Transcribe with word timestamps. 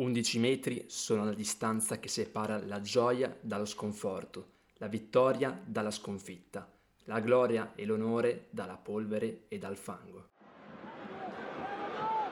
11 0.00 0.38
metri 0.38 0.84
sono 0.88 1.26
la 1.26 1.34
distanza 1.34 1.98
che 1.98 2.08
separa 2.08 2.58
la 2.64 2.80
gioia 2.80 3.36
dallo 3.38 3.66
sconforto, 3.66 4.52
la 4.78 4.86
vittoria 4.86 5.60
dalla 5.62 5.90
sconfitta, 5.90 6.66
la 7.04 7.20
gloria 7.20 7.72
e 7.74 7.84
l'onore 7.84 8.46
dalla 8.48 8.78
polvere 8.78 9.42
e 9.48 9.58
dal 9.58 9.76
fango. 9.76 10.28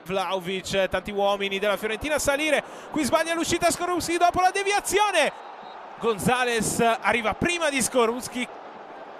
Vlaovic, 0.03 0.87
tanti 0.89 1.11
uomini 1.11 1.59
della 1.59 1.77
Fiorentina 1.77 2.15
a 2.15 2.19
salire, 2.19 2.63
qui 2.89 3.03
sbaglia 3.03 3.35
l'uscita 3.35 3.69
Skorupski 3.69 4.17
dopo 4.17 4.41
la 4.41 4.49
deviazione. 4.49 5.31
Gonzales 5.99 6.79
arriva 6.79 7.35
prima 7.35 7.69
di 7.69 7.83
Skorupski, 7.83 8.47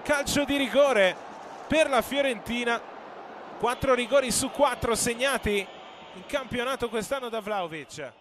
calcio 0.01 0.43
di 0.45 0.57
rigore 0.57 1.15
per 1.67 1.87
la 1.87 2.01
Fiorentina, 2.01 2.81
4 3.59 3.93
rigori 3.93 4.31
su 4.31 4.49
4 4.49 4.95
segnati 4.95 5.67
in 6.15 6.25
campionato 6.25 6.89
quest'anno 6.89 7.29
da 7.29 7.41
Vlaovic. 7.41 8.11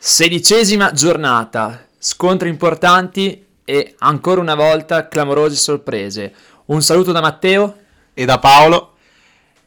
Sedicesima 0.00 0.92
giornata, 0.92 1.88
scontri 1.98 2.48
importanti 2.48 3.44
e 3.64 3.96
ancora 3.98 4.40
una 4.40 4.54
volta 4.54 5.08
clamorose 5.08 5.56
sorprese. 5.56 6.32
Un 6.66 6.82
saluto 6.82 7.10
da 7.10 7.20
Matteo 7.20 7.78
e 8.14 8.24
da 8.24 8.38
Paolo 8.38 8.94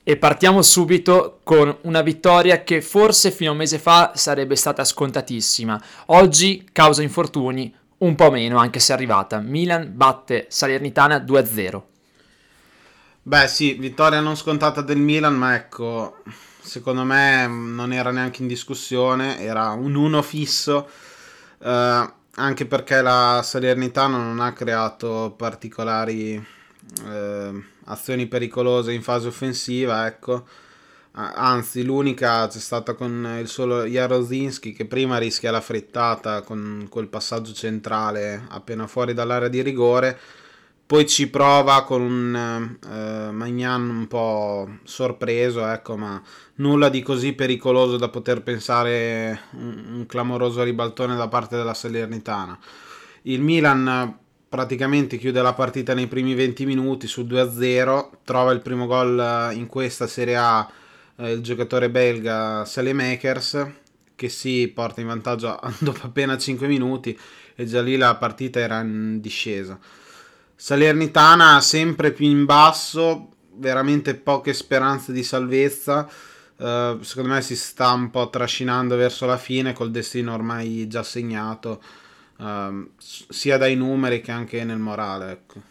e 0.03 0.15
partiamo 0.15 0.61
subito 0.61 1.41
con 1.43 1.77
una 1.81 2.01
vittoria 2.01 2.63
che 2.63 2.81
forse 2.81 3.29
fino 3.29 3.49
a 3.49 3.51
un 3.51 3.59
mese 3.59 3.77
fa 3.77 4.13
sarebbe 4.15 4.55
stata 4.55 4.85
scontatissima. 4.85 5.79
Oggi, 6.07 6.65
causa 6.71 7.01
infortuni, 7.01 7.75
un 7.97 8.15
po' 8.15 8.31
meno, 8.31 8.57
anche 8.57 8.79
se 8.79 8.93
è 8.93 8.95
arrivata. 8.95 9.41
Milan 9.41 9.91
batte 9.93 10.45
Salernitana 10.47 11.17
2-0. 11.17 11.81
Beh 13.23 13.47
sì, 13.49 13.73
vittoria 13.73 14.21
non 14.21 14.37
scontata 14.37 14.81
del 14.81 14.97
Milan, 14.97 15.35
ma 15.35 15.55
ecco, 15.55 16.23
secondo 16.61 17.03
me 17.03 17.47
non 17.47 17.91
era 17.91 18.11
neanche 18.11 18.41
in 18.41 18.47
discussione, 18.47 19.39
era 19.39 19.69
un 19.71 19.95
1 19.95 20.21
fisso, 20.21 20.87
eh, 21.59 22.13
anche 22.35 22.65
perché 22.65 23.01
la 23.01 23.41
Salernitana 23.43 24.17
non 24.17 24.39
ha 24.39 24.53
creato 24.53 25.33
particolari 25.35 26.43
eh, 27.05 27.63
azioni 27.85 28.27
pericolose 28.27 28.93
in 28.93 29.01
fase 29.01 29.27
offensiva, 29.27 30.05
ecco. 30.07 30.45
Anzi, 31.13 31.83
l'unica 31.83 32.47
c'è 32.47 32.59
stata 32.59 32.93
con 32.93 33.37
il 33.39 33.49
solo 33.49 33.83
Jarozinski 33.83 34.71
che 34.71 34.85
prima 34.85 35.17
rischia 35.17 35.51
la 35.51 35.59
frittata 35.59 36.41
con 36.41 36.87
quel 36.89 37.07
passaggio 37.09 37.51
centrale 37.51 38.45
appena 38.47 38.87
fuori 38.87 39.13
dall'area 39.13 39.49
di 39.49 39.61
rigore. 39.61 40.17
Poi 40.91 41.07
ci 41.07 41.29
prova 41.29 41.85
con 41.85 42.01
un 42.01 42.77
eh, 42.85 43.31
Magnan 43.31 43.89
un 43.89 44.07
po' 44.07 44.67
sorpreso, 44.83 45.65
ecco, 45.65 45.95
ma 45.95 46.21
nulla 46.55 46.89
di 46.89 47.01
così 47.01 47.31
pericoloso 47.31 47.95
da 47.95 48.09
poter 48.09 48.43
pensare 48.43 49.43
un, 49.51 49.83
un 49.93 50.05
clamoroso 50.05 50.63
ribaltone 50.63 51.15
da 51.15 51.29
parte 51.29 51.55
della 51.55 51.73
Salernitana. 51.73 52.59
Il 53.21 53.39
Milan 53.39 54.17
praticamente 54.49 55.15
chiude 55.15 55.41
la 55.41 55.53
partita 55.53 55.93
nei 55.93 56.07
primi 56.07 56.33
20 56.33 56.65
minuti 56.65 57.07
su 57.07 57.21
2-0, 57.21 58.09
trova 58.25 58.51
il 58.51 58.59
primo 58.59 58.85
gol 58.85 59.51
in 59.53 59.67
questa 59.67 60.07
Serie 60.07 60.35
A 60.35 60.69
eh, 61.15 61.31
il 61.31 61.39
giocatore 61.39 61.89
belga 61.89 62.65
Salemakers 62.65 63.65
che 64.13 64.27
si 64.27 64.69
porta 64.75 64.99
in 64.99 65.07
vantaggio 65.07 65.57
dopo 65.79 66.05
appena 66.05 66.37
5 66.37 66.67
minuti 66.67 67.17
e 67.55 67.65
già 67.65 67.81
lì 67.81 67.95
la 67.95 68.13
partita 68.15 68.59
era 68.59 68.81
in 68.81 69.21
discesa. 69.21 69.79
Salernitana 70.61 71.59
sempre 71.59 72.11
più 72.11 72.27
in 72.27 72.45
basso, 72.45 73.29
veramente 73.55 74.13
poche 74.13 74.53
speranze 74.53 75.11
di 75.11 75.23
salvezza. 75.23 76.07
Uh, 76.55 77.01
secondo 77.01 77.33
me 77.33 77.41
si 77.41 77.55
sta 77.55 77.91
un 77.93 78.11
po' 78.11 78.29
trascinando 78.29 78.95
verso 78.95 79.25
la 79.25 79.37
fine 79.37 79.73
col 79.73 79.89
destino 79.89 80.35
ormai 80.35 80.87
già 80.87 81.01
segnato 81.01 81.81
um, 82.37 82.89
sia 82.95 83.57
dai 83.57 83.75
numeri 83.75 84.21
che 84.21 84.31
anche 84.31 84.63
nel 84.63 84.77
morale. 84.77 85.31
Ecco. 85.31 85.61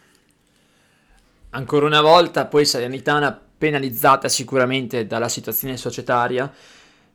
Ancora 1.51 1.87
una 1.87 2.01
volta, 2.01 2.47
poi 2.47 2.65
Salernitana 2.65 3.41
penalizzata 3.57 4.29
sicuramente 4.29 5.07
dalla 5.07 5.29
situazione 5.29 5.77
societaria. 5.77 6.53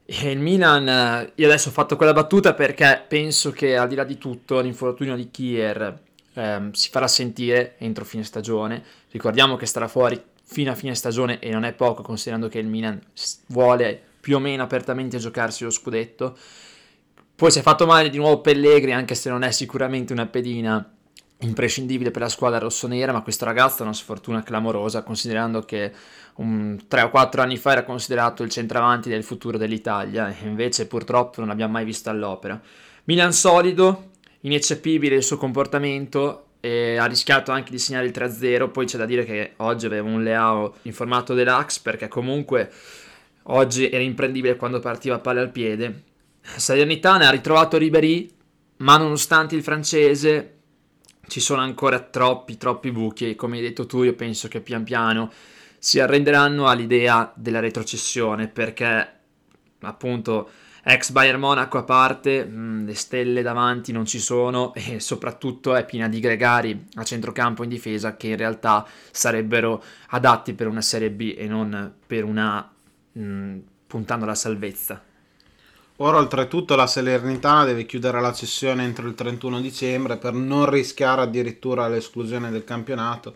E 0.06 0.32
il 0.32 0.40
Milan, 0.40 0.88
eh, 0.88 1.34
io 1.36 1.46
adesso 1.46 1.68
ho 1.68 1.74
fatto 1.74 1.98
quella 1.98 2.14
battuta 2.14 2.54
perché 2.54 3.04
penso 3.06 3.52
che 3.52 3.76
al 3.76 3.90
di 3.90 3.96
là 3.96 4.06
di 4.06 4.18
tutto 4.18 4.62
l'infortunio 4.62 5.18
di 5.18 5.30
Kier 5.30 6.04
ehm, 6.36 6.72
si 6.72 6.90
farà 6.90 7.08
sentire 7.08 7.76
entro 7.80 8.06
fine 8.06 8.24
stagione. 8.24 8.84
Ricordiamo 9.12 9.56
che 9.56 9.66
starà 9.66 9.88
fuori 9.88 10.22
fino 10.44 10.72
a 10.72 10.76
fine 10.76 10.94
stagione 10.94 11.40
e 11.40 11.50
non 11.50 11.64
è 11.64 11.74
poco 11.74 12.04
considerando 12.04 12.48
che 12.48 12.60
il 12.60 12.68
Milan 12.68 13.02
vuole 13.48 14.00
più 14.20 14.36
o 14.36 14.40
meno 14.40 14.64
apertamente 14.64 15.18
giocarsi 15.18 15.64
lo 15.64 15.70
scudetto. 15.70 16.38
Poi 17.36 17.52
si 17.52 17.60
è 17.60 17.62
fatto 17.62 17.86
male 17.86 18.10
di 18.10 18.18
nuovo 18.18 18.42
Pellegri, 18.42 18.94
anche 18.94 19.16
se 19.16 19.30
non 19.30 19.44
è 19.44 19.52
sicuramente 19.52 20.14
una 20.14 20.26
pedina 20.26 20.90
imprescindibile 21.40 22.12
per 22.12 22.22
la 22.22 22.30
squadra 22.30 22.60
rossonera, 22.60 23.12
ma 23.12 23.22
questo 23.22 23.46
ragazzo 23.46 23.82
ha 23.82 23.86
una 23.86 23.94
sfortuna 23.94 24.42
clamorosa, 24.42 25.04
considerando 25.04 25.62
che 25.62 25.92
um, 26.36 26.88
3 26.88 27.02
o 27.02 27.10
4 27.10 27.42
anni 27.42 27.58
fa 27.58 27.74
era 27.74 27.84
considerato 27.84 28.44
il 28.44 28.50
centravanti 28.50 29.10
del 29.10 29.24
futuro 29.24 29.58
dell'Italia, 29.58 30.30
e 30.30 30.48
invece 30.48 30.88
purtroppo 30.88 31.40
non 31.40 31.50
l'abbiamo 31.50 31.74
mai 31.74 31.86
visto 31.86 32.10
all'opera. 32.10 32.60
Milan 33.06 33.34
solido, 33.34 34.12
ineccepibile 34.46 35.16
il 35.16 35.24
suo 35.24 35.38
comportamento, 35.38 36.42
ha 36.62 37.06
rischiato 37.06 37.52
anche 37.52 37.70
di 37.70 37.78
segnare 37.78 38.08
il 38.08 38.12
3-0, 38.12 38.72
poi 38.72 38.86
c'è 38.88 38.98
da 38.98 39.06
dire 39.06 39.24
che 39.24 39.54
oggi 39.58 39.86
aveva 39.86 40.08
un 40.08 40.24
Leao 40.24 40.78
in 40.84 40.94
formato 40.94 41.36
deluxe, 41.36 41.82
perché 41.84 42.08
comunque 42.08 42.72
oggi 43.44 43.88
era 43.88 44.02
imprendibile 44.02 44.56
quando 44.56 44.80
partiva 44.80 45.16
a 45.16 45.20
palle 45.20 45.42
al 45.42 45.52
piede, 45.52 46.04
Salernitana 46.42 47.28
ha 47.28 47.32
ritrovato 47.32 47.78
Ribery, 47.78 48.30
ma 48.78 48.98
nonostante 48.98 49.56
il 49.56 49.64
francese 49.64 50.54
ci 51.28 51.40
sono 51.40 51.62
ancora 51.62 52.00
troppi, 52.00 52.58
troppi 52.58 52.92
buchi 52.92 53.30
e 53.30 53.36
come 53.36 53.58
hai 53.58 53.64
detto 53.64 53.86
tu 53.86 54.04
io 54.04 54.14
penso 54.14 54.48
che 54.48 54.62
pian 54.62 54.84
piano 54.84 55.32
si 55.80 56.00
arrenderanno 56.00 56.68
all'idea 56.68 57.32
della 57.36 57.60
retrocessione 57.60 58.48
perché 58.48 59.10
appunto 59.80 60.50
ex 60.88 61.10
Bayern 61.10 61.40
Monaco 61.40 61.80
a 61.80 61.84
parte, 61.84 62.46
mh, 62.46 62.58
mm, 62.58 62.86
le 62.86 62.94
stelle 62.94 63.42
davanti 63.42 63.92
non 63.92 64.06
ci 64.06 64.20
sono 64.20 64.72
e 64.78 65.00
soprattutto 65.00 65.74
è 65.74 65.84
piena 65.84 66.08
di 66.08 66.20
gregari 66.20 66.86
a 66.96 67.04
centrocampo 67.04 67.64
in 67.64 67.70
difesa 67.70 68.16
che 68.16 68.28
in 68.28 68.38
realtà 68.38 68.86
sarebbero 69.10 69.84
adatti 70.10 70.54
per 70.54 70.68
una 70.68 70.82
Serie 70.82 71.10
B 71.10 71.34
e 71.36 71.48
non 71.48 71.92
per 72.06 72.24
una 72.24 72.72
mh, 73.14 73.20
mm, 73.20 73.58
puntando 73.88 74.26
alla 74.26 74.36
salvezza. 74.36 75.02
Ora 76.00 76.18
oltretutto 76.18 76.76
la 76.76 76.88
Salernitana 76.88 77.64
deve 77.64 77.86
chiudere 77.86 78.20
la 78.20 78.34
cessione 78.34 78.84
entro 78.84 79.08
il 79.08 79.16
31 79.16 79.62
dicembre 79.62 80.18
per 80.18 80.34
non 80.34 80.70
rischiare 80.70 81.22
addirittura 81.22 81.88
l'esclusione 81.88 82.52
del 82.52 82.66
campionato. 82.66 83.36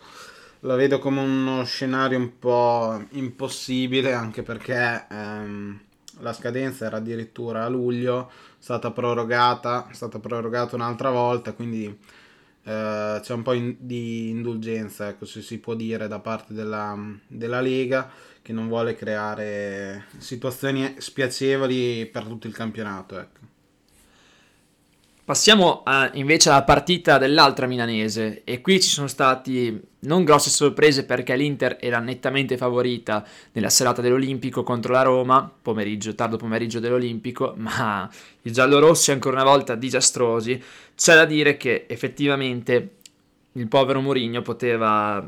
La 0.61 0.75
vedo 0.75 0.99
come 0.99 1.21
uno 1.21 1.63
scenario 1.63 2.17
un 2.17 2.37
po' 2.37 3.01
impossibile 3.11 4.11
anche 4.11 4.43
perché 4.43 5.05
ehm, 5.09 5.79
la 6.19 6.33
scadenza 6.33 6.85
era 6.85 6.97
addirittura 6.97 7.65
a 7.65 7.69
luglio, 7.69 8.29
è 8.29 8.33
stata 8.59 8.91
prorogata, 8.91 9.87
è 9.89 9.93
stata 9.93 10.19
prorogata 10.19 10.75
un'altra 10.75 11.09
volta, 11.09 11.53
quindi 11.53 11.85
eh, 12.63 13.19
c'è 13.21 13.33
un 13.33 13.41
po' 13.41 13.53
in, 13.53 13.75
di 13.79 14.29
indulgenza, 14.29 15.07
ecco, 15.09 15.25
se 15.25 15.41
si 15.41 15.59
può 15.59 15.73
dire, 15.75 16.07
da 16.07 16.19
parte 16.19 16.53
della, 16.53 16.97
della 17.27 17.61
Lega 17.61 18.09
che 18.41 18.53
non 18.53 18.67
vuole 18.67 18.95
creare 18.95 20.05
situazioni 20.17 20.95
spiacevoli 20.97 22.05
per 22.07 22.23
tutto 22.23 22.47
il 22.47 22.53
campionato. 22.53 23.19
Ecco. 23.19 23.48
Passiamo 25.29 25.83
a, 25.83 26.09
invece 26.13 26.49
alla 26.49 26.63
partita 26.63 27.19
dell'altra 27.19 27.67
milanese 27.67 28.41
e 28.43 28.61
qui 28.61 28.81
ci 28.81 28.89
sono 28.89 29.05
stati 29.05 29.79
non 29.99 30.23
grosse 30.23 30.49
sorprese 30.49 31.05
perché 31.05 31.35
l'Inter 31.35 31.77
era 31.79 31.99
nettamente 31.99 32.57
favorita 32.57 33.23
nella 33.51 33.69
serata 33.69 34.01
dell'Olimpico 34.01 34.63
contro 34.63 34.91
la 34.91 35.03
Roma, 35.03 35.47
pomeriggio, 35.61 36.15
tardo 36.15 36.37
pomeriggio 36.37 36.79
dell'Olimpico, 36.79 37.53
ma 37.61 38.09
i 38.41 38.51
giallorossi 38.51 39.11
ancora 39.11 39.39
una 39.39 39.51
volta 39.51 39.75
disastrosi. 39.75 40.59
C'è 40.95 41.13
da 41.13 41.25
dire 41.25 41.57
che 41.57 41.85
effettivamente 41.87 42.95
il 43.51 43.67
povero 43.67 44.01
Mourinho 44.01 44.41
poteva 44.41 45.23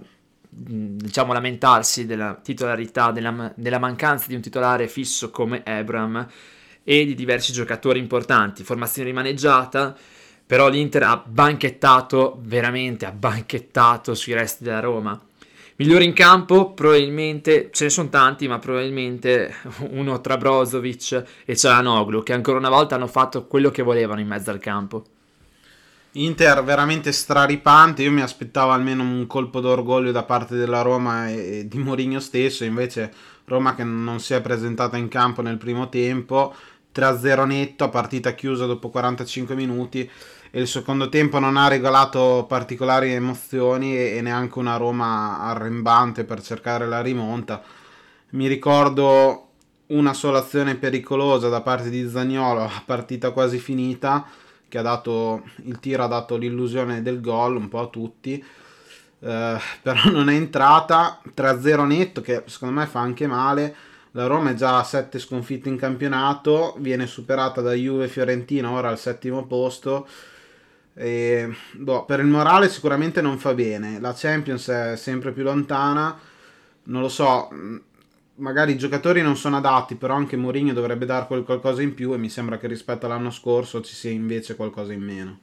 diciamo, 0.49 1.31
lamentarsi 1.31 2.07
della 2.07 2.39
titolarità, 2.41 3.11
della, 3.11 3.53
della 3.55 3.77
mancanza 3.77 4.25
di 4.29 4.33
un 4.33 4.41
titolare 4.41 4.87
fisso 4.87 5.29
come 5.29 5.61
Abram 5.63 6.27
e 6.83 7.05
di 7.05 7.15
diversi 7.15 7.51
giocatori 7.51 7.99
importanti, 7.99 8.63
formazione 8.63 9.09
rimaneggiata, 9.09 9.95
però 10.45 10.67
l'Inter 10.67 11.03
ha 11.03 11.23
banchettato, 11.25 12.37
veramente 12.41 13.05
ha 13.05 13.11
banchettato 13.11 14.13
sui 14.13 14.33
resti 14.33 14.63
della 14.63 14.79
Roma. 14.79 15.19
Migliore 15.77 16.03
in 16.03 16.13
campo, 16.13 16.73
probabilmente, 16.73 17.69
ce 17.71 17.85
ne 17.85 17.89
sono 17.89 18.09
tanti, 18.09 18.47
ma 18.47 18.59
probabilmente 18.59 19.53
uno 19.91 20.21
tra 20.21 20.37
Brozovic 20.37 21.23
e 21.45 21.55
Cialanoglu, 21.55 22.21
che 22.21 22.33
ancora 22.33 22.57
una 22.57 22.69
volta 22.69 22.95
hanno 22.95 23.07
fatto 23.07 23.47
quello 23.47 23.71
che 23.71 23.81
volevano 23.81 24.19
in 24.19 24.27
mezzo 24.27 24.51
al 24.51 24.59
campo. 24.59 25.05
Inter 26.15 26.61
veramente 26.63 27.13
straripante, 27.13 28.03
io 28.03 28.11
mi 28.11 28.21
aspettavo 28.21 28.71
almeno 28.71 29.01
un 29.01 29.25
colpo 29.27 29.61
d'orgoglio 29.61 30.11
da 30.11 30.23
parte 30.23 30.55
della 30.55 30.81
Roma 30.81 31.29
e 31.29 31.65
di 31.67 31.77
Mourinho 31.77 32.19
stesso, 32.19 32.65
invece 32.65 33.11
Roma 33.51 33.75
che 33.75 33.83
non 33.83 34.21
si 34.21 34.33
è 34.33 34.41
presentata 34.41 34.95
in 34.95 35.09
campo 35.09 35.41
nel 35.41 35.57
primo 35.57 35.89
tempo, 35.89 36.55
3-0 36.95 37.45
netto, 37.45 37.89
partita 37.89 38.33
chiusa 38.33 38.65
dopo 38.65 38.89
45 38.89 39.55
minuti 39.55 40.09
e 40.49 40.59
il 40.61 40.67
secondo 40.67 41.09
tempo 41.09 41.37
non 41.37 41.57
ha 41.57 41.67
regalato 41.67 42.45
particolari 42.47 43.11
emozioni 43.11 43.97
e, 43.97 44.15
e 44.15 44.21
neanche 44.21 44.57
una 44.57 44.77
Roma 44.77 45.39
arrembante 45.41 46.23
per 46.23 46.41
cercare 46.41 46.87
la 46.87 47.01
rimonta. 47.01 47.61
Mi 48.29 48.47
ricordo 48.47 49.47
una 49.87 50.13
sola 50.13 50.39
azione 50.39 50.75
pericolosa 50.75 51.49
da 51.49 51.61
parte 51.61 51.89
di 51.89 52.09
Zagnolo 52.09 52.69
partita 52.85 53.31
quasi 53.31 53.59
finita 53.59 54.25
che 54.69 54.77
ha 54.77 54.81
dato 54.81 55.43
il 55.65 55.79
tiro 55.81 56.05
ha 56.05 56.07
dato 56.07 56.37
l'illusione 56.37 57.01
del 57.01 57.19
gol 57.19 57.57
un 57.57 57.67
po' 57.67 57.81
a 57.81 57.87
tutti 57.87 58.41
eh, 59.21 59.57
però 59.81 60.09
non 60.11 60.29
è 60.29 60.33
entrata. 60.33 61.21
3-0 61.35 61.85
netto 61.85 62.21
che 62.21 62.43
secondo 62.47 62.79
me 62.79 62.85
fa 62.85 62.99
anche 62.99 63.27
male. 63.27 63.75
La 64.11 64.27
Roma 64.27 64.51
è 64.51 64.53
già 64.55 64.79
a 64.79 64.83
7 64.83 65.19
sconfitte 65.19 65.69
in 65.69 65.77
campionato 65.77 66.75
viene 66.79 67.07
superata 67.07 67.61
da 67.61 67.71
Juve 67.71 68.09
Fiorentina 68.09 68.69
ora 68.69 68.89
al 68.89 68.99
settimo 68.99 69.45
posto. 69.45 70.07
E, 70.93 71.49
boh, 71.73 72.03
per 72.03 72.19
il 72.19 72.25
morale 72.25 72.67
sicuramente 72.67 73.21
non 73.21 73.37
fa 73.37 73.53
bene. 73.53 73.99
La 73.99 74.13
Champions 74.15 74.67
è 74.67 74.95
sempre 74.97 75.31
più 75.31 75.43
lontana. 75.43 76.17
Non 76.83 77.01
lo 77.01 77.09
so 77.09 77.49
magari 78.35 78.73
i 78.73 78.77
giocatori 78.77 79.21
non 79.21 79.37
sono 79.37 79.57
adatti, 79.57 79.95
però 79.95 80.15
anche 80.15 80.35
Mourinho 80.35 80.73
dovrebbe 80.73 81.05
dar 81.05 81.27
qualcosa 81.27 81.81
in 81.81 81.93
più 81.93 82.13
e 82.13 82.17
mi 82.17 82.29
sembra 82.29 82.57
che 82.57 82.67
rispetto 82.67 83.05
all'anno 83.05 83.31
scorso 83.31 83.81
ci 83.81 83.93
sia 83.93 84.11
invece 84.11 84.55
qualcosa 84.55 84.93
in 84.93 85.01
meno. 85.01 85.39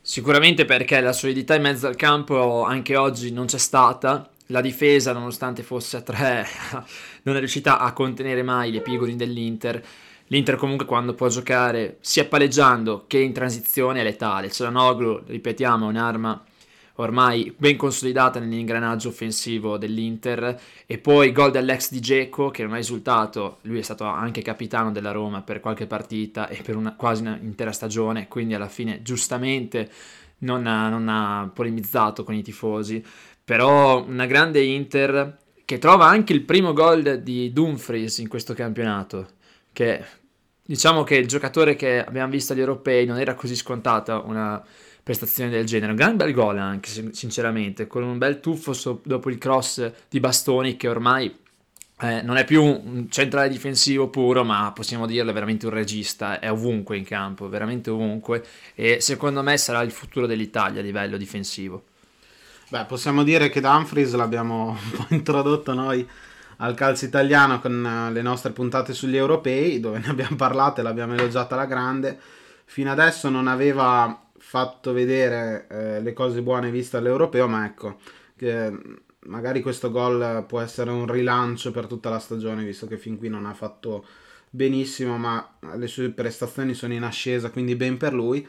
Sicuramente 0.00 0.64
perché 0.64 1.00
la 1.00 1.12
solidità 1.12 1.54
in 1.54 1.62
mezzo 1.62 1.86
al 1.86 1.96
campo 1.96 2.64
anche 2.64 2.96
oggi 2.96 3.30
non 3.32 3.46
c'è 3.46 3.58
stata, 3.58 4.28
la 4.46 4.60
difesa 4.60 5.12
nonostante 5.12 5.62
fosse 5.62 5.98
a 5.98 6.00
tre 6.00 6.46
non 7.24 7.36
è 7.36 7.38
riuscita 7.38 7.78
a 7.78 7.92
contenere 7.92 8.42
mai 8.42 8.70
le 8.72 8.80
pigoli 8.80 9.16
dell'Inter. 9.16 9.84
L'Inter 10.28 10.56
comunque 10.56 10.86
quando 10.86 11.14
può 11.14 11.28
giocare 11.28 11.96
sia 12.00 12.26
palleggiando 12.26 13.04
che 13.06 13.18
in 13.18 13.32
transizione 13.32 14.00
è 14.00 14.04
letale. 14.04 14.50
Celanoglu, 14.50 15.22
ripetiamo, 15.26 15.86
è 15.86 15.88
un'arma 15.88 16.42
ormai 17.00 17.52
ben 17.56 17.76
consolidata 17.76 18.38
nell'ingranaggio 18.38 19.08
offensivo 19.08 19.76
dell'Inter. 19.78 20.60
E 20.86 20.98
poi 20.98 21.32
gol 21.32 21.50
dell'ex 21.50 21.90
di 21.90 22.00
Geco 22.00 22.50
che 22.50 22.62
non 22.62 22.72
ha 22.72 22.76
risultato, 22.76 23.58
lui 23.62 23.78
è 23.78 23.82
stato 23.82 24.04
anche 24.04 24.42
capitano 24.42 24.92
della 24.92 25.12
Roma 25.12 25.42
per 25.42 25.60
qualche 25.60 25.86
partita 25.86 26.48
e 26.48 26.62
per 26.62 26.76
una, 26.76 26.94
quasi 26.94 27.22
un'intera 27.22 27.72
stagione, 27.72 28.28
quindi 28.28 28.54
alla 28.54 28.68
fine 28.68 29.02
giustamente 29.02 29.90
non 30.38 30.66
ha, 30.66 30.88
non 30.88 31.08
ha 31.08 31.50
polemizzato 31.52 32.24
con 32.24 32.34
i 32.34 32.42
tifosi, 32.42 33.04
però 33.44 34.04
una 34.04 34.26
grande 34.26 34.62
Inter 34.62 35.36
che 35.64 35.78
trova 35.78 36.06
anche 36.06 36.32
il 36.32 36.42
primo 36.42 36.72
gol 36.72 37.20
di 37.22 37.52
Dumfries 37.52 38.18
in 38.18 38.28
questo 38.28 38.54
campionato, 38.54 39.28
che 39.72 40.02
diciamo 40.64 41.02
che 41.04 41.16
il 41.16 41.26
giocatore 41.26 41.76
che 41.76 42.04
abbiamo 42.04 42.30
visto 42.30 42.52
agli 42.52 42.60
europei 42.60 43.04
non 43.06 43.18
era 43.18 43.34
così 43.34 43.54
scontata 43.54 44.18
una 44.18 44.62
prestazione 45.08 45.48
del 45.48 45.64
genere. 45.64 45.92
Un 45.92 45.96
gran 45.96 46.16
bel 46.18 46.34
gol 46.34 46.58
anche, 46.58 46.90
sinceramente, 47.12 47.86
con 47.86 48.02
un 48.02 48.18
bel 48.18 48.40
tuffo 48.40 48.74
so- 48.74 49.00
dopo 49.04 49.30
il 49.30 49.38
cross 49.38 49.90
di 50.06 50.20
Bastoni 50.20 50.76
che 50.76 50.86
ormai 50.86 51.34
eh, 52.00 52.20
non 52.20 52.36
è 52.36 52.44
più 52.44 52.62
un 52.62 53.06
centrale 53.08 53.48
difensivo 53.48 54.10
puro, 54.10 54.44
ma 54.44 54.70
possiamo 54.74 55.06
dirlo, 55.06 55.30
è 55.30 55.32
veramente 55.32 55.64
un 55.64 55.72
regista, 55.72 56.40
è 56.40 56.50
ovunque 56.50 56.98
in 56.98 57.04
campo, 57.04 57.48
veramente 57.48 57.88
ovunque, 57.88 58.44
e 58.74 59.00
secondo 59.00 59.42
me 59.42 59.56
sarà 59.56 59.80
il 59.80 59.92
futuro 59.92 60.26
dell'Italia 60.26 60.80
a 60.80 60.84
livello 60.84 61.16
difensivo. 61.16 61.84
Beh, 62.68 62.84
possiamo 62.84 63.22
dire 63.22 63.48
che 63.48 63.62
Dumfries 63.62 64.12
l'abbiamo 64.14 64.76
un 64.76 64.90
po' 64.90 65.06
introdotto 65.14 65.72
noi 65.72 66.06
al 66.58 66.74
calcio 66.74 67.06
italiano 67.06 67.60
con 67.60 67.82
eh, 67.82 68.12
le 68.12 68.20
nostre 68.20 68.52
puntate 68.52 68.92
sugli 68.92 69.16
europei, 69.16 69.80
dove 69.80 70.00
ne 70.00 70.08
abbiamo 70.08 70.36
parlato 70.36 70.80
e 70.80 70.82
l'abbiamo 70.82 71.14
elogiata 71.14 71.54
alla 71.54 71.64
grande. 71.64 72.20
Fino 72.66 72.90
adesso 72.90 73.30
non 73.30 73.48
aveva 73.48 74.27
fatto 74.48 74.94
vedere 74.94 75.66
eh, 75.68 76.00
le 76.00 76.14
cose 76.14 76.40
buone 76.40 76.70
viste 76.70 76.96
all'europeo, 76.96 77.46
ma 77.46 77.66
ecco, 77.66 77.98
magari 79.26 79.60
questo 79.60 79.90
gol 79.90 80.46
può 80.48 80.60
essere 80.60 80.90
un 80.90 81.06
rilancio 81.06 81.70
per 81.70 81.84
tutta 81.84 82.08
la 82.08 82.18
stagione, 82.18 82.64
visto 82.64 82.86
che 82.86 82.96
fin 82.96 83.18
qui 83.18 83.28
non 83.28 83.44
ha 83.44 83.52
fatto 83.52 84.06
benissimo, 84.48 85.18
ma 85.18 85.46
le 85.74 85.86
sue 85.86 86.08
prestazioni 86.08 86.72
sono 86.72 86.94
in 86.94 87.02
ascesa, 87.02 87.50
quindi 87.50 87.76
ben 87.76 87.98
per 87.98 88.14
lui. 88.14 88.48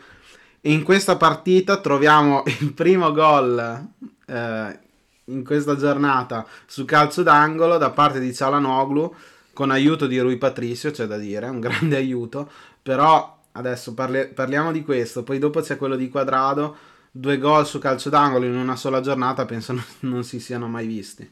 E 0.62 0.72
in 0.72 0.84
questa 0.84 1.18
partita 1.18 1.81
troviamo 1.81 2.44
il 2.62 2.72
primo 2.72 3.12
gol 3.12 3.88
eh, 4.25 4.80
in 5.25 5.44
questa 5.44 5.75
giornata 5.75 6.48
su 6.66 6.86
calcio 6.86 7.24
d'angolo 7.24 7.78
da 7.78 7.90
parte 7.90 8.22
di 8.22 8.34
Cialanoglu 8.34 9.16
con 9.52 9.69
aiuto 9.69 10.07
di 10.07 10.18
Rui 10.18 10.38
Patricio, 10.38 10.92
c'è 10.92 11.07
da 11.07 11.18
dire, 11.18 11.50
un 11.50 11.60
grande 11.60 11.98
aiuto, 11.98 12.50
però 12.81 13.38
adesso 13.60 13.94
parli- 13.94 14.30
parliamo 14.34 14.72
di 14.72 14.84
questo, 14.84 15.24
poi 15.24 15.38
dopo 15.38 15.60
c'è 15.62 15.78
quello 15.78 15.96
di 15.96 16.10
Quadrado, 16.10 16.76
due 17.12 17.38
gol 17.38 17.68
su 17.68 17.78
calcio 17.80 18.10
d'angolo 18.10 18.46
in 18.46 18.56
una 18.56 18.76
sola 18.76 19.02
giornata, 19.02 19.46
penso 19.46 19.74
non, 19.74 19.84
non 20.00 20.24
si 20.24 20.40
siano 20.40 20.68
mai 20.68 20.88
visti. 20.88 21.30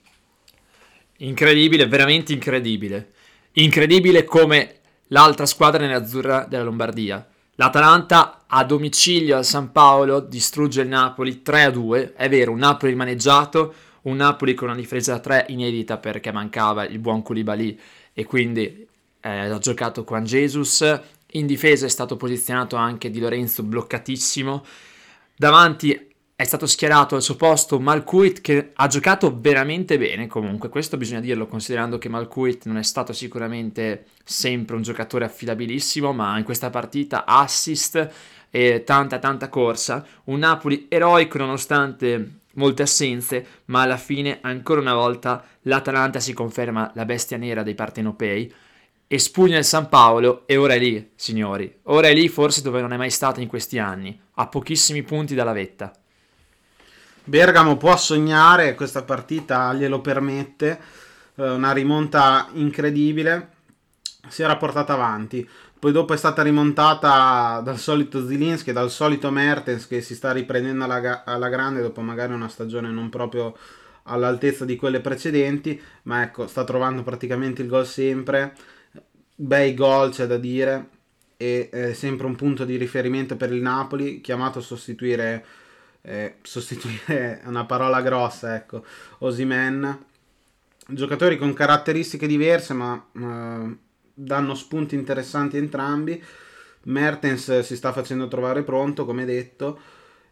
Incredibile, 1.19 1.87
veramente 1.87 2.33
incredibile. 2.33 3.13
Incredibile 3.53 4.23
come 4.23 4.75
l'altra 5.07 5.45
squadra 5.45 5.83
nerazzurra 5.83 6.45
della 6.47 6.63
Lombardia. 6.63 7.25
L'Atalanta 7.55 8.43
a 8.45 8.63
domicilio 8.63 9.35
al 9.35 9.45
San 9.45 9.71
Paolo 9.71 10.19
distrugge 10.19 10.81
il 10.81 10.89
Napoli 10.89 11.41
3-2, 11.43 12.13
è 12.13 12.29
vero, 12.29 12.51
un 12.51 12.59
Napoli 12.59 12.93
maneggiato, 12.93 13.73
un 14.03 14.17
Napoli 14.17 14.53
con 14.53 14.67
una 14.67 14.77
difesa 14.77 15.13
da 15.13 15.19
3 15.19 15.45
inedita 15.49 15.97
perché 15.97 16.31
mancava 16.31 16.85
il 16.85 16.99
buon 16.99 17.23
Koulibaly 17.23 17.79
e 18.13 18.25
quindi 18.25 18.87
eh, 19.19 19.29
ha 19.29 19.57
giocato 19.57 20.03
Juan 20.03 20.23
Jesus, 20.23 20.99
in 21.31 21.45
difesa 21.45 21.85
è 21.85 21.89
stato 21.89 22.15
posizionato 22.15 22.75
anche 22.75 23.09
Di 23.09 23.19
Lorenzo 23.19 23.63
bloccatissimo. 23.63 24.63
Davanti 25.35 26.07
è 26.35 26.43
stato 26.43 26.67
schierato 26.67 27.15
al 27.15 27.23
suo 27.23 27.35
posto 27.35 27.79
Malkuit 27.79 28.41
che 28.41 28.71
ha 28.73 28.87
giocato 28.87 29.35
veramente 29.39 29.97
bene. 29.97 30.27
Comunque, 30.27 30.69
questo 30.69 30.95
bisogna 30.95 31.19
dirlo 31.19 31.47
considerando 31.47 31.97
che 31.97 32.09
Malkuit 32.09 32.65
non 32.65 32.77
è 32.77 32.83
stato 32.83 33.11
sicuramente 33.11 34.05
sempre 34.23 34.75
un 34.75 34.83
giocatore 34.83 35.25
affidabilissimo, 35.25 36.13
ma 36.13 36.37
in 36.37 36.43
questa 36.43 36.69
partita 36.69 37.25
assist 37.25 38.11
e 38.49 38.83
tanta 38.85 39.19
tanta 39.19 39.49
corsa, 39.49 40.05
un 40.25 40.39
Napoli 40.39 40.85
eroico 40.89 41.37
nonostante 41.39 42.39
molte 42.53 42.83
assenze, 42.83 43.45
ma 43.65 43.81
alla 43.81 43.97
fine 43.97 44.37
ancora 44.41 44.79
una 44.79 44.93
volta 44.93 45.43
l'Atalanta 45.63 46.19
si 46.19 46.33
conferma 46.33 46.91
la 46.93 47.05
bestia 47.05 47.37
nera 47.37 47.63
dei 47.63 47.75
partenopei 47.75 48.53
espugna 49.07 49.57
il 49.57 49.63
San 49.63 49.87
Paolo 49.87 50.43
e 50.45 50.57
ora 50.57 50.73
è 50.73 50.79
lì, 50.79 51.11
signori. 51.15 51.79
Ora 51.83 52.07
è 52.07 52.13
lì 52.13 52.27
forse 52.27 52.61
dove 52.61 52.81
non 52.81 52.93
è 52.93 52.97
mai 52.97 53.09
stata 53.09 53.41
in 53.41 53.47
questi 53.47 53.79
anni, 53.79 54.19
a 54.35 54.47
pochissimi 54.47 55.03
punti 55.03 55.33
dalla 55.33 55.53
vetta. 55.53 55.93
Bergamo 57.23 57.77
può 57.77 57.95
sognare, 57.97 58.75
questa 58.75 59.03
partita 59.03 59.73
glielo 59.73 60.01
permette, 60.01 60.79
eh, 61.35 61.49
una 61.49 61.71
rimonta 61.71 62.47
incredibile, 62.53 63.51
si 64.27 64.43
era 64.43 64.57
portata 64.57 64.93
avanti. 64.93 65.47
Poi 65.79 65.91
dopo 65.91 66.13
è 66.13 66.17
stata 66.17 66.41
rimontata 66.41 67.61
dal 67.63 67.77
solito 67.77 68.25
Zilinski 68.25 68.71
dal 68.71 68.89
solito 68.89 69.29
Mertens 69.29 69.85
che 69.87 70.01
si 70.01 70.15
sta 70.15 70.31
riprendendo 70.31 70.85
alla, 70.85 71.23
alla 71.23 71.49
grande 71.49 71.81
dopo 71.81 72.01
magari 72.01 72.33
una 72.33 72.47
stagione 72.47 72.89
non 72.89 73.09
proprio 73.09 73.55
all'altezza 74.03 74.65
di 74.65 74.75
quelle 74.75 75.01
precedenti, 75.01 75.79
ma 76.03 76.23
ecco, 76.23 76.47
sta 76.47 76.63
trovando 76.63 77.03
praticamente 77.03 77.61
il 77.61 77.67
gol 77.67 77.85
sempre 77.85 78.55
bei 79.39 79.73
gol 79.73 80.11
c'è 80.11 80.25
da 80.25 80.37
dire 80.37 80.89
e 81.37 81.69
è 81.69 81.93
sempre 81.93 82.25
un 82.25 82.35
punto 82.35 82.65
di 82.65 82.75
riferimento 82.77 83.37
per 83.37 83.51
il 83.51 83.61
Napoli 83.61 84.21
chiamato 84.21 84.59
a 84.59 84.63
sostituire 84.63 85.45
eh, 86.01 86.37
sostituire 86.41 87.41
una 87.45 87.65
parola 87.65 88.01
grossa 88.01 88.55
ecco 88.55 88.83
Osimen 89.19 90.05
giocatori 90.87 91.37
con 91.37 91.53
caratteristiche 91.53 92.27
diverse 92.27 92.73
ma 92.73 93.05
eh, 93.13 93.77
danno 94.19 94.55
spunti 94.55 94.95
interessanti 94.95 95.57
entrambi. 95.57 96.21
Mertens 96.83 97.59
si 97.59 97.75
sta 97.75 97.91
facendo 97.91 98.27
trovare 98.27 98.63
pronto 98.63 99.05
come 99.05 99.25
detto 99.25 99.79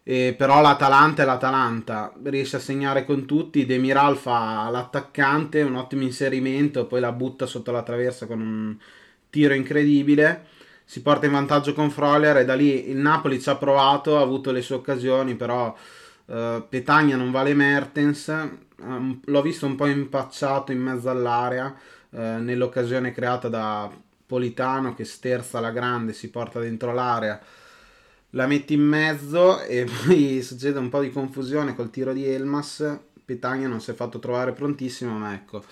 e 0.08 0.36
però 0.38 0.60
l'Atalanta 0.60 1.22
è 1.22 1.26
l'Atalanta. 1.26 2.12
Riesce 2.22 2.56
a 2.56 2.60
segnare 2.60 3.04
con 3.04 3.26
tutti. 3.26 3.66
Demiral 3.66 4.16
fa 4.16 4.68
l'attaccante 4.70 5.62
un 5.62 5.74
ottimo 5.74 6.02
inserimento 6.02 6.86
poi 6.86 7.00
la 7.00 7.10
butta 7.10 7.46
sotto 7.46 7.72
la 7.72 7.82
traversa 7.82 8.26
con 8.26 8.40
un 8.40 8.76
tiro 9.30 9.52
incredibile, 9.52 10.46
si 10.84 11.02
porta 11.02 11.26
in 11.26 11.32
vantaggio 11.32 11.72
con 11.72 11.90
Frolier 11.90 12.36
e 12.38 12.44
da 12.44 12.54
lì 12.54 12.88
il 12.88 12.96
Napoli 12.96 13.40
ci 13.40 13.50
ha 13.50 13.56
provato, 13.56 14.16
ha 14.16 14.22
avuto 14.22 14.52
le 14.52 14.62
sue 14.62 14.76
occasioni, 14.76 15.34
però 15.34 15.76
eh, 16.26 16.64
Petagna 16.68 17.16
non 17.16 17.32
vale 17.32 17.52
Mertens, 17.52 18.28
um, 18.78 19.20
l'ho 19.24 19.42
visto 19.42 19.66
un 19.66 19.74
po' 19.74 19.86
impacciato 19.86 20.72
in 20.72 20.80
mezzo 20.80 21.10
all'area 21.10 21.74
eh, 22.10 22.18
nell'occasione 22.18 23.10
creata 23.12 23.48
da 23.48 23.90
Politano 24.24 24.94
che 24.94 25.04
sterza 25.04 25.60
la 25.60 25.70
grande, 25.70 26.12
si 26.12 26.30
porta 26.30 26.60
dentro 26.60 26.92
l'area, 26.92 27.40
la 28.30 28.46
mette 28.46 28.74
in 28.74 28.82
mezzo 28.82 29.60
e 29.62 29.86
poi 30.06 30.42
succede 30.42 30.78
un 30.78 30.88
po' 30.88 31.00
di 31.00 31.10
confusione 31.10 31.74
col 31.74 31.90
tiro 31.90 32.12
di 32.12 32.26
Elmas, 32.26 32.98
Petagna 33.24 33.66
non 33.66 33.80
si 33.80 33.90
è 33.90 33.94
fatto 33.94 34.18
trovare 34.18 34.52
prontissimo, 34.52 35.16
ma 35.16 35.34
ecco... 35.34 35.64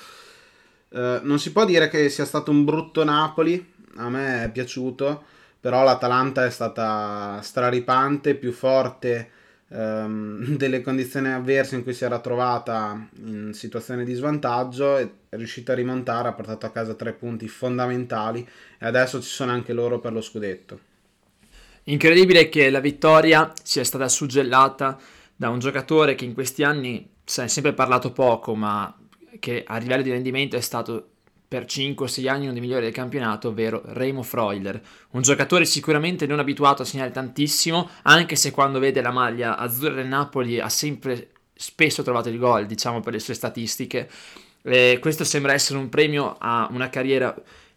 Eh, 0.90 1.20
non 1.23 1.38
si 1.38 1.50
può 1.50 1.64
dire 1.64 1.88
che 1.88 2.08
sia 2.08 2.25
stato 2.25 2.50
un 2.50 2.64
brutto 2.64 3.02
Napoli, 3.02 3.73
a 3.96 4.08
me 4.08 4.44
è 4.44 4.50
piaciuto, 4.50 5.25
però 5.61 5.82
l'Atalanta 5.82 6.44
è 6.44 6.50
stata 6.50 7.40
straripante, 7.42 8.34
più 8.34 8.52
forte 8.52 9.30
ehm, 9.68 10.54
delle 10.56 10.82
condizioni 10.82 11.32
avverse 11.32 11.75
in 11.75 11.82
cui 11.82 11.94
si 11.94 12.04
era 12.04 12.20
trovata 12.20 13.08
in 13.25 13.52
situazione 13.54 14.04
di 14.04 14.14
svantaggio, 14.14 14.96
è 14.96 15.08
riuscita 15.30 15.73
a 15.73 15.76
rimontare, 15.76 16.28
ha 16.28 16.32
portato 16.32 16.66
a 16.66 16.70
casa 16.70 16.94
tre 16.94 17.12
punti 17.12 17.49
fondamentali 17.49 18.46
e 18.78 18.87
adesso 18.87 19.20
ci 19.20 19.28
sono 19.28 19.52
anche 19.52 19.73
loro 19.73 19.99
per 19.99 20.12
lo 20.12 20.20
scudetto. 20.20 20.92
Incredibile 21.84 22.48
che 22.48 22.70
la 22.70 22.80
vittoria 22.80 23.52
sia 23.62 23.84
stata 23.84 24.08
suggellata 24.08 24.98
da 25.36 25.50
un 25.50 25.58
giocatore 25.58 26.14
che 26.14 26.24
in 26.24 26.32
questi 26.32 26.62
anni 26.62 27.10
si 27.24 27.42
è 27.42 27.46
sempre 27.46 27.74
parlato 27.74 28.10
poco, 28.12 28.54
ma 28.54 28.96
che 29.38 29.64
a 29.66 29.76
livello 29.76 30.02
di 30.02 30.10
rendimento 30.10 30.56
è 30.56 30.60
stato 30.60 31.08
per 31.46 31.64
5-6 31.64 32.28
anni 32.28 32.44
uno 32.44 32.52
dei 32.52 32.60
migliori 32.62 32.84
del 32.84 32.92
campionato, 32.92 33.48
ovvero 33.48 33.82
Remo 33.84 34.22
Freuler, 34.22 34.80
un 35.10 35.20
giocatore 35.22 35.66
sicuramente 35.66 36.26
non 36.26 36.38
abituato 36.38 36.82
a 36.82 36.84
segnare 36.86 37.10
tantissimo, 37.10 37.88
anche 38.02 38.34
se 38.34 38.50
quando 38.50 38.78
vede 38.78 39.02
la 39.02 39.12
maglia 39.12 39.56
azzurra 39.58 39.94
del 39.94 40.06
Napoli 40.06 40.58
ha 40.60 40.68
sempre 40.70 41.32
spesso 41.54 42.02
trovato 42.02 42.30
il 42.30 42.38
gol, 42.38 42.66
diciamo 42.66 43.00
per 43.00 43.12
le 43.12 43.18
sue 43.20 43.34
statistiche. 43.34 44.08
E 44.62 44.98
questo 45.00 45.24
sembra 45.24 45.52
essere 45.52 45.78
un 45.78 45.90
premio 45.90 46.34
a 46.38 46.66
una 46.70 46.88
carriera 46.88 47.34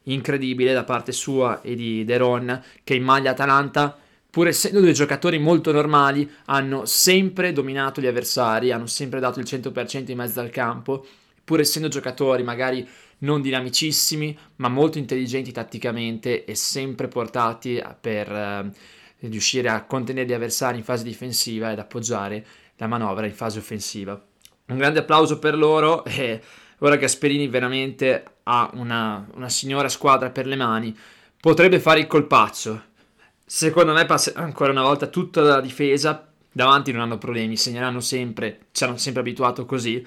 incredibile 0.07 0.73
da 0.73 0.83
parte 0.83 1.11
sua 1.11 1.61
e 1.61 1.75
di 1.75 2.03
Deron, 2.03 2.61
che 2.83 2.95
in 2.95 3.03
maglia 3.03 3.31
Atalanta 3.31 3.97
pur 4.37 4.47
essendo 4.47 4.79
due 4.81 4.91
giocatori 4.91 5.39
molto 5.39 5.71
normali, 5.71 6.29
hanno 6.45 6.85
sempre 6.85 7.53
dominato 7.53 8.01
gli 8.01 8.05
avversari, 8.05 8.71
hanno 8.71 8.85
sempre 8.85 9.19
dato 9.19 9.39
il 9.39 9.47
100% 9.49 10.11
in 10.11 10.17
mezzo 10.17 10.39
al 10.39 10.51
campo, 10.51 11.03
pur 11.43 11.59
essendo 11.59 11.87
giocatori 11.87 12.43
magari 12.43 12.87
non 13.19 13.41
dinamicissimi, 13.41 14.37
ma 14.57 14.67
molto 14.67 14.99
intelligenti 14.99 15.51
tatticamente 15.51 16.45
e 16.45 16.53
sempre 16.53 17.07
portati 17.07 17.83
per 17.99 18.31
eh, 18.31 18.71
riuscire 19.21 19.69
a 19.69 19.85
contenere 19.85 20.27
gli 20.27 20.33
avversari 20.33 20.77
in 20.77 20.83
fase 20.83 21.03
difensiva 21.03 21.71
ed 21.71 21.79
appoggiare 21.79 22.45
la 22.75 22.85
manovra 22.85 23.25
in 23.25 23.33
fase 23.33 23.57
offensiva. 23.57 24.23
Un 24.67 24.77
grande 24.77 24.99
applauso 24.99 25.39
per 25.39 25.57
loro 25.57 26.05
e 26.05 26.39
ora 26.79 26.95
Gasperini 26.95 27.47
veramente 27.47 28.23
ha 28.47 28.69
una, 28.73 29.27
una 29.35 29.49
signora 29.49 29.89
squadra 29.89 30.29
per 30.29 30.47
le 30.47 30.55
mani, 30.55 30.97
potrebbe 31.39 31.79
fare 31.79 31.99
il 31.99 32.07
colpaccio, 32.07 32.81
Secondo 33.49 33.93
me 33.93 34.05
passa 34.05 34.33
ancora 34.35 34.73
una 34.73 34.81
volta 34.81 35.07
tutta 35.07 35.39
la 35.39 35.61
difesa, 35.61 36.27
davanti 36.51 36.91
non 36.91 36.99
hanno 36.99 37.17
problemi, 37.17 37.55
segneranno 37.55 38.01
sempre, 38.01 38.65
ci 38.73 38.83
hanno 38.83 38.97
sempre 38.97 39.21
abituato 39.21 39.65
così. 39.65 40.05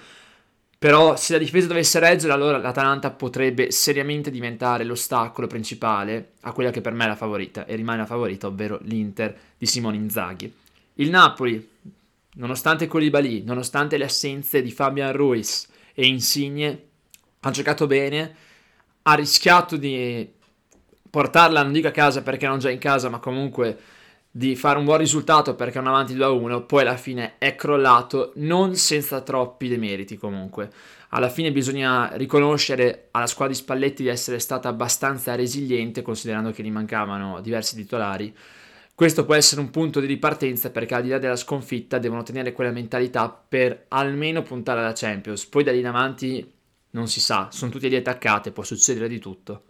Però 0.78 1.16
se 1.16 1.32
la 1.32 1.38
difesa 1.38 1.66
dovesse 1.66 1.99
reggere, 2.00 2.35
allora 2.35 2.59
l'Atalanta 2.59 3.11
potrebbe 3.11 3.70
seriamente 3.70 4.30
diventare 4.30 4.85
l'ostacolo 4.85 5.47
principale 5.47 6.32
a 6.42 6.52
quella 6.52 6.70
che 6.70 6.82
per 6.82 6.92
me 6.92 7.06
è 7.06 7.09
la 7.09 7.16
favorita 7.16 7.64
e 7.64 7.76
rimane 7.76 8.00
la 8.00 8.06
favorita, 8.06 8.47
ovvero 8.47 8.78
l'Inter 8.82 9.35
di 9.56 9.64
Simone 9.64 9.97
Inzaghi. 9.97 10.52
Il 10.97 11.09
Napoli, 11.09 11.66
nonostante 12.35 12.87
Colibali, 12.87 13.42
nonostante 13.42 13.97
le 13.97 14.04
assenze 14.04 14.61
di 14.61 14.70
Fabian 14.70 15.12
Ruiz 15.14 15.66
e 15.94 16.06
Insigne, 16.06 16.88
ha 17.40 17.50
giocato 17.50 17.87
bene, 17.87 18.35
ha 19.02 19.14
rischiato 19.14 19.76
di 19.76 20.30
portarla, 21.09 21.62
non 21.62 21.73
dico 21.73 21.88
a 21.88 21.92
casa 21.92 22.23
perché 22.23 22.47
non 22.47 22.59
già 22.59 22.70
in 22.70 22.78
casa, 22.78 23.09
ma 23.09 23.18
comunque 23.18 23.78
di 24.30 24.54
fare 24.54 24.78
un 24.78 24.85
buon 24.85 24.99
risultato 24.99 25.56
perché 25.56 25.78
è 25.78 25.80
un 25.80 25.88
avanti 25.88 26.14
2-1, 26.14 26.66
poi 26.66 26.82
alla 26.82 26.97
fine 26.97 27.35
è 27.38 27.56
crollato, 27.56 28.32
non 28.37 28.76
senza 28.76 29.23
troppi 29.23 29.68
demeriti 29.68 30.16
comunque. 30.16 30.70
Alla 31.09 31.28
fine 31.28 31.50
bisogna 31.50 32.11
riconoscere 32.12 33.09
alla 33.11 33.26
squadra 33.26 33.54
di 33.54 33.61
Spalletti 33.61 34.04
di 34.04 34.09
essere 34.09 34.38
stata 34.38 34.68
abbastanza 34.68 35.35
resiliente, 35.35 36.02
considerando 36.02 36.52
che 36.52 36.62
gli 36.62 36.70
mancavano 36.70 37.40
diversi 37.40 37.75
titolari. 37.75 38.32
Questo 38.94 39.25
può 39.25 39.35
essere 39.35 39.62
un 39.62 39.70
punto 39.70 39.99
di 39.99 40.06
ripartenza 40.06 40.70
perché 40.70 40.94
al 40.94 41.02
di 41.02 41.09
là 41.09 41.18
della 41.18 41.35
sconfitta 41.35 41.99
devono 41.99 42.23
tenere 42.23 42.52
quella 42.52 42.70
mentalità 42.70 43.28
per 43.30 43.87
almeno 43.88 44.42
puntare 44.42 44.80
alla 44.80 44.92
Champions. 44.94 45.47
Poi 45.47 45.64
da 45.64 45.73
lì 45.73 45.80
in 45.80 45.87
avanti 45.87 46.52
non 46.90 47.09
si 47.09 47.20
sa, 47.20 47.49
sono 47.50 47.70
tutti 47.70 47.88
lì 47.88 47.97
attaccate, 47.97 48.50
può 48.50 48.62
succedere 48.62 49.09
di 49.09 49.18
tutto. 49.18 49.62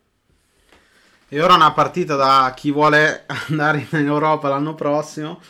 E 1.29 1.41
ora 1.41 1.55
una 1.55 1.73
partita 1.73 2.17
da 2.17 2.53
chi 2.57 2.73
vuole 2.73 3.25
andare 3.49 3.87
in 3.91 4.07
Europa 4.07 4.49
l'anno 4.49 4.75
prossimo, 4.75 5.41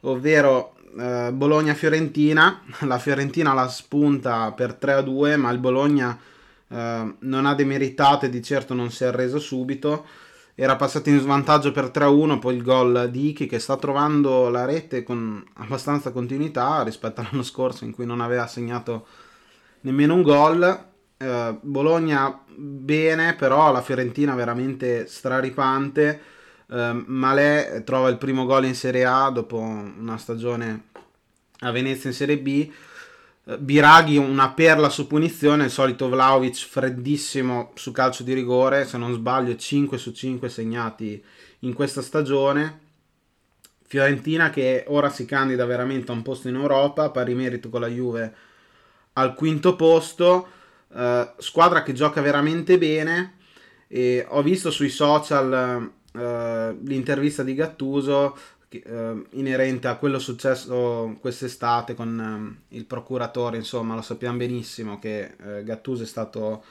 ovvero 0.00 0.74
eh, 0.98 1.30
Bologna-Fiorentina. 1.32 2.62
La 2.80 2.98
Fiorentina 2.98 3.52
la 3.52 3.68
spunta 3.68 4.52
per 4.52 4.78
3-2, 4.80 5.36
ma 5.36 5.50
il 5.50 5.58
Bologna 5.58 6.18
eh, 6.68 7.14
non 7.18 7.46
ha 7.46 7.54
demeritato 7.54 8.26
e 8.26 8.30
di 8.30 8.42
certo 8.42 8.74
non 8.74 8.90
si 8.90 9.04
è 9.04 9.08
arreso 9.08 9.38
subito. 9.38 10.06
Era 10.54 10.76
passato 10.76 11.08
in 11.08 11.20
svantaggio 11.20 11.72
per 11.72 11.90
3-1, 11.94 12.38
poi 12.38 12.56
il 12.56 12.62
gol 12.62 13.10
di 13.10 13.28
Iki 13.28 13.46
che 13.46 13.58
sta 13.58 13.76
trovando 13.76 14.48
la 14.48 14.64
rete 14.64 15.02
con 15.04 15.44
abbastanza 15.54 16.10
continuità 16.10 16.82
rispetto 16.82 17.20
all'anno 17.20 17.42
scorso 17.42 17.84
in 17.84 17.92
cui 17.92 18.06
non 18.06 18.20
aveva 18.20 18.46
segnato 18.46 19.06
nemmeno 19.82 20.14
un 20.14 20.22
gol. 20.22 20.86
Eh, 21.20 21.58
Bologna 21.60 22.44
bene, 22.46 23.34
però 23.34 23.72
la 23.72 23.82
Fiorentina 23.82 24.34
veramente 24.34 25.06
straripante. 25.06 26.36
Uh, 26.68 27.02
Malè 27.06 27.82
trova 27.82 28.10
il 28.10 28.18
primo 28.18 28.44
gol 28.44 28.66
in 28.66 28.74
Serie 28.74 29.06
A 29.06 29.30
dopo 29.30 29.56
una 29.56 30.18
stagione 30.18 30.88
a 31.60 31.70
Venezia 31.70 32.10
in 32.10 32.14
Serie 32.14 32.38
B. 32.38 32.70
Uh, 33.44 33.56
Biraghi 33.58 34.16
una 34.16 34.50
perla 34.50 34.90
su 34.90 35.06
punizione, 35.06 35.64
il 35.64 35.70
solito 35.70 36.08
Vlaovic 36.08 36.66
freddissimo 36.66 37.72
su 37.74 37.90
calcio 37.90 38.22
di 38.22 38.34
rigore, 38.34 38.84
se 38.84 38.98
non 38.98 39.14
sbaglio 39.14 39.56
5 39.56 39.98
su 39.98 40.12
5 40.12 40.48
segnati 40.48 41.22
in 41.60 41.72
questa 41.72 42.02
stagione. 42.02 42.86
Fiorentina 43.86 44.50
che 44.50 44.84
ora 44.88 45.08
si 45.08 45.24
candida 45.24 45.64
veramente 45.64 46.12
a 46.12 46.14
un 46.14 46.22
posto 46.22 46.48
in 46.48 46.56
Europa, 46.56 47.10
pari 47.10 47.34
merito 47.34 47.70
con 47.70 47.80
la 47.80 47.88
Juve 47.88 48.34
al 49.14 49.34
quinto 49.34 49.74
posto 49.74 50.48
Uh, 50.88 51.28
squadra 51.38 51.82
che 51.82 51.92
gioca 51.92 52.20
veramente 52.20 52.78
bene. 52.78 53.36
E 53.86 54.26
ho 54.28 54.42
visto 54.42 54.70
sui 54.70 54.90
social 54.90 55.90
uh, 56.12 56.84
l'intervista 56.84 57.42
di 57.42 57.54
Gattuso 57.54 58.36
uh, 58.70 59.26
inerente 59.30 59.88
a 59.88 59.96
quello 59.96 60.18
successo 60.18 61.16
quest'estate 61.20 61.94
con 61.94 62.62
il 62.68 62.84
procuratore. 62.84 63.56
Insomma, 63.56 63.94
lo 63.94 64.02
sappiamo 64.02 64.38
benissimo 64.38 64.98
che 64.98 65.34
Gattuso 65.64 66.02
è 66.02 66.06
stato 66.06 66.64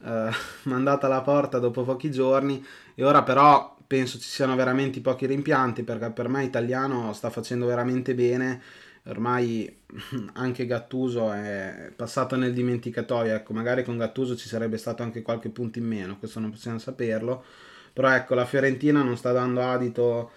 mandato 0.64 1.06
alla 1.06 1.22
porta 1.22 1.58
dopo 1.58 1.82
pochi 1.82 2.10
giorni. 2.10 2.64
E 2.94 3.04
ora, 3.04 3.22
però, 3.22 3.76
penso 3.90 4.20
ci 4.20 4.28
siano 4.28 4.54
veramente 4.54 5.00
pochi 5.00 5.26
rimpianti 5.26 5.82
perché 5.82 6.10
per 6.10 6.28
me 6.28 6.44
italiano 6.44 7.12
sta 7.12 7.28
facendo 7.28 7.66
veramente 7.66 8.14
bene 8.14 8.62
ormai 9.04 9.78
anche 10.34 10.66
Gattuso 10.66 11.32
è 11.32 11.92
passato 11.94 12.36
nel 12.36 12.52
dimenticatoio, 12.52 13.34
ecco, 13.34 13.52
magari 13.52 13.84
con 13.84 13.96
Gattuso 13.96 14.36
ci 14.36 14.48
sarebbe 14.48 14.76
stato 14.76 15.02
anche 15.02 15.22
qualche 15.22 15.48
punto 15.48 15.78
in 15.78 15.86
meno, 15.86 16.18
questo 16.18 16.40
non 16.40 16.50
possiamo 16.50 16.78
saperlo, 16.78 17.44
però 17.92 18.10
ecco, 18.14 18.34
la 18.34 18.44
Fiorentina 18.44 19.02
non 19.02 19.16
sta 19.16 19.32
dando 19.32 19.62
adito 19.62 20.30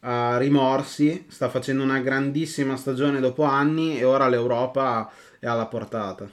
a 0.00 0.36
rimorsi, 0.38 1.26
sta 1.28 1.48
facendo 1.48 1.82
una 1.82 1.98
grandissima 1.98 2.76
stagione 2.76 3.20
dopo 3.20 3.42
anni 3.42 3.98
e 3.98 4.04
ora 4.04 4.28
l'Europa 4.28 5.10
è 5.38 5.46
alla 5.46 5.66
portata. 5.66 6.28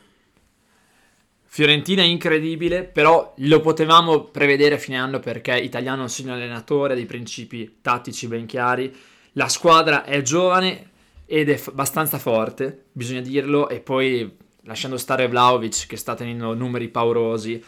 Fiorentina 1.46 2.02
è 2.02 2.06
incredibile, 2.06 2.84
però 2.84 3.34
lo 3.38 3.62
potevamo 3.62 4.24
prevedere 4.24 4.76
a 4.76 4.80
fine 4.80 4.98
anno 4.98 5.20
perché 5.20 5.56
Italiano 5.56 6.06
è 6.06 6.22
un 6.24 6.30
allenatore, 6.30 6.94
ha 6.94 6.96
dei 6.96 7.06
principi 7.06 7.78
tattici 7.80 8.26
ben 8.26 8.48
chiari, 8.48 8.92
la 9.34 9.48
squadra 9.48 10.04
è 10.04 10.22
giovane, 10.24 10.93
ed 11.26 11.50
è 11.50 11.58
f- 11.58 11.70
abbastanza 11.70 12.18
forte, 12.18 12.86
bisogna 12.92 13.22
dirlo, 13.22 13.70
e 13.70 13.80
poi 13.80 14.38
lasciando 14.64 14.98
stare 14.98 15.28
Vlaovic 15.28 15.88
che 15.88 15.98
sta 15.98 16.16
tenendo 16.16 16.54
numeri 16.54 16.90
paurosi. 16.90 17.64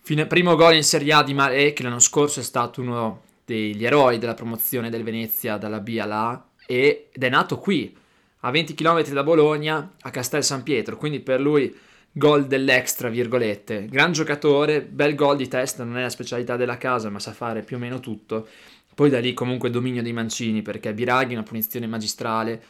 Fine, 0.00 0.26
primo 0.26 0.56
gol 0.56 0.74
in 0.74 0.84
Serie 0.84 1.12
A 1.12 1.22
di 1.22 1.34
Mare, 1.34 1.72
che 1.72 1.82
l'anno 1.82 1.98
scorso 1.98 2.40
è 2.40 2.42
stato 2.42 2.80
uno 2.80 3.22
degli 3.44 3.84
eroi 3.84 4.18
della 4.18 4.34
promozione 4.34 4.90
del 4.90 5.02
Venezia 5.02 5.56
dalla 5.56 5.80
B 5.80 5.98
alla 6.00 6.28
A, 6.28 6.46
ed 6.66 7.06
è 7.12 7.28
nato 7.28 7.58
qui, 7.58 7.96
a 8.40 8.50
20 8.50 8.74
km 8.74 9.02
da 9.08 9.22
Bologna, 9.22 9.94
a 10.00 10.10
Castel 10.10 10.44
San 10.44 10.62
Pietro, 10.62 10.96
quindi 10.96 11.20
per 11.20 11.40
lui 11.40 11.74
gol 12.12 12.46
dell'extra, 12.46 13.08
virgolette. 13.08 13.86
Gran 13.86 14.12
giocatore, 14.12 14.82
bel 14.82 15.14
gol 15.14 15.36
di 15.36 15.48
testa, 15.48 15.84
non 15.84 15.98
è 15.98 16.02
la 16.02 16.10
specialità 16.10 16.56
della 16.56 16.76
casa, 16.76 17.10
ma 17.10 17.18
sa 17.18 17.32
fare 17.32 17.62
più 17.62 17.76
o 17.76 17.78
meno 17.78 18.00
tutto. 18.00 18.48
Poi 18.98 19.10
da 19.10 19.20
lì 19.20 19.32
comunque 19.32 19.70
dominio 19.70 20.02
dei 20.02 20.12
Mancini 20.12 20.60
perché 20.60 20.92
Biraghi 20.92 21.34
una 21.34 21.44
punizione 21.44 21.86
magistrale, 21.86 22.62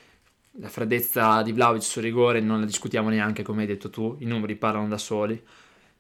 la 0.61 0.69
freddezza 0.69 1.41
di 1.41 1.53
Vlaovic 1.53 1.83
sul 1.83 2.03
rigore 2.03 2.41
non 2.41 2.61
la 2.61 2.67
discutiamo 2.67 3.09
neanche 3.09 3.43
come 3.43 3.63
hai 3.63 3.67
detto 3.67 3.89
tu, 3.89 4.15
i 4.19 4.27
numeri 4.27 4.55
parlano 4.57 4.89
da 4.89 4.99
soli. 4.99 5.43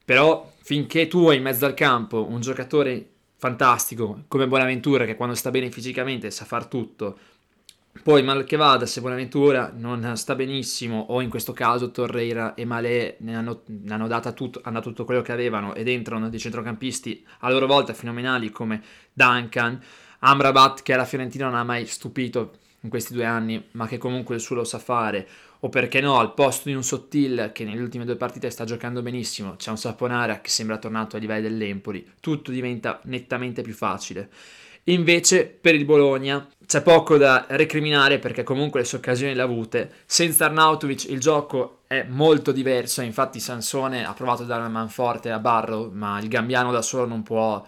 Però 0.05 0.53
finché 0.61 1.09
tu 1.09 1.29
hai 1.29 1.39
in 1.39 1.43
mezzo 1.45 1.65
al 1.65 1.73
campo 1.73 2.27
un 2.29 2.43
giocatore 2.43 3.09
fantastico 3.37 4.25
come 4.29 4.47
Buonaventura 4.47 5.07
che 5.07 5.17
quando 5.17 5.35
sta 5.35 5.51
bene 5.51 5.71
fisicamente 5.71 6.31
sa 6.31 6.45
far 6.45 6.67
tutto, 6.67 7.19
Poi 8.03 8.23
mal 8.23 8.45
che 8.45 8.57
vada, 8.57 8.87
se 8.87 9.01
Buonaventura 9.01 9.73
non 9.75 10.17
sta 10.17 10.35
benissimo, 10.35 11.07
o 11.11 11.21
in 11.21 11.29
questo 11.29 11.53
caso 11.53 11.91
Torreira 11.91 12.55
e 12.55 12.65
Malé 12.65 13.17
ne 13.21 13.37
hanno, 13.37 13.63
ne 13.67 13.93
hanno, 13.93 14.33
tutto, 14.35 14.61
hanno 14.63 14.81
tutto 14.81 15.05
quello 15.05 15.21
che 15.21 15.33
avevano 15.33 15.75
ed 15.75 15.89
entrano 15.89 16.29
dei 16.29 16.39
centrocampisti 16.39 17.27
a 17.41 17.51
loro 17.51 17.67
volta 17.67 17.93
fenomenali 17.93 18.51
come 18.51 18.83
Duncan, 19.13 19.81
Amrabat 20.21 20.83
che 20.83 20.95
alla 20.95 21.05
Fiorentina 21.05 21.47
non 21.47 21.57
ha 21.57 21.65
mai 21.65 21.87
stupito 21.87 22.59
in 22.81 22.89
questi 22.89 23.13
due 23.13 23.25
anni, 23.25 23.63
ma 23.73 23.87
che 23.87 23.99
comunque 23.99 24.37
il 24.37 24.41
suo 24.41 24.55
lo 24.55 24.65
sa 24.65 24.79
fare, 24.79 25.29
o 25.61 25.69
perché 25.69 26.01
no, 26.01 26.19
al 26.19 26.35
posto 26.35 26.69
di 26.69 26.75
un 26.75 26.85
Sottil 26.85 27.51
che 27.53 27.65
nelle 27.65 27.83
ultime 27.83 28.05
due 28.05 28.17
partite 28.17 28.49
sta 28.51 28.65
giocando 28.65 29.03
benissimo, 29.03 29.57
c'è 29.57 29.71
un 29.71 29.77
Saponara 29.77 30.41
che 30.41 30.51
sembra 30.51 30.79
tornato 30.79 31.17
ai 31.17 31.23
livelli 31.23 31.43
dell'Empoli, 31.43 32.13
tutto 32.21 32.53
diventa 32.53 33.01
nettamente 33.05 33.63
più 33.63 33.75
facile. 33.75 34.31
Invece 34.89 35.47
per 35.47 35.75
il 35.75 35.85
Bologna 35.85 36.47
c'è 36.67 36.83
poco 36.83 37.19
da 37.19 37.45
recriminare 37.49 38.19
perché 38.19 38.43
comunque 38.43 38.81
le 38.81 38.87
sue 38.87 38.99
occasioni 38.99 39.35
le 39.35 39.43
ha 39.43 39.45
avute. 39.45 39.93
Senza 40.07 40.47
Arnautovic 40.47 41.11
il 41.11 41.21
gioco 41.21 41.81
è 41.87 42.05
molto 42.09 42.53
diverso, 42.53 43.03
infatti 43.03 43.39
Sansone 43.39 44.07
ha 44.07 44.13
provato 44.15 44.43
a 44.43 44.47
dare 44.47 44.61
una 44.61 44.71
man 44.71 44.89
forte 44.89 45.31
a 45.31 45.39
Barro, 45.39 45.91
ma 45.93 46.19
il 46.21 46.29
Gambiano 46.29 46.73
da 46.73 46.83
solo 46.83 47.07
non 47.07 47.23
può 47.23 47.65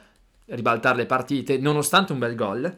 ribaltare 0.46 0.96
le 0.96 1.06
partite, 1.06 1.58
nonostante 1.58 2.12
un 2.12 2.18
bel 2.18 2.34
gol. 2.34 2.76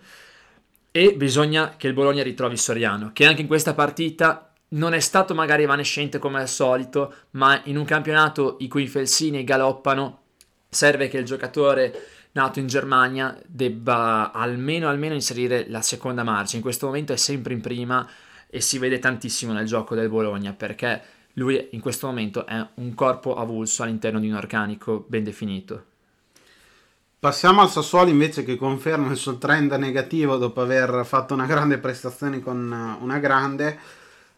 E 0.91 1.15
bisogna 1.15 1.75
che 1.77 1.87
il 1.87 1.95
Bologna 1.95 2.23
ritrovi 2.23 2.57
Soriano, 2.57 3.11
che 3.13 3.27
anche 3.27 3.43
in 3.43 3.47
questa 3.47 3.75
partita 3.75 4.53
non 4.71 4.93
è 4.93 5.01
stato 5.01 5.35
magari 5.35 5.63
evanescente 5.63 6.19
come 6.19 6.41
al 6.41 6.49
solito, 6.49 7.15
ma 7.31 7.61
in 7.65 7.77
un 7.77 7.85
campionato 7.85 8.57
i 8.61 8.69
cui 8.69 8.89
felsini 8.89 9.45
galoppano 9.45 10.21
serve 10.69 11.09
che 11.09 11.19
il 11.19 11.25
giocatore 11.25 12.22
nato 12.33 12.59
in 12.59 12.67
Germania 12.67 13.39
debba 13.47 14.33
almeno, 14.33 14.89
almeno 14.89 15.15
inserire 15.15 15.67
la 15.69 15.83
seconda 15.83 16.23
marcia. 16.23 16.57
In 16.57 16.63
questo 16.63 16.87
momento 16.87 17.13
è 17.13 17.17
sempre 17.17 17.53
in 17.53 17.61
prima 17.61 18.07
e 18.49 18.61
si 18.61 18.79
vede 18.79 18.99
tantissimo 18.99 19.53
nel 19.53 19.67
gioco 19.67 19.95
del 19.95 20.09
Bologna 20.09 20.53
perché 20.53 21.03
lui 21.35 21.69
in 21.73 21.81
questo 21.81 22.07
momento 22.07 22.45
è 22.47 22.67
un 22.75 22.95
corpo 22.95 23.37
avulso 23.37 23.83
all'interno 23.83 24.21
di 24.21 24.29
un 24.29 24.35
organico 24.35 25.05
ben 25.07 25.25
definito. 25.25 25.85
Passiamo 27.19 27.61
al 27.61 27.71
Sassuolo 27.71 28.11
invece 28.11 28.43
che 28.43 28.57
conferma 28.57 29.11
il 29.11 29.17
suo 29.17 29.39
trend 29.39 29.71
negativo 29.75 30.37
dopo 30.39 30.61
aver 30.61 31.03
fatto 31.07 31.35
una 31.35 31.47
grande 31.47 31.79
prestazione 31.79 32.41
con 32.41 32.73
eh, 32.73 33.03
una 33.03 33.19
grande, 33.19 33.79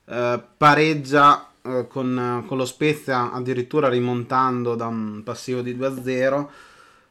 eh, 0.05 0.43
pareggia 0.57 1.49
eh, 1.63 1.87
con, 1.89 2.45
con, 2.47 2.59
lo 2.59 2.67
Spezia 2.67 3.33
addirittura 3.33 3.89
rimontando 3.89 4.75
da 4.75 4.87
un 4.87 5.23
passivo 5.25 5.63
di 5.63 5.75
2-0 5.75 6.47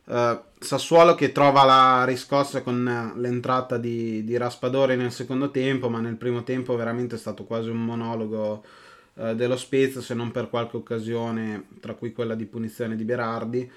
Uh, 0.05 0.37
Sassuolo 0.59 1.15
che 1.15 1.31
trova 1.31 1.63
la 1.63 2.03
riscossa 2.03 2.61
con 2.61 3.13
l'entrata 3.15 3.77
di, 3.77 4.23
di, 4.23 4.35
Raspadori 4.35 4.97
nel 4.97 5.13
secondo 5.13 5.49
tempo, 5.49 5.89
ma 5.89 5.99
nel 6.01 6.15
primo 6.15 6.43
tempo 6.43 6.75
veramente 6.75 7.15
è 7.15 7.17
stato 7.17 7.45
quasi 7.45 7.69
un 7.69 7.83
monologo 7.83 8.63
uh, 9.13 9.33
dello 9.33 9.55
Spezia, 9.55 10.01
se 10.01 10.13
non 10.13 10.31
per 10.31 10.49
qualche 10.49 10.75
occasione, 10.75 11.67
tra 11.79 11.93
cui 11.93 12.11
quella 12.11 12.35
di 12.35 12.45
punizione 12.45 12.97
di 12.97 13.03
Berardi. 13.05 13.69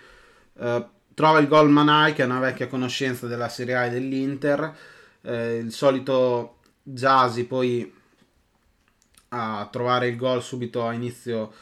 Uh, 0.55 0.85
trova 1.15 1.39
il 1.39 1.47
gol 1.47 1.71
Manai, 1.71 2.13
che 2.13 2.23
è 2.23 2.27
una 2.27 2.41
vecchia 2.41 2.67
conoscenza 2.67 3.29
della 3.29 3.49
Serie 3.49 3.75
A 3.77 3.85
e 3.87 3.91
dell'Inter. 3.91 4.75
il 5.23 5.73
solito 5.73 6.59
Jasi 6.83 7.47
poi 7.47 7.93
a 9.29 9.69
trovare 9.71 10.09
il 10.09 10.17
gol 10.17 10.43
subito 10.43 10.87
a 10.87 10.93
inizio 10.93 11.53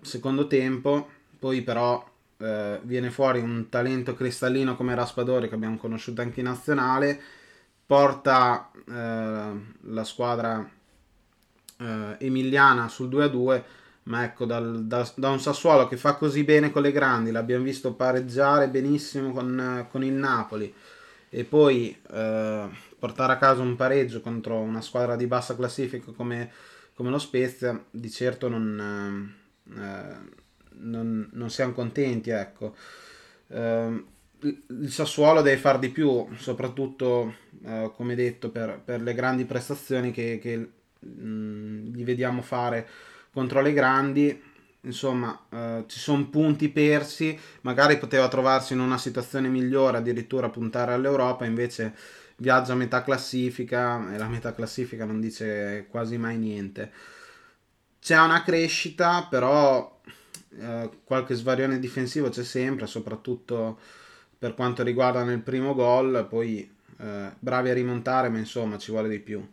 secondo 0.00 0.46
tempo, 0.46 1.08
poi 1.38 1.60
però 1.60 2.02
eh, 2.44 2.80
viene 2.82 3.10
fuori 3.10 3.40
un 3.40 3.70
talento 3.70 4.14
cristallino 4.14 4.76
come 4.76 4.94
Raspadori 4.94 5.48
che 5.48 5.54
abbiamo 5.54 5.78
conosciuto 5.78 6.20
anche 6.20 6.40
in 6.40 6.46
nazionale, 6.46 7.18
porta 7.86 8.70
eh, 8.86 9.52
la 9.80 10.04
squadra 10.04 10.68
eh, 11.78 12.16
emiliana 12.18 12.88
sul 12.88 13.08
2-2, 13.08 13.62
ma 14.04 14.24
ecco 14.24 14.44
dal, 14.44 14.84
da, 14.84 15.10
da, 15.16 15.30
un 15.30 15.40
Sassuolo 15.40 15.88
che 15.88 15.96
fa 15.96 16.16
così 16.16 16.44
bene 16.44 16.70
con 16.70 16.82
le 16.82 16.92
grandi, 16.92 17.30
l'abbiamo 17.30 17.64
visto 17.64 17.94
pareggiare 17.94 18.68
benissimo 18.68 19.32
con, 19.32 19.86
con 19.90 20.04
il 20.04 20.12
Napoli. 20.12 20.72
E 21.30 21.44
poi 21.44 21.98
eh, 22.12 22.68
portare 22.98 23.32
a 23.32 23.38
casa 23.38 23.62
un 23.62 23.74
pareggio 23.74 24.20
contro 24.20 24.58
una 24.58 24.82
squadra 24.82 25.16
di 25.16 25.26
bassa 25.26 25.56
classifica 25.56 26.12
come, 26.12 26.52
come 26.94 27.08
lo 27.08 27.18
Spezia, 27.18 27.82
di 27.90 28.10
certo 28.10 28.48
non... 28.48 29.32
Non, 30.76 31.28
non 31.32 31.50
siamo 31.50 31.72
contenti, 31.72 32.30
ecco. 32.30 32.74
Eh, 33.48 34.04
il 34.42 34.90
Sassuolo 34.90 35.40
deve 35.40 35.56
fare 35.56 35.78
di 35.78 35.88
più, 35.88 36.26
soprattutto, 36.36 37.34
eh, 37.64 37.90
come 37.94 38.14
detto, 38.14 38.50
per, 38.50 38.80
per, 38.84 39.00
le 39.00 39.14
grandi 39.14 39.44
prestazioni 39.44 40.10
che, 40.10 40.38
che 40.40 40.56
mh, 40.56 41.26
mm, 41.26 41.94
gli 41.94 42.04
vediamo 42.04 42.42
fare 42.42 42.88
contro 43.32 43.60
le 43.60 43.72
grandi. 43.72 44.42
Insomma, 44.82 45.46
eh, 45.50 45.84
ci 45.86 45.98
sono 45.98 46.28
punti 46.28 46.68
persi, 46.68 47.38
magari 47.62 47.98
poteva 47.98 48.28
trovarsi 48.28 48.74
in 48.74 48.80
una 48.80 48.98
situazione 48.98 49.48
migliore, 49.48 49.96
addirittura 49.96 50.50
puntare 50.50 50.92
all'Europa, 50.92 51.46
invece 51.46 51.94
viaggia 52.36 52.72
a 52.72 52.76
metà 52.76 53.02
classifica 53.02 54.12
e 54.12 54.18
la 54.18 54.28
metà 54.28 54.52
classifica 54.54 55.04
non 55.06 55.20
dice 55.20 55.86
quasi 55.88 56.18
mai 56.18 56.36
niente. 56.36 56.92
C'è 57.98 58.18
una 58.18 58.42
crescita, 58.42 59.26
però 59.30 59.93
eh, 60.58 60.90
qualche 61.04 61.34
svarione 61.34 61.78
difensivo 61.78 62.28
c'è 62.28 62.44
sempre, 62.44 62.86
soprattutto 62.86 63.78
per 64.38 64.54
quanto 64.54 64.82
riguarda 64.82 65.22
nel 65.24 65.40
primo 65.40 65.74
gol, 65.74 66.26
poi 66.28 66.70
eh, 66.98 67.30
bravi 67.38 67.70
a 67.70 67.74
rimontare, 67.74 68.28
ma 68.28 68.38
insomma 68.38 68.78
ci 68.78 68.90
vuole 68.90 69.08
di 69.08 69.18
più. 69.18 69.46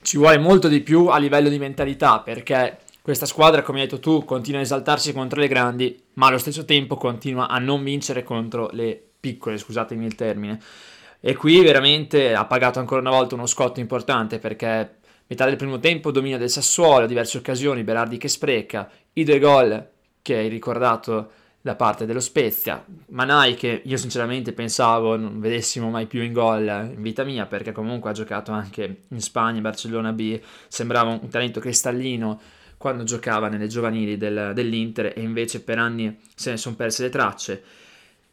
Ci 0.00 0.16
vuole 0.16 0.38
molto 0.38 0.68
di 0.68 0.80
più 0.80 1.06
a 1.06 1.18
livello 1.18 1.48
di 1.48 1.58
mentalità, 1.58 2.20
perché 2.20 2.78
questa 3.02 3.26
squadra, 3.26 3.62
come 3.62 3.80
hai 3.80 3.86
detto 3.86 4.00
tu, 4.00 4.24
continua 4.24 4.60
a 4.60 4.62
esaltarsi 4.62 5.12
contro 5.12 5.40
le 5.40 5.48
grandi, 5.48 6.00
ma 6.14 6.26
allo 6.26 6.38
stesso 6.38 6.64
tempo 6.64 6.96
continua 6.96 7.48
a 7.48 7.58
non 7.58 7.82
vincere 7.82 8.22
contro 8.22 8.68
le 8.72 9.02
piccole, 9.18 9.58
scusatemi 9.58 10.04
il 10.04 10.14
termine. 10.14 10.60
E 11.20 11.34
qui 11.34 11.60
veramente 11.62 12.34
ha 12.34 12.44
pagato 12.44 12.78
ancora 12.78 13.00
una 13.00 13.10
volta 13.10 13.34
uno 13.34 13.46
scotto 13.46 13.80
importante 13.80 14.38
perché 14.38 14.98
Metà 15.30 15.44
del 15.44 15.56
primo 15.56 15.78
tempo 15.78 16.10
dominio 16.10 16.38
del 16.38 16.48
Sassuolo, 16.48 17.04
diverse 17.04 17.36
occasioni, 17.36 17.84
Berardi 17.84 18.16
che 18.16 18.28
spreca, 18.28 18.90
i 19.18 19.24
due 19.24 19.38
gol 19.38 19.88
che 20.22 20.36
hai 20.36 20.48
ricordato 20.48 21.30
da 21.60 21.74
parte 21.74 22.06
dello 22.06 22.20
Spezia, 22.20 22.84
Manai 23.08 23.54
che 23.54 23.82
io 23.84 23.96
sinceramente 23.96 24.52
pensavo 24.52 25.16
non 25.16 25.40
vedessimo 25.40 25.90
mai 25.90 26.06
più 26.06 26.22
in 26.22 26.32
gol 26.32 26.92
in 26.94 27.02
vita 27.02 27.24
mia 27.24 27.46
perché 27.46 27.72
comunque 27.72 28.10
ha 28.10 28.12
giocato 28.12 28.52
anche 28.52 29.02
in 29.08 29.20
Spagna, 29.20 29.60
Barcellona 29.60 30.12
B, 30.12 30.40
sembrava 30.68 31.10
un 31.10 31.28
talento 31.28 31.60
cristallino 31.60 32.40
quando 32.76 33.02
giocava 33.02 33.48
nelle 33.48 33.66
giovanili 33.66 34.16
del, 34.16 34.52
dell'Inter 34.54 35.12
e 35.16 35.20
invece 35.20 35.60
per 35.60 35.78
anni 35.78 36.16
se 36.34 36.50
ne 36.50 36.56
sono 36.56 36.76
perse 36.76 37.02
le 37.02 37.10
tracce. 37.10 37.62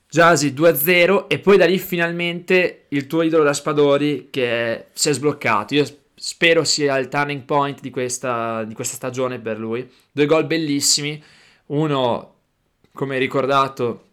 Jasi 0.07 0.53
2-0 0.53 1.25
e 1.27 1.39
poi 1.39 1.57
da 1.57 1.65
lì 1.65 1.79
finalmente 1.79 2.85
il 2.89 3.07
tuo 3.07 3.23
idolo 3.23 3.43
Raspadori 3.43 4.27
che 4.29 4.85
si 4.93 5.09
è 5.09 5.13
sbloccato. 5.13 5.73
Io 5.73 5.85
spero 6.15 6.63
sia 6.63 6.97
il 6.97 7.09
turning 7.09 7.43
point 7.43 7.81
di 7.81 7.89
questa, 7.89 8.63
di 8.63 8.73
questa 8.73 8.95
stagione 8.95 9.39
per 9.39 9.59
lui. 9.59 9.87
Due 10.11 10.25
gol 10.25 10.45
bellissimi, 10.45 11.21
uno 11.67 12.33
come 12.93 13.17
ricordato 13.17 14.03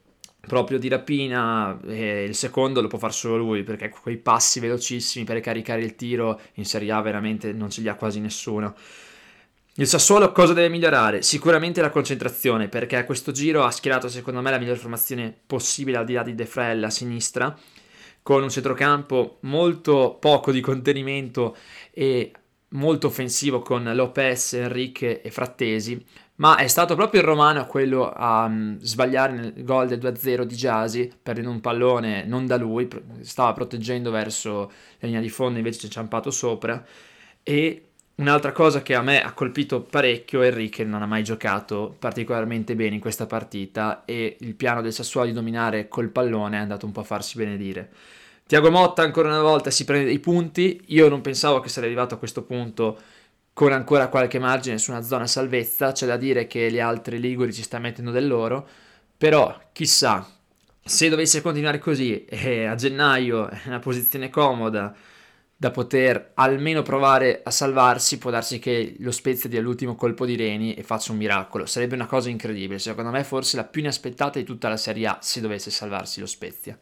proprio 0.40 0.78
di 0.78 0.88
rapina 0.88 1.78
e 1.86 2.24
il 2.24 2.34
secondo 2.34 2.80
lo 2.80 2.88
può 2.88 2.98
fare 2.98 3.12
solo 3.12 3.36
lui 3.36 3.62
perché 3.62 3.88
quei 3.88 4.16
passi 4.16 4.58
velocissimi 4.58 5.24
per 5.24 5.38
caricare 5.40 5.82
il 5.82 5.94
tiro 5.94 6.40
in 6.54 6.64
Serie 6.64 6.90
A 6.90 7.00
veramente 7.00 7.52
non 7.52 7.70
ce 7.70 7.80
li 7.80 7.88
ha 7.88 7.94
quasi 7.94 8.18
nessuno. 8.18 8.74
Il 9.76 9.86
Sassuolo 9.86 10.32
cosa 10.32 10.52
deve 10.52 10.68
migliorare? 10.68 11.22
Sicuramente 11.22 11.80
la 11.80 11.90
concentrazione 11.90 12.68
perché 12.68 12.96
a 12.96 13.04
questo 13.04 13.32
giro 13.32 13.62
ha 13.62 13.70
schierato 13.70 14.08
secondo 14.08 14.42
me 14.42 14.50
la 14.50 14.58
miglior 14.58 14.76
formazione 14.76 15.34
possibile 15.46 15.96
al 15.96 16.04
di 16.04 16.12
là 16.14 16.22
di 16.22 16.34
De 16.34 16.44
Frel 16.44 16.82
a 16.84 16.90
sinistra 16.90 17.56
con 18.22 18.42
un 18.42 18.50
centrocampo 18.50 19.38
molto 19.40 20.16
poco 20.20 20.52
di 20.52 20.60
contenimento 20.60 21.56
e 21.90 22.32
molto 22.68 23.08
offensivo 23.08 23.60
con 23.60 23.90
Lopez, 23.94 24.54
Enrique 24.54 25.20
e 25.20 25.30
Frattesi, 25.30 26.04
ma 26.36 26.56
è 26.56 26.66
stato 26.66 26.94
proprio 26.94 27.20
il 27.20 27.26
Romano 27.26 27.66
quello 27.66 28.10
a 28.10 28.44
um, 28.46 28.78
sbagliare 28.80 29.32
nel 29.32 29.64
gol 29.64 29.86
del 29.86 29.98
2-0 29.98 30.42
di 30.42 30.56
Giasi, 30.56 31.12
perdendo 31.22 31.50
un 31.50 31.60
pallone 31.60 32.24
non 32.24 32.46
da 32.46 32.56
lui, 32.56 32.88
stava 33.20 33.52
proteggendo 33.52 34.10
verso 34.10 34.72
la 34.98 35.06
linea 35.06 35.20
di 35.20 35.28
fondo, 35.28 35.58
invece 35.58 35.78
ci 35.78 35.84
è 35.84 35.86
inciampato 35.88 36.30
sopra. 36.30 36.84
E 37.42 37.91
un'altra 38.22 38.52
cosa 38.52 38.82
che 38.82 38.94
a 38.94 39.02
me 39.02 39.20
ha 39.20 39.32
colpito 39.32 39.82
parecchio 39.82 40.42
è 40.42 40.46
Enrique 40.46 40.84
non 40.84 41.02
ha 41.02 41.06
mai 41.06 41.24
giocato 41.24 41.94
particolarmente 41.98 42.76
bene 42.76 42.94
in 42.94 43.00
questa 43.00 43.26
partita 43.26 44.04
e 44.04 44.36
il 44.40 44.54
piano 44.54 44.80
del 44.80 44.92
Sassuolo 44.92 45.26
di 45.26 45.32
dominare 45.32 45.88
col 45.88 46.08
pallone 46.08 46.56
è 46.56 46.60
andato 46.60 46.86
un 46.86 46.92
po' 46.92 47.00
a 47.00 47.04
farsi 47.04 47.36
benedire. 47.36 47.90
Tiago 48.46 48.70
Motta 48.70 49.02
ancora 49.02 49.28
una 49.28 49.42
volta 49.42 49.70
si 49.70 49.84
prende 49.84 50.06
dei 50.06 50.20
punti, 50.20 50.80
io 50.86 51.08
non 51.08 51.20
pensavo 51.20 51.58
che 51.60 51.68
sarei 51.68 51.88
arrivato 51.88 52.14
a 52.14 52.18
questo 52.18 52.42
punto 52.42 52.98
con 53.52 53.72
ancora 53.72 54.08
qualche 54.08 54.38
margine 54.38 54.78
su 54.78 54.92
una 54.92 55.02
zona 55.02 55.26
salvezza, 55.26 55.92
c'è 55.92 56.06
da 56.06 56.16
dire 56.16 56.46
che 56.46 56.70
gli 56.70 56.78
altri 56.78 57.18
Liguri 57.18 57.52
ci 57.52 57.62
sta 57.62 57.78
mettendo 57.78 58.12
del 58.12 58.26
loro, 58.26 58.66
però 59.18 59.58
chissà, 59.72 60.26
se 60.84 61.08
dovesse 61.08 61.42
continuare 61.42 61.78
così 61.78 62.24
e 62.24 62.66
a 62.66 62.74
gennaio 62.76 63.48
è 63.48 63.62
una 63.66 63.78
posizione 63.80 64.30
comoda, 64.30 64.94
da 65.62 65.70
poter 65.70 66.32
almeno 66.34 66.82
provare 66.82 67.40
a 67.44 67.52
salvarsi, 67.52 68.18
può 68.18 68.32
darsi 68.32 68.58
che 68.58 68.96
lo 68.98 69.12
Spezia 69.12 69.48
dia 69.48 69.60
l'ultimo 69.60 69.94
colpo 69.94 70.26
di 70.26 70.34
reni 70.34 70.74
e 70.74 70.82
faccia 70.82 71.12
un 71.12 71.18
miracolo. 71.18 71.66
Sarebbe 71.66 71.94
una 71.94 72.06
cosa 72.06 72.28
incredibile, 72.28 72.80
secondo 72.80 73.10
me 73.10 73.22
forse 73.22 73.54
la 73.54 73.62
più 73.62 73.80
inaspettata 73.80 74.40
di 74.40 74.44
tutta 74.44 74.68
la 74.68 74.76
Serie 74.76 75.06
A 75.06 75.18
se 75.20 75.40
dovesse 75.40 75.70
salvarsi 75.70 76.18
lo 76.18 76.26
Spezia. 76.26 76.76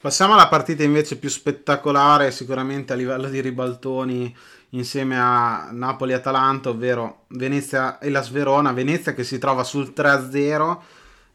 Passiamo 0.00 0.32
alla 0.32 0.48
partita 0.48 0.84
invece 0.84 1.18
più 1.18 1.28
spettacolare, 1.28 2.30
sicuramente 2.30 2.94
a 2.94 2.96
livello 2.96 3.28
di 3.28 3.42
ribaltoni 3.42 4.34
insieme 4.70 5.18
a 5.20 5.68
Napoli-Atalanta, 5.70 6.70
ovvero 6.70 7.24
Venezia 7.28 7.98
e 7.98 8.08
la 8.08 8.22
Sverona. 8.22 8.72
Venezia 8.72 9.12
che 9.12 9.22
si 9.22 9.36
trova 9.36 9.64
sul 9.64 9.92
3-0, 9.94 10.82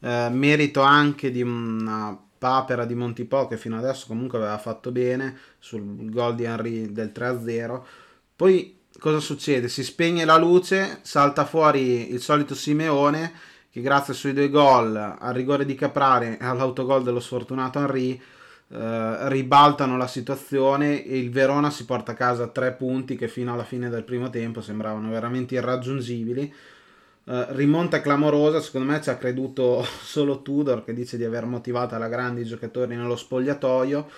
eh, 0.00 0.28
merito 0.32 0.80
anche 0.80 1.30
di 1.30 1.42
una 1.42 2.18
papera 2.42 2.84
di 2.84 2.96
Montipò 2.96 3.46
che 3.46 3.56
fino 3.56 3.78
adesso 3.78 4.06
comunque 4.08 4.38
aveva 4.38 4.58
fatto 4.58 4.90
bene 4.90 5.38
sul 5.60 6.10
gol 6.10 6.34
di 6.34 6.42
Henry 6.42 6.90
del 6.90 7.12
3-0. 7.14 7.80
Poi 8.34 8.80
cosa 8.98 9.20
succede? 9.20 9.68
Si 9.68 9.84
spegne 9.84 10.24
la 10.24 10.36
luce, 10.36 10.98
salta 11.02 11.44
fuori 11.44 12.12
il 12.12 12.20
solito 12.20 12.56
Simeone 12.56 13.32
che 13.70 13.80
grazie 13.80 14.12
ai 14.12 14.18
suoi 14.18 14.32
due 14.32 14.50
gol 14.50 14.96
al 14.96 15.32
rigore 15.32 15.64
di 15.64 15.76
Caprari 15.76 16.36
e 16.36 16.44
all'autogol 16.44 17.04
dello 17.04 17.20
sfortunato 17.20 17.78
Henry 17.78 18.20
eh, 18.70 19.28
ribaltano 19.28 19.96
la 19.96 20.08
situazione 20.08 21.04
e 21.04 21.18
il 21.18 21.30
Verona 21.30 21.70
si 21.70 21.84
porta 21.84 22.10
a 22.10 22.16
casa 22.16 22.48
tre 22.48 22.72
punti 22.72 23.14
che 23.14 23.28
fino 23.28 23.52
alla 23.52 23.62
fine 23.62 23.88
del 23.88 24.02
primo 24.02 24.30
tempo 24.30 24.60
sembravano 24.60 25.10
veramente 25.10 25.54
irraggiungibili. 25.54 26.52
Uh, 27.24 27.44
rimonta 27.50 28.00
clamorosa, 28.00 28.60
secondo 28.60 28.90
me 28.90 29.00
ci 29.00 29.08
ha 29.08 29.16
creduto 29.16 29.84
solo 30.02 30.42
Tudor 30.42 30.84
che 30.84 30.92
dice 30.92 31.16
di 31.16 31.24
aver 31.24 31.44
motivato 31.44 31.94
alla 31.94 32.08
grande 32.08 32.40
i 32.40 32.44
giocatori 32.44 32.96
nello 32.96 33.16
spogliatoio. 33.16 34.10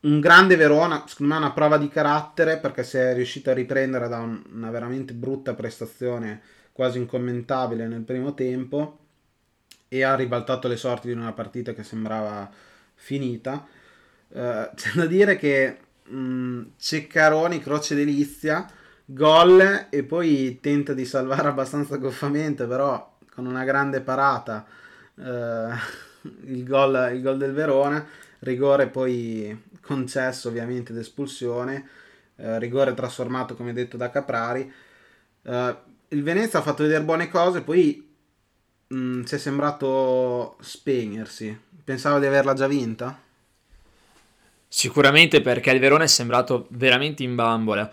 Un 0.00 0.20
grande 0.20 0.54
Verona, 0.54 1.04
secondo 1.06 1.32
me 1.32 1.38
una 1.40 1.52
prova 1.52 1.78
di 1.78 1.88
carattere 1.88 2.58
perché 2.58 2.84
si 2.84 2.98
è 2.98 3.14
riuscito 3.14 3.50
a 3.50 3.54
riprendere 3.54 4.06
da 4.06 4.18
un, 4.18 4.42
una 4.52 4.70
veramente 4.70 5.12
brutta 5.14 5.54
prestazione 5.54 6.42
quasi 6.72 6.98
incommentabile 6.98 7.86
nel 7.86 8.02
primo 8.02 8.34
tempo 8.34 8.98
e 9.88 10.02
ha 10.02 10.14
ribaltato 10.14 10.68
le 10.68 10.76
sorti 10.76 11.08
di 11.08 11.14
una 11.14 11.32
partita 11.32 11.72
che 11.72 11.82
sembrava 11.82 12.50
finita. 12.94 13.66
Uh, 14.28 14.68
c'è 14.74 14.92
da 14.94 15.06
dire 15.06 15.36
che 15.36 15.78
mh, 16.04 16.16
mm, 16.16 16.62
Ceccaroni, 16.76 17.60
Croce 17.60 17.94
Delizia, 17.94 18.66
gol 19.04 19.86
e 19.90 20.02
poi 20.02 20.58
tenta 20.60 20.92
di 20.92 21.04
salvare 21.04 21.48
abbastanza 21.48 21.96
goffamente, 21.96 22.66
però 22.66 23.16
con 23.34 23.46
una 23.46 23.64
grande 23.64 24.00
parata 24.00 24.64
uh, 25.14 25.22
il, 26.44 26.64
gol, 26.64 27.10
il 27.14 27.22
gol 27.22 27.38
del 27.38 27.52
Verona, 27.52 28.06
rigore 28.40 28.86
poi 28.88 29.62
concesso 29.80 30.48
ovviamente 30.48 30.92
d'espulsione, 30.92 31.88
uh, 32.36 32.58
rigore 32.58 32.94
trasformato 32.94 33.54
come 33.54 33.72
detto 33.72 33.96
da 33.96 34.10
Caprari. 34.10 34.72
il 36.08 36.22
Venezia 36.22 36.58
ha 36.58 36.62
fatto 36.62 36.82
vedere 36.84 37.02
buone 37.02 37.28
cose, 37.28 37.62
poi 37.62 38.08
mh, 38.86 38.96
mm, 38.96 39.24
ci 39.24 39.34
è 39.34 39.38
sembrato 39.38 40.56
spegnersi 40.60 41.72
Pensavo 41.84 42.18
di 42.18 42.24
averla 42.24 42.54
già 42.54 42.66
vinta? 42.66 43.20
Sicuramente 44.66 45.42
perché 45.42 45.70
il 45.70 45.78
Verona 45.78 46.04
è 46.04 46.06
sembrato 46.06 46.66
veramente 46.70 47.22
in 47.22 47.34
bambola. 47.34 47.92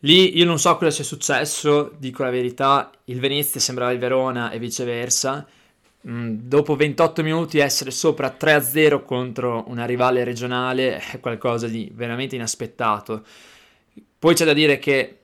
Lì 0.00 0.36
io 0.38 0.44
non 0.44 0.58
so 0.58 0.76
cosa 0.76 0.90
sia 0.90 1.04
successo, 1.04 1.92
dico 1.98 2.22
la 2.22 2.30
verità, 2.30 2.90
il 3.04 3.20
Venezia 3.20 3.60
sembrava 3.60 3.92
il 3.92 3.98
Verona 3.98 4.50
e 4.50 4.58
viceversa. 4.58 5.46
Mm, 6.08 6.38
dopo 6.42 6.76
28 6.76 7.22
minuti 7.22 7.58
essere 7.58 7.90
sopra 7.90 8.34
3-0 8.38 9.04
contro 9.04 9.64
una 9.68 9.84
rivale 9.84 10.24
regionale 10.24 10.98
è 10.98 11.20
qualcosa 11.20 11.66
di 11.66 11.90
veramente 11.94 12.36
inaspettato. 12.36 13.22
Poi 14.18 14.34
c'è 14.34 14.44
da 14.44 14.54
dire 14.54 14.78
che 14.78 15.16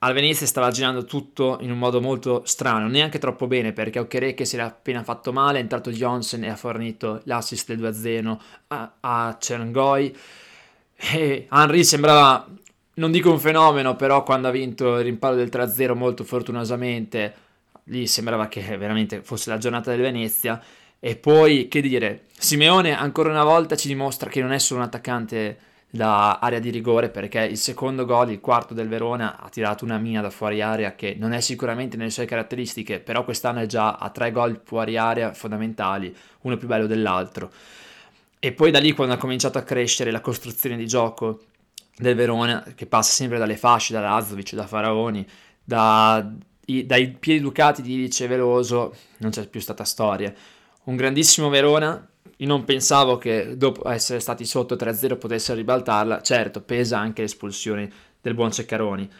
al 0.00 0.12
Venezia 0.12 0.46
stava 0.46 0.70
girando 0.70 1.04
tutto 1.04 1.58
in 1.60 1.70
un 1.70 1.78
modo 1.78 2.00
molto 2.00 2.42
strano, 2.44 2.86
neanche 2.86 3.18
troppo 3.18 3.46
bene 3.46 3.72
perché 3.72 3.98
Okereke 3.98 4.44
si 4.44 4.54
era 4.54 4.66
appena 4.66 5.02
fatto 5.02 5.32
male, 5.32 5.58
è 5.58 5.62
entrato 5.62 5.90
Johnson 5.90 6.44
e 6.44 6.50
ha 6.50 6.56
fornito 6.56 7.20
l'assist 7.24 7.74
del 7.74 7.80
2-0 7.80 8.38
a, 8.68 8.92
a 9.00 9.36
Cerngoy 9.40 10.14
e 10.94 11.46
Henry 11.50 11.84
sembrava, 11.84 12.46
non 12.98 13.12
dico 13.12 13.30
un 13.30 13.38
fenomeno, 13.38 13.96
però 13.96 14.22
quando 14.22 14.48
ha 14.48 14.50
vinto 14.50 14.96
il 14.98 15.04
rimpallo 15.04 15.36
del 15.36 15.48
3-0 15.50 15.94
molto 15.94 16.24
fortunosamente, 16.24 17.34
lì 17.84 18.06
sembrava 18.06 18.48
che 18.48 18.76
veramente 18.76 19.22
fosse 19.22 19.50
la 19.50 19.58
giornata 19.58 19.90
del 19.90 20.00
Venezia 20.00 20.60
e 20.98 21.16
poi, 21.16 21.68
che 21.68 21.80
dire, 21.80 22.24
Simeone 22.36 22.96
ancora 22.96 23.30
una 23.30 23.44
volta 23.44 23.76
ci 23.76 23.86
dimostra 23.86 24.28
che 24.28 24.40
non 24.40 24.52
è 24.52 24.58
solo 24.58 24.80
un 24.80 24.86
attaccante 24.86 25.58
da 25.90 26.38
area 26.38 26.58
di 26.58 26.70
rigore 26.70 27.08
perché 27.08 27.40
il 27.44 27.56
secondo 27.56 28.04
gol, 28.04 28.32
il 28.32 28.40
quarto 28.40 28.74
del 28.74 28.88
Verona, 28.88 29.38
ha 29.38 29.48
tirato 29.48 29.84
una 29.84 29.98
mina 29.98 30.20
da 30.20 30.30
fuori 30.30 30.60
area 30.60 30.96
che 30.96 31.16
non 31.18 31.32
è 31.32 31.40
sicuramente 31.40 31.96
nelle 31.96 32.10
sue 32.10 32.26
caratteristiche, 32.26 32.98
però 32.98 33.24
quest'anno 33.24 33.60
è 33.60 33.66
già 33.66 33.94
a 33.94 34.10
tre 34.10 34.32
gol 34.32 34.60
fuori 34.64 34.96
area 34.96 35.32
fondamentali, 35.32 36.14
uno 36.42 36.56
più 36.56 36.66
bello 36.66 36.86
dell'altro. 36.86 37.50
E 38.40 38.52
poi 38.52 38.72
da 38.72 38.80
lì 38.80 38.92
quando 38.92 39.14
ha 39.14 39.18
cominciato 39.18 39.58
a 39.58 39.62
crescere 39.62 40.10
la 40.10 40.20
costruzione 40.20 40.76
di 40.76 40.86
gioco 40.86 41.42
del 41.98 42.14
Verona, 42.14 42.64
che 42.74 42.86
passa 42.86 43.12
sempre 43.12 43.38
dalle 43.38 43.56
fasce, 43.56 43.92
da 43.92 44.00
Lazovic, 44.00 44.54
da 44.54 44.66
Faraoni, 44.66 45.26
da, 45.62 46.32
i, 46.66 46.86
dai 46.86 47.10
piedi 47.10 47.40
ducati 47.40 47.82
di 47.82 47.94
Ilice 47.94 48.26
Veloso, 48.26 48.94
non 49.18 49.30
c'è 49.30 49.46
più 49.48 49.60
stata 49.60 49.84
storia. 49.84 50.32
Un 50.84 50.96
grandissimo 50.96 51.48
Verona 51.48 52.08
io 52.40 52.46
non 52.46 52.64
pensavo 52.64 53.18
che 53.18 53.56
dopo 53.56 53.88
essere 53.90 54.20
stati 54.20 54.44
sotto 54.44 54.76
3-0 54.76 55.18
potessero 55.18 55.58
ribaltarla. 55.58 56.22
Certo, 56.22 56.60
pesa 56.60 56.98
anche 56.98 57.22
l'espulsione 57.22 57.90
del 58.20 58.34
buon 58.34 58.52
Ceccaroni, 58.52 59.10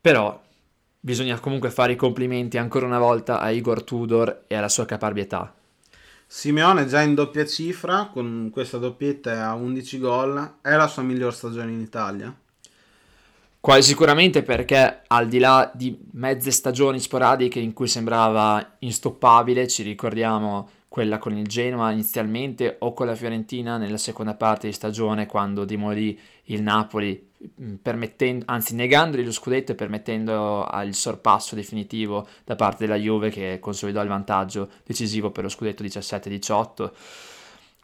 però 0.00 0.40
bisogna 1.00 1.38
comunque 1.40 1.70
fare 1.70 1.92
i 1.92 1.96
complimenti 1.96 2.58
ancora 2.58 2.86
una 2.86 2.98
volta 2.98 3.40
a 3.40 3.50
Igor 3.50 3.82
Tudor 3.82 4.44
e 4.46 4.54
alla 4.54 4.68
sua 4.68 4.86
caparbietà. 4.86 5.52
Simeone 6.32 6.86
già 6.86 7.02
in 7.02 7.14
doppia 7.14 7.44
cifra, 7.44 8.08
con 8.12 8.50
questa 8.52 8.78
doppietta 8.78 9.48
a 9.48 9.54
11 9.54 9.98
gol, 9.98 10.58
è 10.62 10.76
la 10.76 10.86
sua 10.86 11.02
miglior 11.02 11.34
stagione 11.34 11.72
in 11.72 11.80
Italia? 11.80 12.32
Quasi 13.58 13.88
sicuramente 13.88 14.44
perché 14.44 15.02
al 15.08 15.26
di 15.26 15.40
là 15.40 15.68
di 15.74 15.98
mezze 16.12 16.52
stagioni 16.52 17.00
sporadiche 17.00 17.58
in 17.58 17.72
cui 17.72 17.88
sembrava 17.88 18.76
instoppabile, 18.78 19.66
ci 19.66 19.82
ricordiamo 19.82 20.70
quella 20.86 21.18
con 21.18 21.36
il 21.36 21.48
Genoa 21.48 21.90
inizialmente 21.90 22.76
o 22.78 22.92
con 22.94 23.06
la 23.06 23.16
Fiorentina 23.16 23.76
nella 23.76 23.98
seconda 23.98 24.34
parte 24.34 24.68
di 24.68 24.72
stagione 24.72 25.26
quando 25.26 25.64
dimolì 25.64 26.16
il 26.52 26.62
Napoli, 26.62 27.30
mm, 27.62 27.74
anzi 28.44 28.74
negandogli 28.74 29.24
lo 29.24 29.32
scudetto 29.32 29.72
e 29.72 29.74
permettendo 29.74 30.68
il 30.84 30.94
sorpasso 30.94 31.54
definitivo 31.54 32.26
da 32.44 32.56
parte 32.56 32.86
della 32.86 32.98
Juve 32.98 33.30
che 33.30 33.58
consolidò 33.60 34.02
il 34.02 34.08
vantaggio 34.08 34.70
decisivo 34.84 35.30
per 35.30 35.44
lo 35.44 35.48
scudetto 35.48 35.82
17-18. 35.82 36.90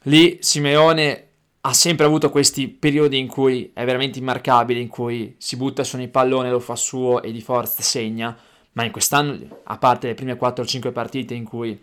Lì 0.02 0.38
Simeone 0.40 1.26
ha 1.62 1.72
sempre 1.72 2.06
avuto 2.06 2.30
questi 2.30 2.68
periodi 2.68 3.18
in 3.18 3.26
cui 3.26 3.72
è 3.74 3.84
veramente 3.84 4.20
immarcabile, 4.20 4.78
in 4.78 4.88
cui 4.88 5.34
si 5.38 5.56
butta 5.56 5.82
su 5.82 5.98
un 5.98 6.08
pallone, 6.10 6.48
lo 6.48 6.60
fa 6.60 6.76
suo 6.76 7.22
e 7.22 7.32
di 7.32 7.40
forza 7.40 7.82
segna, 7.82 8.36
ma 8.72 8.84
in 8.84 8.92
quest'anno, 8.92 9.62
a 9.64 9.76
parte 9.76 10.06
le 10.06 10.14
prime 10.14 10.38
4-5 10.38 10.92
partite 10.92 11.34
in 11.34 11.44
cui 11.44 11.76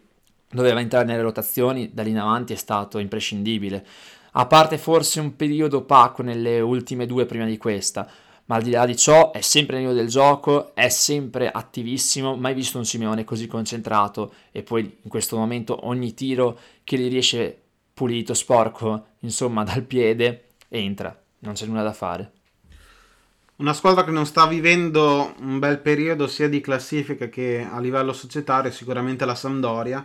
doveva 0.50 0.80
entrare 0.80 1.06
nelle 1.06 1.22
rotazioni, 1.22 1.90
da 1.94 2.04
lì 2.04 2.12
in 2.12 2.20
avanti 2.20 2.54
è 2.54 2.56
stato 2.56 2.98
imprescindibile. 2.98 3.86
A 4.36 4.48
parte 4.48 4.80
forse 4.80 5.20
un 5.20 5.36
periodo 5.36 5.78
opaco 5.78 6.24
nelle 6.24 6.60
ultime 6.60 7.06
due 7.06 7.28
prima 7.28 7.46
di 7.46 7.58
questa, 7.58 8.10
ma 8.46 8.56
al 8.56 8.64
di 8.64 8.72
là 8.72 8.86
di 8.86 8.98
ciò 8.98 9.32
è 9.32 9.42
sempre 9.42 9.80
nel 9.80 9.94
del 9.94 10.08
gioco, 10.08 10.74
è 10.74 10.90
sempre 10.90 11.52
attivissimo, 11.52 12.36
mai 12.36 12.56
visto 12.56 12.80
un 12.80 12.86
Simeone 12.86 13.26
così 13.26 13.46
concentrato. 13.46 14.34
E 14.52 14.64
poi 14.64 14.82
in 15.02 15.10
questo 15.10 15.38
momento 15.38 15.86
ogni 15.88 16.16
tiro 16.16 16.58
che 16.84 16.98
gli 16.98 17.10
riesce 17.10 17.58
pulito, 17.94 18.34
sporco, 18.34 19.06
insomma 19.20 19.64
dal 19.64 19.84
piede, 19.84 20.46
entra, 20.68 21.16
non 21.40 21.54
c'è 21.54 21.68
nulla 21.68 21.84
da 21.84 21.94
fare. 21.94 22.32
Una 23.58 23.74
squadra 23.74 24.04
che 24.04 24.10
non 24.10 24.26
sta 24.26 24.48
vivendo 24.48 25.36
un 25.42 25.60
bel 25.60 25.78
periodo 25.78 26.26
sia 26.26 26.50
di 26.50 26.60
classifica 26.60 27.30
che 27.30 27.66
a 27.70 27.80
livello 27.80 28.12
societario 28.12 28.72
sicuramente 28.72 29.26
la 29.26 29.36
Sampdoria 29.36 30.04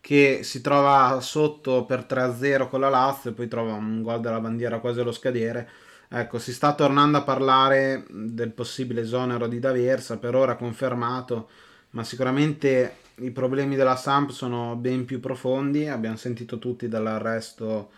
che 0.00 0.40
si 0.42 0.60
trova 0.60 1.20
sotto 1.20 1.84
per 1.84 2.06
3-0 2.08 2.68
con 2.68 2.80
la 2.80 2.88
Lazio 2.88 3.30
e 3.30 3.32
poi 3.32 3.48
trova 3.48 3.74
un 3.74 4.02
gol 4.02 4.20
della 4.20 4.40
bandiera 4.40 4.78
quasi 4.80 5.00
allo 5.00 5.12
scadere. 5.12 5.68
Ecco, 6.08 6.38
si 6.38 6.52
sta 6.52 6.74
tornando 6.74 7.18
a 7.18 7.22
parlare 7.22 8.04
del 8.10 8.50
possibile 8.50 9.02
esonero 9.02 9.46
di 9.46 9.60
D'Aversa, 9.60 10.18
per 10.18 10.34
ora 10.34 10.56
confermato, 10.56 11.48
ma 11.90 12.02
sicuramente 12.02 12.96
i 13.16 13.30
problemi 13.30 13.76
della 13.76 13.96
Samp 13.96 14.30
sono 14.30 14.74
ben 14.74 15.04
più 15.04 15.20
profondi. 15.20 15.86
Abbiamo 15.86 16.16
sentito 16.16 16.58
tutti 16.58 16.88
dall'arresto 16.88 17.90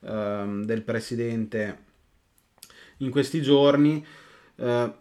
ehm, 0.00 0.64
del 0.64 0.82
presidente 0.82 1.84
in 2.98 3.10
questi 3.10 3.42
giorni. 3.42 4.04
Eh, 4.56 4.92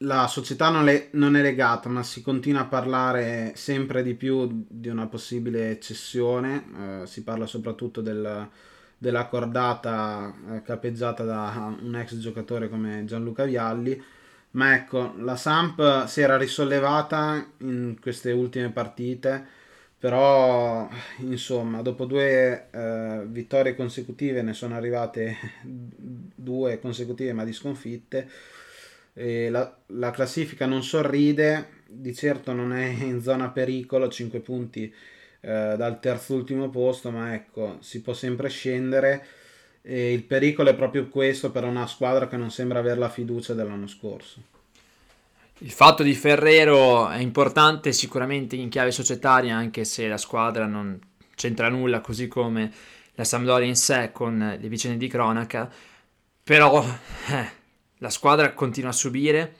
la 0.00 0.26
società 0.26 0.68
non 0.68 0.88
è, 0.88 1.08
non 1.12 1.36
è, 1.36 1.42
legata, 1.42 1.88
ma 1.88 2.02
si 2.02 2.20
continua 2.22 2.62
a 2.62 2.66
parlare 2.66 3.52
sempre 3.54 4.02
di 4.02 4.14
più 4.14 4.66
di 4.68 4.88
una 4.88 5.06
possibile 5.06 5.80
cessione. 5.80 7.02
Eh, 7.02 7.06
si 7.06 7.22
parla 7.22 7.46
soprattutto 7.46 8.02
del, 8.02 8.48
della 8.98 9.26
cordata 9.26 10.34
eh, 10.52 10.62
capeggiata 10.62 11.24
da 11.24 11.74
un 11.80 11.94
ex 11.96 12.16
giocatore 12.18 12.68
come 12.68 13.04
Gianluca 13.06 13.44
Vialli. 13.44 14.02
Ma 14.52 14.74
ecco, 14.74 15.14
la 15.18 15.36
Samp 15.36 16.06
si 16.06 16.20
era 16.20 16.36
risollevata 16.36 17.46
in 17.58 17.96
queste 18.00 18.32
ultime 18.32 18.70
partite, 18.70 19.44
però 19.98 20.88
insomma, 21.18 21.82
dopo 21.82 22.06
due 22.06 22.68
eh, 22.70 23.22
vittorie 23.26 23.74
consecutive 23.74 24.42
ne 24.42 24.54
sono 24.54 24.74
arrivate 24.74 25.36
due 25.62 26.78
consecutive 26.80 27.32
ma 27.32 27.44
di 27.44 27.52
sconfitte. 27.52 28.28
La, 29.16 29.74
la, 29.86 30.10
classifica 30.10 30.66
non 30.66 30.82
sorride, 30.82 31.82
di 31.86 32.14
certo 32.14 32.52
non 32.52 32.74
è 32.74 32.86
in 33.02 33.22
zona 33.22 33.48
pericolo, 33.48 34.08
5 34.08 34.40
punti 34.40 34.92
eh, 35.40 35.74
dal 35.76 36.00
terzo 36.00 36.34
ultimo 36.34 36.68
posto, 36.68 37.10
ma 37.10 37.34
ecco, 37.34 37.78
si 37.80 38.02
può 38.02 38.12
sempre 38.12 38.48
scendere. 38.48 39.26
E 39.80 40.12
il 40.12 40.24
pericolo 40.24 40.70
è 40.70 40.74
proprio 40.74 41.08
questo 41.08 41.52
per 41.52 41.64
una 41.64 41.86
squadra 41.86 42.26
che 42.26 42.36
non 42.36 42.50
sembra 42.50 42.80
avere 42.80 42.98
la 42.98 43.08
fiducia 43.08 43.54
dell'anno 43.54 43.86
scorso. 43.86 44.42
Il 45.58 45.70
fatto 45.70 46.02
di 46.02 46.12
Ferrero 46.12 47.08
è 47.08 47.18
importante 47.18 47.92
sicuramente 47.92 48.56
in 48.56 48.68
chiave 48.68 48.90
societaria, 48.90 49.56
anche 49.56 49.84
se 49.84 50.06
la 50.08 50.18
squadra 50.18 50.66
non 50.66 50.98
c'entra 51.34 51.68
nulla, 51.68 52.00
così 52.00 52.28
come 52.28 52.70
la 53.14 53.24
Sampdoria 53.24 53.66
in 53.66 53.76
sé 53.76 54.10
con 54.12 54.56
le 54.60 54.68
vicende 54.68 54.98
di 54.98 55.08
cronaca. 55.08 55.72
Però 56.42 56.84
eh, 57.28 57.55
la 57.98 58.10
squadra 58.10 58.52
continua 58.52 58.90
a 58.90 58.94
subire, 58.94 59.56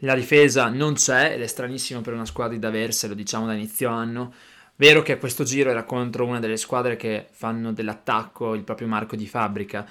la 0.00 0.14
difesa 0.14 0.68
non 0.68 0.94
c'è 0.94 1.32
ed 1.32 1.40
è 1.40 1.46
stranissimo 1.46 2.02
per 2.02 2.12
una 2.12 2.26
squadra 2.26 2.54
di 2.54 2.60
D'Aversa, 2.60 3.08
lo 3.08 3.14
diciamo 3.14 3.46
da 3.46 3.54
inizio 3.54 3.88
anno. 3.88 4.34
Vero 4.76 5.02
che 5.02 5.16
questo 5.16 5.42
giro 5.42 5.70
era 5.70 5.84
contro 5.84 6.26
una 6.26 6.38
delle 6.38 6.58
squadre 6.58 6.96
che 6.96 7.28
fanno 7.30 7.72
dell'attacco 7.72 8.54
il 8.54 8.62
proprio 8.62 8.88
marco 8.88 9.16
di 9.16 9.26
fabbrica. 9.26 9.88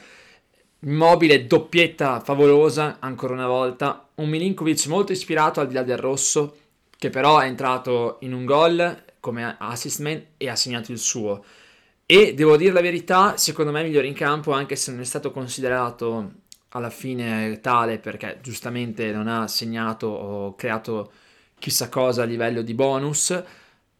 Immobile, 0.82 1.47
doppietta 1.47 2.19
favolosa, 2.19 2.97
ancora 2.99 3.34
una 3.34 3.47
volta. 3.47 4.10
Un 4.15 4.30
Milinkovic 4.30 4.86
molto 4.86 5.12
ispirato 5.12 5.60
al 5.60 5.67
di 5.67 5.73
là 5.73 5.82
del 5.82 5.97
rosso, 5.97 6.58
che 6.95 7.10
però 7.10 7.39
è 7.39 7.47
entrato 7.47 8.17
in 8.19 8.34
un 8.34 8.45
gol 8.45 9.04
come 9.19 9.56
assist 9.58 10.06
e 10.38 10.47
ha 10.47 10.56
segnato 10.56 10.91
il 10.91 10.99
suo. 10.99 11.43
E 12.06 12.36
devo 12.36 12.56
dire 12.56 12.71
la 12.71 12.82
verità, 12.82 13.38
secondo 13.38 13.71
me 13.71 13.82
è 13.82 13.84
migliore 13.84 14.06
in 14.06 14.13
campo, 14.13 14.51
anche 14.51 14.75
se 14.75 14.91
non 14.91 15.01
è 15.01 15.06
stato 15.06 15.32
considerato 15.32 16.32
alla 16.75 16.89
fine 16.89 17.59
tale 17.61 17.99
perché 17.99 18.39
giustamente 18.41 19.11
non 19.11 19.27
ha 19.27 19.47
segnato 19.47 20.07
o 20.07 20.55
creato 20.55 21.11
chissà 21.57 21.89
cosa 21.89 22.23
a 22.23 22.25
livello 22.25 22.61
di 22.61 22.73
bonus, 22.73 23.43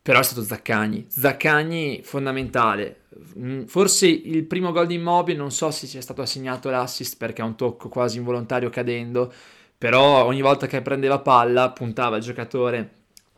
però 0.02 0.20
è 0.20 0.24
stato 0.24 0.44
Zaccagni. 0.44 1.06
Zaccagni 1.08 2.02
fondamentale. 2.04 3.06
Mm, 3.40 3.64
forse 3.64 4.08
il 4.08 4.44
primo 4.44 4.72
gol 4.72 4.88
di 4.88 4.96
Immobile, 4.96 5.38
non 5.38 5.52
so 5.52 5.72
se 5.72 5.88
sia 5.88 6.02
stato 6.02 6.22
assegnato 6.22 6.70
l'assist 6.70 7.18
perché 7.18 7.42
è 7.42 7.46
un 7.46 7.56
tocco 7.56 7.88
quasi 7.88 8.18
involontario 8.18 8.70
cadendo, 8.70 9.34
però 9.78 10.26
ogni 10.26 10.42
volta 10.42 10.68
che 10.68 10.82
prendeva 10.82 11.20
palla 11.20 11.72
puntava 11.72 12.18
il 12.18 12.24
giocatore 12.24 12.92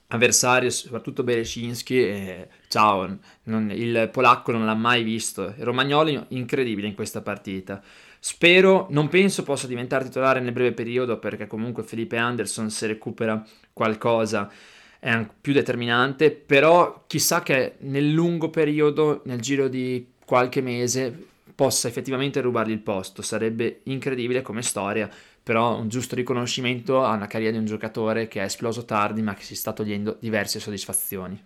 avversario, 0.08 0.70
soprattutto 0.70 1.24
Berecinski, 1.24 2.02
e 2.02 2.48
ciao, 2.70 3.18
non, 3.44 3.72
il 3.72 4.10
polacco 4.12 4.52
non 4.52 4.66
l'ha 4.66 4.74
mai 4.74 5.04
visto. 5.04 5.54
Romagnoli 5.60 6.20
incredibile 6.30 6.88
in 6.88 6.96
questa 6.96 7.22
partita. 7.22 7.82
Spero, 8.30 8.88
non 8.90 9.08
penso 9.08 9.42
possa 9.44 9.68
diventare 9.68 10.04
titolare 10.04 10.42
nel 10.42 10.52
breve 10.52 10.74
periodo 10.74 11.18
perché 11.18 11.48
comunque 11.48 11.84
Felipe 11.84 12.18
Anderson 12.18 12.70
se 12.70 12.86
recupera 12.86 13.42
qualcosa 13.72 14.52
è 15.00 15.26
più 15.40 15.54
determinante, 15.54 16.32
però 16.32 17.06
chissà 17.08 17.42
che 17.42 17.76
nel 17.80 18.12
lungo 18.12 18.50
periodo, 18.50 19.22
nel 19.24 19.40
giro 19.40 19.70
di 19.70 20.08
qualche 20.26 20.60
mese, 20.60 21.28
possa 21.56 21.88
effettivamente 21.88 22.42
rubargli 22.42 22.72
il 22.72 22.82
posto. 22.82 23.22
Sarebbe 23.22 23.80
incredibile 23.84 24.42
come 24.42 24.62
storia, 24.62 25.10
però 25.42 25.80
un 25.80 25.88
giusto 25.88 26.14
riconoscimento 26.14 27.06
a 27.06 27.14
una 27.14 27.28
carriera 27.28 27.54
di 27.54 27.60
un 27.60 27.66
giocatore 27.66 28.28
che 28.28 28.42
è 28.42 28.44
esploso 28.44 28.84
tardi 28.84 29.22
ma 29.22 29.36
che 29.36 29.44
si 29.44 29.56
sta 29.56 29.72
togliendo 29.72 30.18
diverse 30.20 30.60
soddisfazioni. 30.60 31.42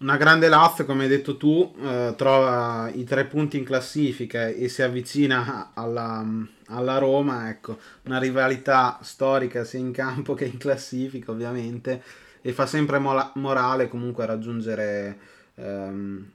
Una 0.00 0.16
grande 0.16 0.48
Lazio, 0.48 0.84
come 0.84 1.02
hai 1.04 1.08
detto 1.08 1.36
tu, 1.36 1.74
eh, 1.82 2.14
trova 2.16 2.88
i 2.94 3.02
tre 3.02 3.24
punti 3.24 3.58
in 3.58 3.64
classifica 3.64 4.46
e 4.46 4.68
si 4.68 4.80
avvicina 4.80 5.72
alla, 5.74 6.24
alla, 6.66 6.98
Roma. 6.98 7.48
Ecco, 7.48 7.78
una 8.04 8.20
rivalità 8.20 9.00
storica 9.02 9.64
sia 9.64 9.80
in 9.80 9.90
campo 9.90 10.34
che 10.34 10.44
in 10.44 10.56
classifica, 10.56 11.32
ovviamente, 11.32 12.00
e 12.40 12.52
fa 12.52 12.64
sempre 12.66 13.00
mola- 13.00 13.32
morale 13.34 13.88
comunque 13.88 14.24
raggiungere 14.24 15.18
ehm, 15.56 16.30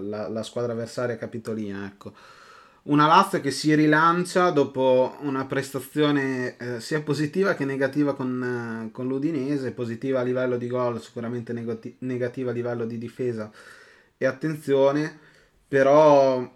la, 0.00 0.28
la, 0.28 0.42
squadra 0.42 0.72
avversaria 0.72 1.16
capitolina. 1.16 1.86
Ecco 1.86 2.14
una 2.84 3.06
Lazio 3.06 3.40
che 3.40 3.50
si 3.50 3.74
rilancia 3.74 4.50
dopo 4.50 5.16
una 5.20 5.46
prestazione 5.46 6.56
eh, 6.58 6.80
sia 6.80 7.00
positiva 7.00 7.54
che 7.54 7.64
negativa 7.64 8.14
con, 8.14 8.86
eh, 8.88 8.90
con, 8.92 9.06
l'Udinese, 9.06 9.72
positiva 9.72 10.20
a 10.20 10.22
livello 10.22 10.56
di 10.58 10.66
gol, 10.66 11.00
sicuramente 11.00 11.52
negati- 11.52 11.96
negativa 12.00 12.50
a 12.50 12.54
livello 12.54 12.84
di 12.84 12.98
difesa 12.98 13.50
e 14.18 14.26
attenzione, 14.26 15.18
però 15.66 16.46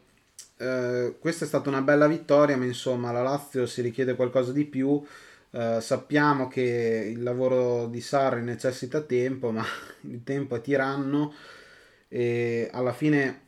eh, 0.59 1.17
questa 1.19 1.45
è 1.45 1.49
stata 1.49 1.69
una 1.71 1.83
bella 1.83 2.07
vittoria, 2.07 2.57
ma 2.57 2.65
insomma 2.65 3.11
la 3.11 3.23
Lazio 3.23 3.67
si 3.67 3.81
richiede 3.81 4.15
qualcosa 4.15 4.53
di 4.53 4.65
più. 4.65 5.03
Uh, 5.51 5.81
sappiamo 5.81 6.47
che 6.47 7.11
il 7.11 7.23
lavoro 7.23 7.87
di 7.87 8.03
Sarri 8.03 8.43
necessita 8.43 9.01
tempo, 9.01 9.51
ma 9.51 9.65
il 10.03 10.23
tempo 10.23 10.57
è 10.57 10.61
tiranno 10.61 11.33
e 12.07 12.69
alla 12.71 12.93
fine 12.93 13.48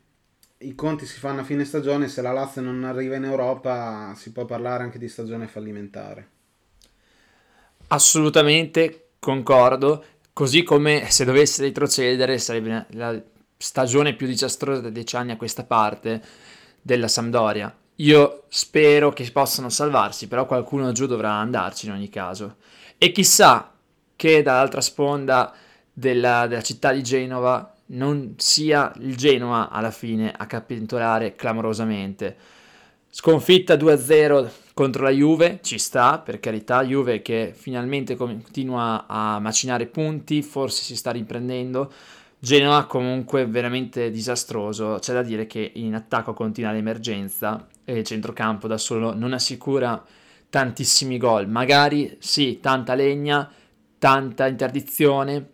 i 0.63 0.75
conti 0.75 1.07
si 1.07 1.19
fanno 1.19 1.41
a 1.41 1.45
fine 1.45 1.65
stagione, 1.65 2.09
se 2.09 2.21
la 2.21 2.33
Lazio 2.33 2.61
non 2.61 2.85
arriva 2.85 3.17
in 3.17 3.25
Europa 3.25 4.13
si 4.15 4.33
può 4.33 4.45
parlare 4.45 4.83
anche 4.83 4.99
di 4.99 5.09
stagione 5.09 5.47
fallimentare. 5.47 6.29
Assolutamente 7.89 9.13
concordo, 9.19 10.05
così 10.33 10.63
come 10.63 11.11
se 11.11 11.25
dovesse 11.25 11.63
retrocedere 11.63 12.39
sarebbe 12.39 12.87
la 12.91 13.21
stagione 13.57 14.15
più 14.15 14.27
disastrosa 14.27 14.83
da 14.83 14.91
dieci 14.91 15.17
anni 15.17 15.33
a 15.33 15.37
questa 15.37 15.65
parte 15.65 16.23
della 16.81 17.09
Sampdoria. 17.09 17.75
Io 17.97 18.45
spero 18.49 19.13
che 19.13 19.31
possano 19.31 19.71
salvarsi, 19.71 20.29
però 20.29 20.47
qualcuno 20.47 20.93
giù 20.93 21.07
dovrà 21.07 21.33
andarci 21.33 21.87
in 21.87 21.93
ogni 21.93 22.09
caso. 22.11 22.57
E 22.99 23.13
chissà 23.13 23.73
che 24.15 24.43
dall'altra 24.43 24.81
sponda 24.83 25.55
della, 25.93 26.47
della 26.47 26.63
città 26.63 26.93
di 26.93 27.03
Genova 27.03 27.75
non 27.91 28.35
sia 28.37 28.93
il 29.01 29.17
Genoa 29.17 29.71
alla 29.71 29.91
fine 29.91 30.33
a 30.37 30.47
capitolare 30.47 31.35
clamorosamente. 31.35 32.37
Sconfitta 33.09 33.75
2-0 33.75 34.49
contro 34.75 35.03
la 35.03 35.11
Juve, 35.11 35.59
ci 35.63 35.79
sta, 35.79 36.19
per 36.19 36.39
carità, 36.39 36.85
Juve 36.85 37.23
che 37.23 37.53
finalmente 37.57 38.15
continua 38.15 39.07
a 39.09 39.41
macinare 39.41 39.87
punti, 39.87 40.43
forse 40.43 40.83
si 40.83 40.97
sta 40.97 41.11
riprendendo. 41.11 41.93
Genoa 42.39 42.87
comunque 42.87 43.47
veramente 43.47 44.11
disastroso, 44.11 44.97
c'è 44.99 45.13
da 45.13 45.23
dire 45.23 45.47
che 45.47 45.73
in 45.75 45.95
attacco 45.95 46.33
continua 46.33 46.73
l'emergenza 46.73 47.67
e 47.85 47.99
il 47.99 48.05
centrocampo 48.05 48.67
da 48.67 48.79
solo 48.79 49.13
non 49.13 49.35
assicura 49.35 50.03
tantissimi 50.49 51.19
gol, 51.19 51.49
magari 51.49 52.17
sì, 52.19 52.59
tanta 52.61 52.95
legna, 52.95 53.51
tanta 53.99 54.47
interdizione, 54.47 55.47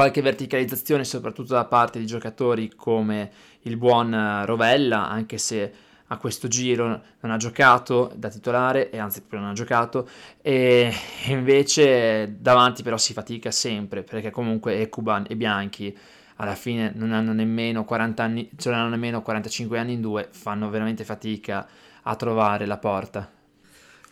qualche 0.00 0.22
verticalizzazione 0.22 1.04
soprattutto 1.04 1.52
da 1.52 1.66
parte 1.66 1.98
di 1.98 2.06
giocatori 2.06 2.72
come 2.74 3.30
il 3.64 3.76
buon 3.76 4.14
eh, 4.14 4.46
Rovella, 4.46 5.10
anche 5.10 5.36
se 5.36 5.72
a 6.06 6.16
questo 6.16 6.48
giro 6.48 7.02
non 7.20 7.30
ha 7.30 7.36
giocato 7.36 8.10
da 8.16 8.30
titolare, 8.30 8.88
e 8.88 8.96
anzi 8.96 9.20
proprio 9.20 9.40
non 9.40 9.50
ha 9.50 9.52
giocato, 9.52 10.08
e 10.40 10.90
invece 11.28 12.36
davanti 12.40 12.82
però 12.82 12.96
si 12.96 13.12
fatica 13.12 13.50
sempre, 13.50 14.02
perché 14.02 14.30
comunque 14.30 14.80
Ekuban 14.80 15.26
e 15.28 15.36
Bianchi 15.36 15.94
alla 16.36 16.54
fine 16.54 16.92
non 16.94 17.12
hanno 17.12 17.34
nemmeno 17.34 17.84
40 17.84 18.22
anni, 18.22 18.50
cioè 18.56 18.72
non 18.72 18.80
hanno 18.80 18.90
nemmeno 18.92 19.20
45 19.20 19.78
anni 19.78 19.92
in 19.92 20.00
due, 20.00 20.28
fanno 20.30 20.70
veramente 20.70 21.04
fatica 21.04 21.68
a 22.04 22.16
trovare 22.16 22.64
la 22.64 22.78
porta 22.78 23.39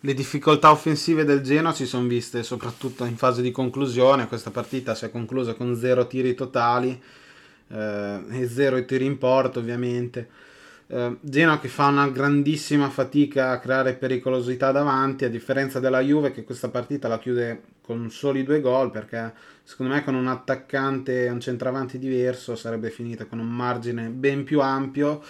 le 0.01 0.15
difficoltà 0.15 0.71
offensive 0.71 1.25
del 1.25 1.41
Genoa 1.41 1.73
si 1.73 1.85
sono 1.85 2.07
viste 2.07 2.43
soprattutto 2.45 3.05
in 3.05 3.17
fase 3.17 3.43
di 3.43 3.51
conclusione. 3.51 4.29
Questa 4.29 4.51
partita 4.51 4.95
si 4.95 5.07
è 5.07 5.11
conclusa 5.11 5.55
con 5.55 5.77
zero 5.77 6.07
tiri 6.07 6.35
totali 6.35 7.01
eh, 7.69 8.21
e 8.31 8.49
zero 8.49 8.85
tiri 8.85 9.07
in 9.07 9.19
porto, 9.19 9.59
ovviamente. 9.59 10.29
Eh, 10.87 11.17
Genoa 11.21 11.59
che 11.59 11.69
fa 11.69 11.87
una 11.87 12.09
grandissima 12.09 12.89
fatica 12.91 13.51
a 13.51 13.59
creare 13.59 13.95
pericolosità 13.95 14.71
davanti, 14.71 15.25
a 15.25 15.29
differenza 15.29 15.81
della 15.81 16.01
Juve 16.01 16.31
che 16.31 16.45
questa 16.45 16.69
partita 16.69 17.09
la 17.09 17.19
chiude 17.19 17.63
con 17.83 18.09
soli 18.11 18.45
due 18.45 18.61
gol, 18.61 18.93
perché 18.93 19.33
secondo 19.65 19.95
me 19.95 20.05
con 20.05 20.15
un 20.15 20.29
attaccante 20.29 21.25
e 21.25 21.31
un 21.31 21.41
centravanti 21.41 21.99
diverso 21.99 22.55
sarebbe 22.55 22.91
finita 22.91 23.25
con 23.25 23.41
un 23.41 23.49
margine 23.49 24.09
ben 24.09 24.45
più 24.45 24.61
ampio 24.61 25.23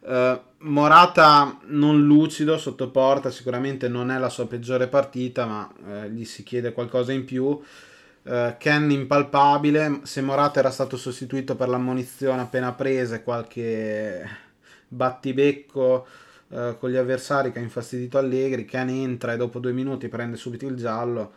Uh, 0.00 0.40
Morata 0.58 1.58
non 1.66 2.04
lucido 2.04 2.58
sotto 2.58 2.90
porta, 2.90 3.30
sicuramente 3.30 3.88
non 3.88 4.10
è 4.10 4.18
la 4.18 4.28
sua 4.28 4.46
peggiore 4.46 4.88
partita, 4.88 5.46
ma 5.46 5.70
uh, 5.84 6.08
gli 6.08 6.24
si 6.24 6.42
chiede 6.42 6.72
qualcosa 6.72 7.12
in 7.12 7.24
più. 7.24 7.44
Uh, 7.44 8.54
Ken 8.58 8.90
impalpabile, 8.90 10.00
se 10.02 10.20
Morata 10.20 10.58
era 10.58 10.70
stato 10.70 10.96
sostituito 10.96 11.56
per 11.56 11.68
l'ammonizione 11.68 12.42
appena 12.42 12.72
presa 12.72 13.22
qualche 13.22 14.48
battibecco 14.88 16.06
eh, 16.52 16.76
con 16.78 16.90
gli 16.90 16.96
avversari 16.96 17.52
che 17.52 17.60
ha 17.60 17.62
infastidito 17.62 18.18
Allegri, 18.18 18.64
Can 18.64 18.88
entra 18.88 19.32
e 19.32 19.36
dopo 19.36 19.60
due 19.60 19.72
minuti 19.72 20.08
prende 20.08 20.36
subito 20.36 20.66
il 20.66 20.76
giallo. 20.76 21.32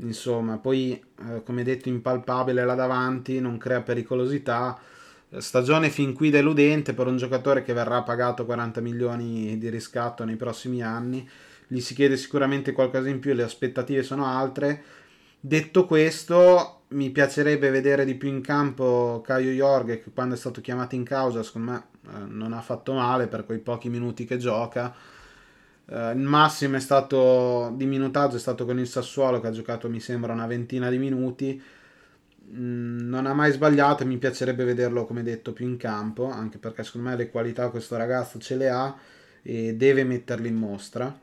Insomma, 0.00 0.56
poi 0.56 0.92
eh, 1.28 1.42
come 1.44 1.62
detto 1.62 1.88
impalpabile 1.88 2.64
là 2.64 2.74
davanti, 2.74 3.38
non 3.40 3.58
crea 3.58 3.82
pericolosità. 3.82 4.78
Stagione 5.38 5.90
fin 5.90 6.12
qui 6.12 6.28
deludente 6.30 6.92
per 6.92 7.06
un 7.06 7.16
giocatore 7.16 7.62
che 7.62 7.72
verrà 7.72 8.02
pagato 8.02 8.44
40 8.44 8.80
milioni 8.80 9.58
di 9.58 9.68
riscatto 9.68 10.24
nei 10.24 10.34
prossimi 10.34 10.82
anni. 10.82 11.28
Gli 11.68 11.78
si 11.80 11.94
chiede 11.94 12.16
sicuramente 12.16 12.72
qualcosa 12.72 13.08
in 13.08 13.20
più, 13.20 13.32
le 13.32 13.44
aspettative 13.44 14.02
sono 14.02 14.26
altre. 14.26 14.82
Detto 15.38 15.86
questo, 15.86 16.82
mi 16.88 17.10
piacerebbe 17.10 17.70
vedere 17.70 18.04
di 18.04 18.16
più 18.16 18.28
in 18.28 18.40
campo 18.40 19.22
Caio 19.24 19.52
Jorge 19.52 20.02
che 20.02 20.10
quando 20.12 20.34
è 20.34 20.38
stato 20.38 20.60
chiamato 20.60 20.96
in 20.96 21.04
causa, 21.04 21.44
secondo 21.44 21.70
me 21.70 21.84
eh, 22.08 22.26
non 22.26 22.52
ha 22.52 22.60
fatto 22.60 22.92
male 22.94 23.28
per 23.28 23.44
quei 23.44 23.60
pochi 23.60 23.88
minuti 23.88 24.24
che 24.24 24.36
gioca. 24.36 24.92
Eh, 25.86 26.10
il 26.10 26.18
massimo 26.18 26.76
è 26.76 26.80
stato 26.80 27.72
di 27.76 27.86
minutaggio 27.86 28.34
è 28.34 28.40
stato 28.40 28.64
con 28.64 28.80
il 28.80 28.88
Sassuolo 28.88 29.40
che 29.40 29.46
ha 29.46 29.52
giocato 29.52 29.88
mi 29.88 30.00
sembra 30.00 30.32
una 30.32 30.46
ventina 30.48 30.90
di 30.90 30.98
minuti. 30.98 31.62
Mm, 32.52 33.08
non 33.08 33.26
ha 33.26 33.34
mai 33.34 33.52
sbagliato 33.52 34.02
e 34.02 34.06
mi 34.06 34.18
piacerebbe 34.18 34.64
vederlo 34.64 35.06
come 35.06 35.22
detto 35.22 35.52
più 35.52 35.66
in 35.66 35.76
campo, 35.76 36.28
anche 36.30 36.58
perché 36.58 36.82
secondo 36.82 37.10
me 37.10 37.16
le 37.16 37.30
qualità 37.30 37.68
questo 37.70 37.96
ragazzo 37.96 38.38
ce 38.40 38.56
le 38.56 38.68
ha 38.68 38.96
e 39.42 39.74
deve 39.74 40.04
metterle 40.04 40.48
in 40.48 40.56
mostra. 40.56 41.16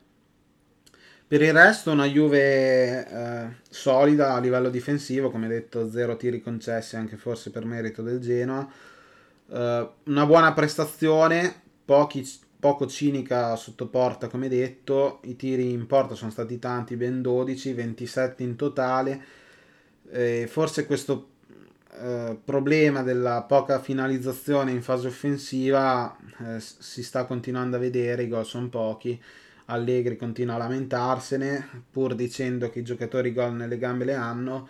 Per 1.30 1.42
il 1.42 1.52
resto 1.52 1.92
una 1.92 2.06
Juve 2.06 3.06
eh, 3.06 3.48
solida 3.70 4.34
a 4.34 4.40
livello 4.40 4.70
difensivo, 4.70 5.30
come 5.30 5.50
detto, 5.50 5.90
zero 5.92 6.16
tiri 6.16 6.42
concessi 6.42 6.96
anche 6.96 7.18
forse 7.18 7.52
per 7.52 7.66
merito 7.66 8.02
del 8.02 8.20
Genoa. 8.22 8.66
Eh, 9.50 9.90
una 10.06 10.26
buona 10.26 10.54
prestazione, 10.54 11.54
pochi, 11.84 12.26
poco 12.58 12.88
cinica 12.88 13.56
sotto 13.58 13.88
porta 13.88 14.28
come 14.30 14.48
detto, 14.48 15.20
i 15.24 15.36
tiri 15.36 15.72
in 15.72 15.86
porta 15.88 16.16
sono 16.16 16.32
stati 16.32 16.60
tanti, 16.60 16.96
ben 16.96 17.22
12, 17.22 17.74
27 17.74 18.44
in 18.44 18.56
totale. 18.56 19.22
Eh, 20.10 20.48
forse 20.50 20.86
questo 20.86 21.32
eh, 22.00 22.38
problema 22.44 23.02
della 23.04 23.44
poca 23.44 23.80
finalizzazione 23.80 24.72
in 24.72 24.82
fase 24.82 25.08
offensiva 25.08 26.16
eh, 26.40 26.60
si 26.60 27.04
sta 27.04 27.26
continuando 27.26 27.76
a 27.76 27.80
vedere, 27.80 28.24
i 28.24 28.28
gol 28.28 28.46
sono 28.46 28.70
pochi 28.70 29.22
Allegri 29.70 30.16
continua 30.16 30.56
a 30.56 30.60
lamentarsene 30.60 31.86
pur 31.92 32.16
dicendo 32.16 32.70
che 32.70 32.80
i 32.80 32.84
giocatori 32.84 33.34
gol 33.34 33.54
nelle 33.54 33.78
gambe 33.78 34.06
le 34.06 34.14
hanno, 34.14 34.68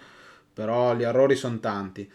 però 0.54 0.96
gli 0.96 1.04
errori 1.04 1.36
sono 1.36 1.60
tanti. 1.60 2.10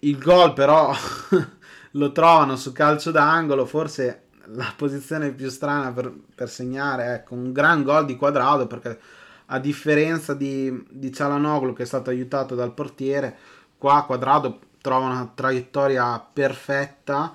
Il 0.00 0.18
gol 0.18 0.52
però 0.52 0.92
lo 1.92 2.12
trovano 2.12 2.56
su 2.56 2.72
calcio 2.72 3.10
d'angolo, 3.10 3.66
forse 3.66 4.22
la 4.46 4.72
posizione 4.76 5.32
più 5.32 5.48
strana 5.48 5.92
per, 5.92 6.12
per 6.34 6.48
segnare, 6.48 7.14
ecco, 7.14 7.34
un 7.34 7.52
gran 7.52 7.82
gol 7.82 8.04
di 8.04 8.16
quadrato 8.16 8.66
perché 8.66 8.98
a 9.46 9.58
differenza 9.58 10.34
di, 10.34 10.84
di 10.90 11.12
Cialanoglu 11.12 11.72
che 11.72 11.84
è 11.84 11.86
stato 11.86 12.10
aiutato 12.10 12.54
dal 12.54 12.74
portiere, 12.74 13.36
qua 13.78 14.04
quadrato 14.04 14.60
trova 14.80 15.06
una 15.06 15.32
traiettoria 15.34 16.18
perfetta, 16.20 17.34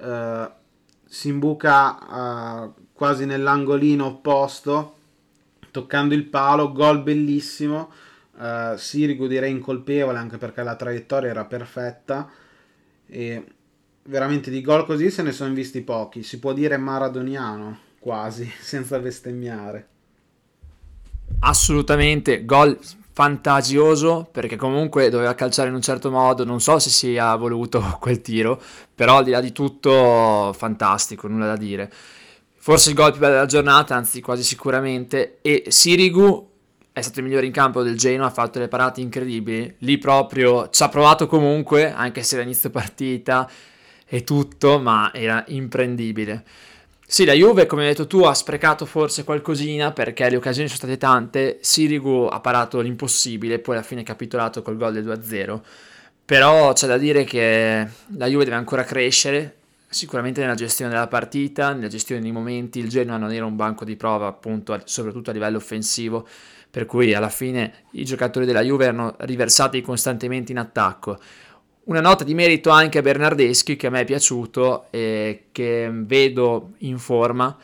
eh, 0.00 0.50
si 1.04 1.28
imbuca 1.28 1.98
eh, 1.98 2.70
quasi 2.92 3.24
nell'angolino 3.24 4.06
opposto, 4.06 4.96
toccando 5.70 6.14
il 6.14 6.24
palo, 6.24 6.72
gol 6.72 7.02
bellissimo. 7.02 7.90
Uh, 8.38 8.76
Sirigu 8.76 9.26
direi 9.26 9.50
incolpevole 9.50 10.16
anche 10.16 10.36
perché 10.36 10.62
la 10.62 10.76
traiettoria 10.76 11.30
era 11.30 11.44
perfetta 11.44 12.30
e 13.04 13.44
veramente 14.04 14.48
di 14.48 14.60
gol 14.60 14.86
così 14.86 15.10
se 15.10 15.22
ne 15.22 15.32
sono 15.32 15.52
visti 15.54 15.82
pochi. 15.82 16.22
Si 16.22 16.38
può 16.38 16.52
dire 16.52 16.76
maradoniano 16.76 17.78
quasi, 17.98 18.48
senza 18.60 18.98
bestemmiare. 18.98 19.97
Assolutamente, 21.40 22.44
gol 22.44 22.78
fantasioso 23.12 24.28
perché 24.30 24.56
comunque 24.56 25.10
doveva 25.10 25.34
calciare 25.34 25.68
in 25.68 25.74
un 25.74 25.82
certo 25.82 26.10
modo, 26.10 26.44
non 26.44 26.60
so 26.60 26.78
se 26.78 26.90
sia 26.90 27.34
voluto 27.36 27.80
quel 28.00 28.20
tiro, 28.20 28.60
però 28.94 29.18
al 29.18 29.24
di 29.24 29.30
là 29.30 29.40
di 29.40 29.52
tutto 29.52 30.52
fantastico, 30.56 31.26
nulla 31.26 31.46
da 31.46 31.56
dire 31.56 31.92
forse 32.68 32.90
il 32.90 32.96
gol 32.96 33.12
più 33.12 33.20
bello 33.20 33.32
della 33.32 33.46
giornata, 33.46 33.94
anzi 33.94 34.20
quasi 34.20 34.42
sicuramente, 34.42 35.38
e 35.40 35.64
Sirigu 35.68 36.50
è 36.92 37.00
stato 37.00 37.20
il 37.20 37.24
migliore 37.24 37.46
in 37.46 37.52
campo 37.52 37.82
del 37.82 37.96
Genoa, 37.96 38.26
ha 38.26 38.30
fatto 38.30 38.58
le 38.58 38.68
parate 38.68 39.00
incredibili, 39.00 39.76
lì 39.78 39.96
proprio 39.96 40.68
ci 40.68 40.82
ha 40.82 40.90
provato 40.90 41.26
comunque, 41.26 41.90
anche 41.90 42.22
se 42.22 42.34
era 42.34 42.44
inizio 42.44 42.68
partita 42.68 43.48
e 44.04 44.22
tutto, 44.22 44.78
ma 44.78 45.10
era 45.14 45.42
imprendibile. 45.48 46.44
Sì, 47.10 47.24
la 47.24 47.32
Juve, 47.32 47.64
come 47.64 47.82
hai 47.82 47.88
detto 47.88 48.06
tu, 48.06 48.24
ha 48.24 48.34
sprecato 48.34 48.84
forse 48.84 49.24
qualcosina 49.24 49.92
perché 49.92 50.28
le 50.28 50.36
occasioni 50.36 50.68
sono 50.68 50.80
state 50.80 50.98
tante. 50.98 51.58
Sirigu 51.62 52.28
ha 52.30 52.40
parato 52.40 52.80
l'impossibile, 52.80 53.60
poi 53.60 53.76
alla 53.76 53.84
fine 53.84 54.02
è 54.02 54.04
capitolato 54.04 54.60
col 54.60 54.76
gol 54.76 54.92
del 54.92 55.06
2-0. 55.06 55.60
Però 56.26 56.72
c'è 56.74 56.86
da 56.86 56.98
dire 56.98 57.24
che 57.24 57.88
la 58.16 58.26
Juve 58.26 58.44
deve 58.44 58.56
ancora 58.56 58.84
crescere, 58.84 59.58
Sicuramente 59.90 60.42
nella 60.42 60.54
gestione 60.54 60.90
della 60.90 61.06
partita, 61.06 61.72
nella 61.72 61.88
gestione 61.88 62.20
dei 62.20 62.30
momenti, 62.30 62.78
il 62.78 62.90
Genoa 62.90 63.16
non 63.16 63.32
era 63.32 63.46
un 63.46 63.56
banco 63.56 63.86
di 63.86 63.96
prova, 63.96 64.26
appunto, 64.26 64.78
soprattutto 64.84 65.30
a 65.30 65.32
livello 65.32 65.56
offensivo, 65.56 66.28
per 66.70 66.84
cui 66.84 67.14
alla 67.14 67.30
fine 67.30 67.84
i 67.92 68.04
giocatori 68.04 68.44
della 68.44 68.60
Juve 68.60 68.84
erano 68.84 69.14
riversati 69.20 69.80
costantemente 69.80 70.52
in 70.52 70.58
attacco. 70.58 71.18
Una 71.88 72.02
nota 72.02 72.22
di 72.22 72.34
merito 72.34 72.68
anche 72.68 72.98
a 72.98 73.02
Bernardeschi 73.02 73.76
che 73.76 73.86
a 73.86 73.90
me 73.90 74.02
è 74.02 74.04
piaciuto 74.04 74.88
e 74.90 75.44
che 75.52 75.88
vedo 75.90 76.72
in 76.80 76.98
forma. 76.98 77.56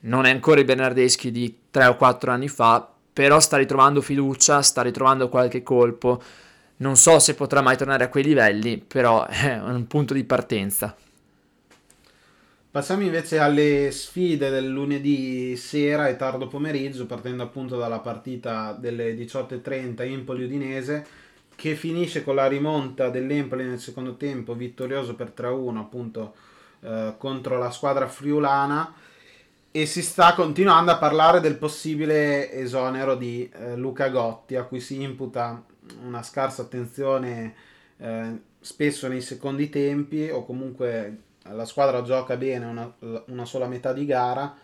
Non 0.00 0.26
è 0.26 0.30
ancora 0.30 0.58
il 0.58 0.66
Bernardeschi 0.66 1.30
di 1.30 1.58
3 1.70 1.86
o 1.86 1.94
4 1.94 2.32
anni 2.32 2.48
fa, 2.48 2.92
però 3.12 3.38
sta 3.38 3.56
ritrovando 3.56 4.00
fiducia, 4.00 4.62
sta 4.62 4.82
ritrovando 4.82 5.28
qualche 5.28 5.62
colpo. 5.62 6.20
Non 6.78 6.96
so 6.96 7.20
se 7.20 7.36
potrà 7.36 7.60
mai 7.60 7.76
tornare 7.76 8.02
a 8.02 8.08
quei 8.08 8.24
livelli, 8.24 8.78
però 8.78 9.24
è 9.26 9.60
un 9.60 9.86
punto 9.86 10.12
di 10.12 10.24
partenza. 10.24 10.96
Passiamo 12.72 13.02
invece 13.02 13.38
alle 13.38 13.92
sfide 13.92 14.50
del 14.50 14.66
lunedì 14.66 15.56
sera 15.56 16.08
e 16.08 16.16
tardo 16.16 16.48
pomeriggio, 16.48 17.06
partendo 17.06 17.44
appunto 17.44 17.76
dalla 17.76 18.00
partita 18.00 18.76
delle 18.76 19.14
18.30 19.14 20.00
Empoli-Udinese, 20.00 21.26
che 21.58 21.74
finisce 21.74 22.22
con 22.22 22.36
la 22.36 22.46
rimonta 22.46 23.08
dell'Empoli 23.08 23.64
nel 23.64 23.80
secondo 23.80 24.14
tempo, 24.14 24.54
vittorioso 24.54 25.16
per 25.16 25.32
3-1 25.36 25.76
appunto 25.76 26.34
eh, 26.78 27.14
contro 27.18 27.58
la 27.58 27.72
squadra 27.72 28.06
friulana. 28.06 28.94
E 29.72 29.84
si 29.84 30.00
sta 30.00 30.34
continuando 30.34 30.92
a 30.92 30.98
parlare 30.98 31.40
del 31.40 31.56
possibile 31.56 32.52
esonero 32.52 33.16
di 33.16 33.50
eh, 33.52 33.74
Luca 33.74 34.08
Gotti, 34.08 34.54
a 34.54 34.62
cui 34.62 34.78
si 34.78 35.02
imputa 35.02 35.64
una 36.04 36.22
scarsa 36.22 36.62
attenzione 36.62 37.54
eh, 37.96 38.40
spesso 38.60 39.08
nei 39.08 39.20
secondi 39.20 39.68
tempi 39.68 40.30
o 40.30 40.44
comunque 40.44 41.22
la 41.42 41.64
squadra 41.64 42.02
gioca 42.02 42.36
bene 42.36 42.66
una, 42.66 42.94
una 43.26 43.44
sola 43.44 43.66
metà 43.66 43.92
di 43.92 44.06
gara 44.06 44.56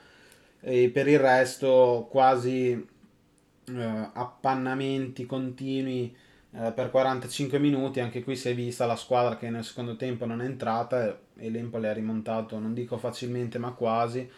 e 0.61 0.91
per 0.91 1.09
il 1.09 1.19
resto 1.19 2.07
quasi 2.09 2.71
eh, 2.71 4.11
appannamenti 4.13 5.27
continui 5.27 6.23
eh, 6.57 6.73
per 6.73 6.91
45 6.91 7.59
minuti. 7.59 8.01
Anche 8.01 8.23
qui 8.23 8.37
si 8.37 8.49
è 8.49 8.55
vista 8.55 8.87
la 8.87 8.97
squadra 8.97 9.37
che 9.37 9.51
nel 9.51 9.65
secondo 9.65 9.97
tempo 9.97 10.27
non 10.27 10.41
è 10.41 10.45
entrata 10.45 11.19
e 11.37 11.51
l'Empoli 11.51 11.87
ha 11.87 11.93
rimontato, 11.93 12.59
non 12.59 12.75
dico 12.75 12.97
facilmente, 12.97 13.59
ma 13.59 13.73
quasi. 13.73 14.29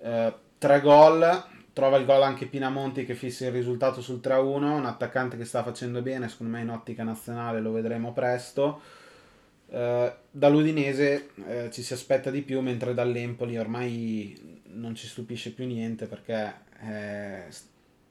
Eh, 0.00 0.34
tre 0.58 0.80
gol, 0.80 1.44
trova 1.72 1.96
il 1.96 2.04
gol 2.04 2.22
anche 2.22 2.46
Pinamonti 2.46 3.04
che 3.04 3.14
fissa 3.14 3.46
il 3.46 3.52
risultato 3.52 4.00
sul 4.00 4.20
3-1, 4.22 4.62
un 4.62 4.86
attaccante 4.86 5.36
che 5.36 5.44
sta 5.44 5.62
facendo 5.62 6.02
bene, 6.02 6.28
secondo 6.28 6.52
me 6.52 6.62
in 6.62 6.70
ottica 6.70 7.02
nazionale 7.02 7.60
lo 7.60 7.72
vedremo 7.72 8.12
presto. 8.12 9.02
Uh, 9.66 10.12
dall'Udinese 10.30 11.30
uh, 11.34 11.68
ci 11.70 11.82
si 11.82 11.94
aspetta 11.94 12.30
di 12.30 12.42
più, 12.42 12.60
mentre 12.60 12.94
dall'Empoli 12.94 13.58
ormai 13.58 14.62
non 14.74 14.94
ci 14.94 15.06
stupisce 15.06 15.52
più 15.52 15.66
niente 15.66 16.06
perché 16.06 16.54
eh, 16.80 17.44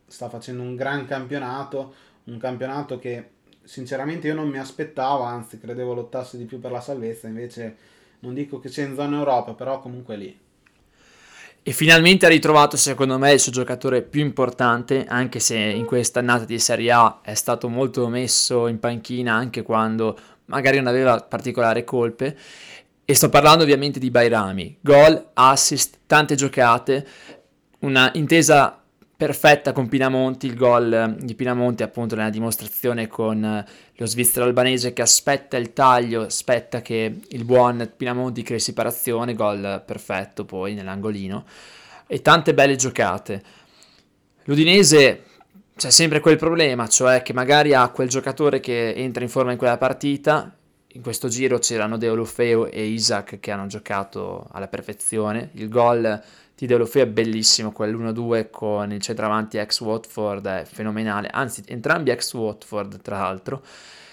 sta 0.06 0.30
facendo 0.30 0.62
un 0.62 0.76
gran 0.76 1.06
campionato, 1.06 1.94
un 2.26 2.38
campionato 2.38 3.00
che 3.00 3.30
sinceramente 3.64 4.28
io 4.28 4.36
non 4.36 4.50
mi 4.50 4.58
aspettavo, 4.58 5.24
anzi 5.24 5.60
credevo 5.60 5.94
lottasse 5.94 6.38
di 6.38 6.46
più 6.46 6.60
per 6.60 6.72
la 6.72 6.82
salvezza, 6.82 7.28
invece 7.28 7.76
non 8.20 8.34
dico 8.34 8.60
che 8.60 8.70
sia 8.70 8.86
in 8.86 8.96
zona 8.96 9.18
Europa, 9.18 9.54
però 9.54 9.80
comunque 9.80 10.16
lì. 10.16 10.40
E 11.66 11.72
finalmente 11.72 12.26
ha 12.26 12.30
ritrovato 12.30 12.76
secondo 12.76 13.18
me 13.18 13.32
il 13.32 13.40
suo 13.40 13.52
giocatore 13.52 14.02
più 14.02 14.22
importante, 14.22 15.06
anche 15.06 15.40
se 15.40 15.58
in 15.58 15.86
questa 15.86 16.20
annata 16.20 16.44
di 16.44 16.60
Serie 16.60 16.92
A 16.92 17.20
è 17.22 17.34
stato 17.36 17.70
molto 17.70 18.08
messo 18.10 18.68
in 18.68 18.80
panchina 18.80 19.34
anche 19.34 19.62
quando 19.62 20.18
magari 20.46 20.78
non 20.78 20.88
aveva 20.88 21.22
particolari 21.22 21.86
colpe. 21.86 22.38
E 23.06 23.16
sto 23.16 23.30
parlando 23.30 23.64
ovviamente 23.64 24.00
di 24.00 24.12
Bairami. 24.12 24.78
Gol, 24.82 25.30
assist, 25.34 26.00
tante 26.06 26.36
giocate, 26.36 27.08
una 27.80 28.10
intesa 28.14 28.83
perfetta 29.16 29.72
con 29.72 29.88
Pinamonti, 29.88 30.48
il 30.48 30.56
gol 30.56 31.16
di 31.20 31.36
Pinamonti 31.36 31.84
appunto 31.84 32.16
nella 32.16 32.30
dimostrazione 32.30 33.08
con 33.08 33.66
lo 33.96 34.06
svizzero 34.06 34.46
albanese 34.46 34.94
che 34.94 35.02
aspetta 35.02 35.58
il 35.58 35.74
taglio, 35.74 36.24
aspetta 36.24 36.82
che 36.82 37.20
il 37.28 37.46
buon 37.46 37.94
Pinamonti 37.96 38.42
crei 38.44 38.60
separazione, 38.60 39.34
gol 39.34 39.82
perfetto 39.86 40.46
poi 40.46 40.74
nell'angolino 40.74 41.46
e 42.08 42.22
tante 42.22 42.54
belle 42.54 42.76
giocate. 42.76 43.44
L'Udinese 44.46 45.24
c'è 45.76 45.90
sempre 45.90 46.20
quel 46.20 46.38
problema, 46.38 46.88
cioè 46.88 47.22
che 47.24 47.34
magari 47.34 47.74
ha 47.74 47.88
quel 47.90 48.10
giocatore 48.10 48.60
che 48.60 48.94
entra 48.94 49.24
in 49.24 49.30
forma 49.30 49.52
in 49.52 49.58
quella 49.58 49.78
partita, 49.78 50.56
in 50.96 51.02
questo 51.02 51.28
giro 51.28 51.58
c'erano 51.58 51.98
Deolofeo 51.98 52.68
e 52.68 52.86
Isaac 52.86 53.40
che 53.40 53.52
hanno 53.52 53.68
giocato 53.68 54.48
alla 54.52 54.68
perfezione, 54.68 55.50
il 55.54 55.68
gol 55.68 56.22
di 56.56 56.68
Deulofeu 56.68 57.04
è 57.04 57.08
bellissimo, 57.08 57.74
quell'1-2 57.76 58.50
con 58.52 58.92
il 58.92 59.02
centravanti 59.02 59.58
ex 59.58 59.80
Watford 59.82 60.46
è 60.46 60.66
fenomenale, 60.66 61.30
anzi 61.32 61.64
entrambi 61.66 62.12
ex 62.12 62.34
Watford 62.34 63.02
tra 63.02 63.20
l'altro, 63.20 63.64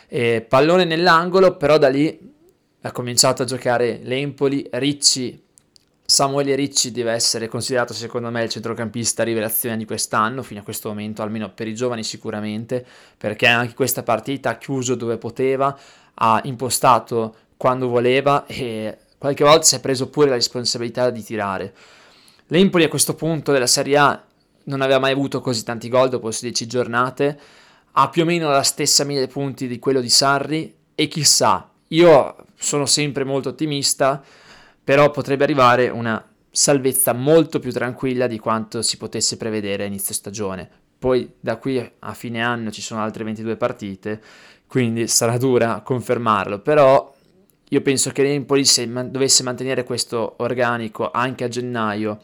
e 0.09 0.41
pallone 0.41 0.85
nell'angolo, 0.85 1.57
però 1.57 1.77
da 1.77 1.89
lì 1.89 2.33
ha 2.81 2.93
cominciato 2.93 3.43
a 3.43 3.45
giocare 3.45 4.01
l'Empoli, 4.03 4.67
Ricci, 4.71 5.49
Samuele 6.11 6.57
Ricci 6.57 6.91
deve 6.91 7.13
essere 7.13 7.47
considerato 7.47 7.93
secondo 7.93 8.31
me 8.31 8.43
il 8.43 8.49
centrocampista 8.49 9.23
rivelazione 9.23 9.77
di 9.77 9.85
quest'anno, 9.85 10.43
fino 10.43 10.59
a 10.59 10.65
questo 10.65 10.89
momento, 10.89 11.23
almeno 11.23 11.53
per 11.53 11.69
i 11.69 11.75
giovani 11.75 12.03
sicuramente, 12.03 12.85
perché 13.17 13.47
anche 13.47 13.75
questa 13.75 14.03
partita 14.03 14.51
ha 14.51 14.59
chiuso 14.59 14.97
dove 14.97 15.19
poteva, 15.19 15.79
ha 16.15 16.41
impostato 16.45 17.35
quando 17.57 17.89
voleva 17.89 18.47
e 18.47 18.97
qualche 19.19 19.45
volta 19.45 19.63
si 19.63 19.75
è 19.75 19.81
preso 19.81 20.09
pure 20.09 20.29
la 20.29 20.35
responsabilità 20.35 21.11
di 21.11 21.23
tirare. 21.23 21.75
L'Empoli 22.47 22.85
a 22.85 22.89
questo 22.89 23.15
punto 23.15 23.53
della 23.53 23.67
Serie 23.67 23.97
A 23.97 24.25
non 24.65 24.81
aveva 24.81 24.99
mai 24.99 25.13
avuto 25.13 25.41
così 25.41 25.63
tanti 25.63 25.89
gol 25.89 26.09
dopo 26.09 26.31
16 26.31 26.67
giornate, 26.67 27.39
ha 27.93 28.09
più 28.09 28.23
o 28.23 28.25
meno 28.25 28.49
la 28.49 28.63
stessa 28.63 29.05
di 29.05 29.27
punti 29.27 29.67
di 29.67 29.79
quello 29.79 30.01
di 30.01 30.09
Sarri 30.09 30.75
e 30.95 31.09
chissà, 31.09 31.71
io 31.89 32.37
sono 32.57 32.87
sempre 32.87 33.25
molto 33.25 33.51
ottimista, 33.51 34.23
però 34.83 35.11
potrebbe 35.11 35.45
arrivare 35.45 35.89
una 35.89 36.25
salvezza 36.51 37.13
molto 37.13 37.59
più 37.59 37.73
tranquilla 37.73 38.27
di 38.27 38.39
quanto 38.39 38.83
si 38.83 38.97
potesse 38.97 39.37
prevedere 39.37 39.85
a 39.85 39.87
inizio 39.87 40.15
stagione. 40.15 40.69
Poi 40.99 41.35
da 41.41 41.57
qui 41.57 41.91
a 41.99 42.13
fine 42.13 42.43
anno 42.43 42.71
ci 42.71 42.83
sono 42.83 43.01
altre 43.01 43.25
22 43.25 43.57
partite, 43.57 44.21
quindi 44.71 45.09
sarà 45.09 45.37
dura 45.37 45.81
confermarlo, 45.81 46.61
però 46.61 47.13
io 47.71 47.81
penso 47.81 48.13
che 48.13 48.23
l'Empoli 48.23 48.65
se 48.65 48.87
man- 48.87 49.11
dovesse 49.11 49.43
mantenere 49.43 49.83
questo 49.83 50.35
organico 50.37 51.11
anche 51.11 51.43
a 51.43 51.49
gennaio 51.49 52.21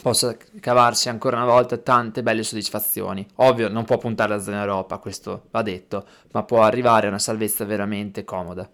possa 0.00 0.36
cavarsi 0.60 1.08
ancora 1.08 1.38
una 1.38 1.46
volta 1.46 1.78
tante 1.78 2.22
belle 2.22 2.44
soddisfazioni. 2.44 3.26
Ovvio, 3.36 3.68
non 3.68 3.84
può 3.84 3.98
puntare 3.98 4.34
alla 4.34 4.40
zona 4.40 4.60
Europa, 4.60 4.98
questo 4.98 5.46
va 5.50 5.62
detto, 5.62 6.06
ma 6.30 6.44
può 6.44 6.62
arrivare 6.62 7.06
a 7.06 7.08
una 7.08 7.18
salvezza 7.18 7.64
veramente 7.64 8.22
comoda. 8.22 8.70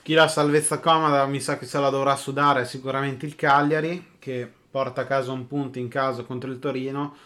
Chi 0.00 0.14
la 0.14 0.28
salvezza 0.28 0.78
comoda 0.78 1.26
mi 1.26 1.40
sa 1.40 1.58
che 1.58 1.66
se 1.66 1.80
la 1.80 1.90
dovrà 1.90 2.14
sudare 2.14 2.60
è 2.60 2.64
sicuramente 2.64 3.26
il 3.26 3.34
Cagliari, 3.34 4.12
che 4.20 4.48
porta 4.70 5.00
a 5.00 5.04
casa 5.04 5.32
un 5.32 5.48
punto 5.48 5.80
in 5.80 5.88
casa 5.88 6.22
contro 6.22 6.48
il 6.48 6.60
Torino, 6.60 7.16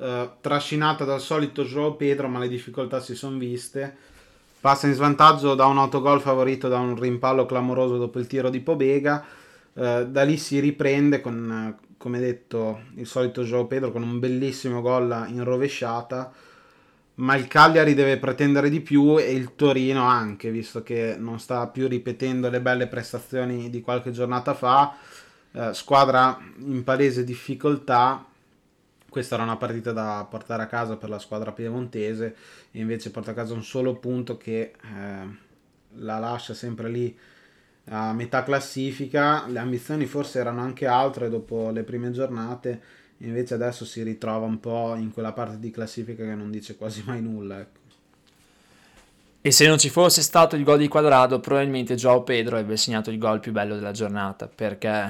eh, 0.00 0.30
trascinata 0.40 1.04
dal 1.04 1.20
solito 1.20 1.64
Joao 1.64 1.94
Pedro, 1.94 2.28
ma 2.28 2.38
le 2.38 2.48
difficoltà 2.48 3.00
si 3.00 3.14
sono 3.14 3.38
viste. 3.38 3.96
Passa 4.60 4.86
in 4.86 4.94
svantaggio 4.94 5.54
da 5.54 5.66
un 5.66 5.78
autogol 5.78 6.20
favorito 6.20 6.68
da 6.68 6.78
un 6.78 6.98
rimpallo 6.98 7.46
clamoroso 7.46 7.98
dopo 7.98 8.18
il 8.18 8.26
tiro 8.26 8.50
di 8.50 8.60
Pobega. 8.60 9.24
Eh, 9.74 10.06
da 10.08 10.22
lì 10.22 10.36
si 10.36 10.58
riprende 10.58 11.20
con 11.20 11.76
come 12.00 12.18
detto, 12.18 12.84
il 12.94 13.06
solito 13.06 13.42
Joao 13.42 13.66
Pedro 13.66 13.92
con 13.92 14.02
un 14.02 14.18
bellissimo 14.18 14.80
gol 14.80 15.26
in 15.28 15.44
rovesciata, 15.44 16.32
ma 17.16 17.36
il 17.36 17.46
Cagliari 17.46 17.92
deve 17.92 18.16
pretendere 18.16 18.70
di 18.70 18.80
più 18.80 19.18
e 19.18 19.34
il 19.34 19.54
Torino 19.54 20.04
anche, 20.04 20.50
visto 20.50 20.82
che 20.82 21.16
non 21.18 21.38
sta 21.38 21.66
più 21.66 21.86
ripetendo 21.88 22.48
le 22.48 22.62
belle 22.62 22.86
prestazioni 22.86 23.68
di 23.68 23.82
qualche 23.82 24.12
giornata 24.12 24.54
fa. 24.54 24.96
Eh, 25.52 25.74
squadra 25.74 26.38
in 26.60 26.82
palese 26.84 27.22
difficoltà. 27.22 28.24
Questa 29.10 29.34
era 29.34 29.44
una 29.44 29.56
partita 29.56 29.92
da 29.92 30.26
portare 30.30 30.62
a 30.62 30.66
casa 30.66 30.96
per 30.96 31.10
la 31.10 31.18
squadra 31.18 31.52
piemontese 31.52 32.34
e 32.70 32.80
invece 32.80 33.10
porta 33.10 33.32
a 33.32 33.34
casa 33.34 33.52
un 33.52 33.64
solo 33.64 33.96
punto 33.96 34.38
che 34.38 34.72
eh, 34.80 35.38
la 35.94 36.18
lascia 36.18 36.54
sempre 36.54 36.88
lì 36.88 37.18
a 37.92 38.12
metà 38.12 38.44
classifica, 38.44 39.46
le 39.48 39.58
ambizioni 39.58 40.06
forse 40.06 40.38
erano 40.38 40.60
anche 40.60 40.86
altre 40.86 41.28
dopo 41.28 41.70
le 41.70 41.82
prime 41.82 42.12
giornate, 42.12 42.80
invece 43.18 43.54
adesso 43.54 43.84
si 43.84 44.02
ritrova 44.02 44.46
un 44.46 44.60
po' 44.60 44.94
in 44.94 45.12
quella 45.12 45.32
parte 45.32 45.58
di 45.58 45.70
classifica 45.70 46.24
che 46.24 46.34
non 46.34 46.50
dice 46.50 46.76
quasi 46.76 47.02
mai 47.04 47.20
nulla. 47.20 47.58
Ecco. 47.58 47.78
E 49.42 49.50
se 49.52 49.66
non 49.66 49.78
ci 49.78 49.88
fosse 49.88 50.20
stato 50.20 50.54
il 50.54 50.64
gol 50.64 50.78
di 50.78 50.86
Quadrado, 50.86 51.40
probabilmente 51.40 51.94
Joao 51.94 52.22
Pedro 52.22 52.56
avrebbe 52.56 52.76
segnato 52.76 53.10
il 53.10 53.18
gol 53.18 53.40
più 53.40 53.52
bello 53.52 53.74
della 53.74 53.90
giornata, 53.90 54.46
perché 54.46 55.08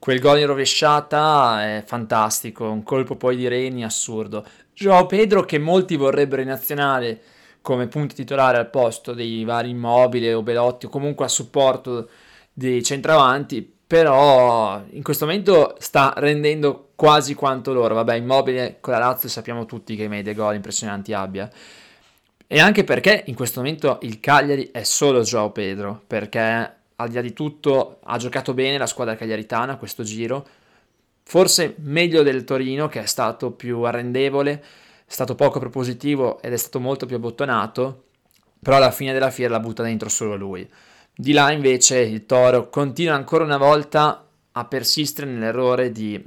quel 0.00 0.18
gol 0.18 0.38
in 0.38 0.46
rovesciata 0.46 1.62
è 1.62 1.84
fantastico, 1.84 2.64
un 2.64 2.82
colpo 2.82 3.16
poi 3.16 3.36
di 3.36 3.46
Reni 3.46 3.84
assurdo. 3.84 4.44
Joao 4.72 5.04
Pedro 5.04 5.44
che 5.44 5.58
molti 5.58 5.94
vorrebbero 5.96 6.40
in 6.40 6.48
nazionale 6.48 7.20
come 7.60 7.86
punto 7.86 8.14
titolare 8.14 8.56
al 8.56 8.70
posto 8.70 9.12
dei 9.12 9.44
vari 9.44 9.68
Immobile 9.68 10.32
o 10.32 10.42
Belotti 10.42 10.86
o 10.86 10.88
comunque 10.88 11.26
a 11.26 11.28
supporto 11.28 12.08
dei 12.50 12.82
centravanti, 12.82 13.70
però 13.86 14.82
in 14.88 15.02
questo 15.02 15.26
momento 15.26 15.76
sta 15.78 16.14
rendendo 16.16 16.92
quasi 16.94 17.34
quanto 17.34 17.74
loro. 17.74 17.94
Vabbè, 17.94 18.14
Immobile 18.14 18.78
con 18.80 18.94
la 18.94 19.00
Lazio 19.00 19.28
sappiamo 19.28 19.66
tutti 19.66 19.96
che 19.96 20.08
media 20.08 20.32
gol 20.32 20.54
impressionanti 20.54 21.12
abbia. 21.12 21.50
E 22.46 22.58
anche 22.58 22.84
perché 22.84 23.24
in 23.26 23.34
questo 23.34 23.60
momento 23.60 23.98
il 24.02 24.18
Cagliari 24.18 24.70
è 24.72 24.82
solo 24.82 25.20
Joao 25.20 25.50
Pedro, 25.50 26.02
perché 26.06 26.79
al 27.00 27.08
di 27.08 27.14
là 27.14 27.20
di 27.22 27.32
tutto 27.32 27.98
ha 28.02 28.18
giocato 28.18 28.54
bene 28.54 28.78
la 28.78 28.86
squadra 28.86 29.16
cagliaritana 29.16 29.76
questo 29.76 30.02
giro, 30.02 30.46
forse 31.22 31.74
meglio 31.78 32.22
del 32.22 32.44
Torino 32.44 32.88
che 32.88 33.02
è 33.02 33.06
stato 33.06 33.52
più 33.52 33.82
arrendevole, 33.82 34.52
è 34.52 35.12
stato 35.12 35.34
poco 35.34 35.58
propositivo 35.58 36.40
ed 36.42 36.52
è 36.52 36.56
stato 36.56 36.78
molto 36.78 37.06
più 37.06 37.16
abbottonato, 37.16 38.04
però 38.62 38.76
alla 38.76 38.90
fine 38.90 39.12
della 39.12 39.30
fiera 39.30 39.54
la 39.54 39.60
butta 39.60 39.82
dentro 39.82 40.08
solo 40.08 40.36
lui. 40.36 40.68
Di 41.14 41.32
là 41.32 41.50
invece 41.50 41.98
il 41.98 42.26
Toro 42.26 42.68
continua 42.68 43.14
ancora 43.14 43.44
una 43.44 43.58
volta 43.58 44.26
a 44.52 44.64
persistere 44.66 45.30
nell'errore 45.30 45.90
di, 45.92 46.22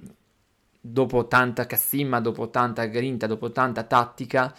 dopo 0.79 1.27
tanta 1.27 1.65
cazzimma, 1.65 2.19
dopo 2.19 2.49
tanta 2.49 2.85
grinta, 2.85 3.27
dopo 3.27 3.51
tanta 3.51 3.83
tattica, 3.83 4.53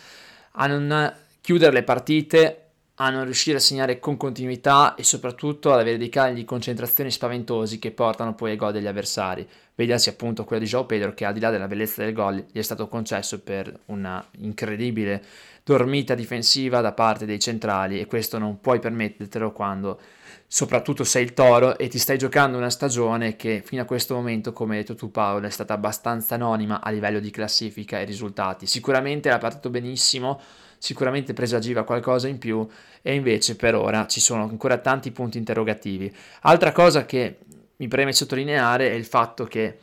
a 0.52 0.66
non 0.66 1.12
chiudere 1.40 1.72
le 1.72 1.82
partite, 1.82 2.63
a 2.96 3.10
non 3.10 3.24
riuscire 3.24 3.56
a 3.56 3.60
segnare 3.60 3.98
con 3.98 4.16
continuità 4.16 4.94
e 4.94 5.02
soprattutto 5.02 5.72
ad 5.72 5.80
avere 5.80 5.98
dei 5.98 6.08
cali 6.08 6.34
di 6.34 6.44
concentrazione 6.44 7.10
spaventosi 7.10 7.78
che 7.78 7.90
portano 7.90 8.34
poi 8.34 8.52
ai 8.52 8.56
gol 8.56 8.72
degli 8.72 8.86
avversari. 8.86 9.46
Vediasi 9.74 10.08
appunto 10.08 10.44
quello 10.44 10.62
di 10.62 10.68
Joao 10.68 10.86
Pedro 10.86 11.12
che 11.14 11.24
al 11.24 11.34
di 11.34 11.40
là 11.40 11.50
della 11.50 11.66
bellezza 11.66 12.04
del 12.04 12.12
gol 12.12 12.44
gli 12.52 12.58
è 12.58 12.62
stato 12.62 12.86
concesso 12.86 13.40
per 13.40 13.80
una 13.86 14.24
incredibile 14.38 15.22
dormita 15.64 16.14
difensiva 16.14 16.80
da 16.80 16.92
parte 16.92 17.24
dei 17.24 17.40
centrali 17.40 17.98
e 17.98 18.06
questo 18.06 18.38
non 18.38 18.60
puoi 18.60 18.78
permettertelo 18.78 19.50
quando 19.50 19.98
soprattutto 20.46 21.02
sei 21.02 21.24
il 21.24 21.32
toro 21.32 21.78
e 21.78 21.88
ti 21.88 21.98
stai 21.98 22.18
giocando 22.18 22.58
una 22.58 22.70
stagione 22.70 23.34
che 23.34 23.62
fino 23.64 23.82
a 23.82 23.86
questo 23.86 24.14
momento, 24.14 24.52
come 24.52 24.76
hai 24.76 24.82
detto 24.82 24.94
tu 24.94 25.10
Paolo, 25.10 25.46
è 25.46 25.50
stata 25.50 25.72
abbastanza 25.72 26.36
anonima 26.36 26.80
a 26.80 26.90
livello 26.90 27.18
di 27.18 27.30
classifica 27.30 27.98
e 27.98 28.04
risultati. 28.04 28.66
Sicuramente 28.66 29.30
ha 29.30 29.38
partito 29.38 29.70
benissimo, 29.70 30.40
sicuramente 30.78 31.32
presagiva 31.32 31.84
qualcosa 31.84 32.28
in 32.28 32.38
più 32.38 32.66
e 33.02 33.14
invece 33.14 33.56
per 33.56 33.74
ora 33.74 34.06
ci 34.06 34.20
sono 34.20 34.44
ancora 34.44 34.78
tanti 34.78 35.10
punti 35.10 35.38
interrogativi. 35.38 36.14
Altra 36.42 36.72
cosa 36.72 37.04
che 37.04 37.38
mi 37.76 37.88
preme 37.88 38.12
sottolineare 38.12 38.90
è 38.90 38.94
il 38.94 39.04
fatto 39.04 39.44
che 39.44 39.78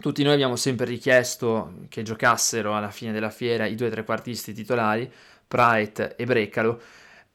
tutti 0.00 0.22
noi 0.22 0.34
abbiamo 0.34 0.56
sempre 0.56 0.86
richiesto 0.86 1.74
che 1.88 2.02
giocassero 2.02 2.74
alla 2.74 2.90
fine 2.90 3.12
della 3.12 3.30
fiera 3.30 3.66
i 3.66 3.74
due 3.74 3.88
trequartisti 3.88 4.52
titolari, 4.52 5.10
Bright 5.46 6.14
e 6.16 6.24
Breccalo, 6.24 6.80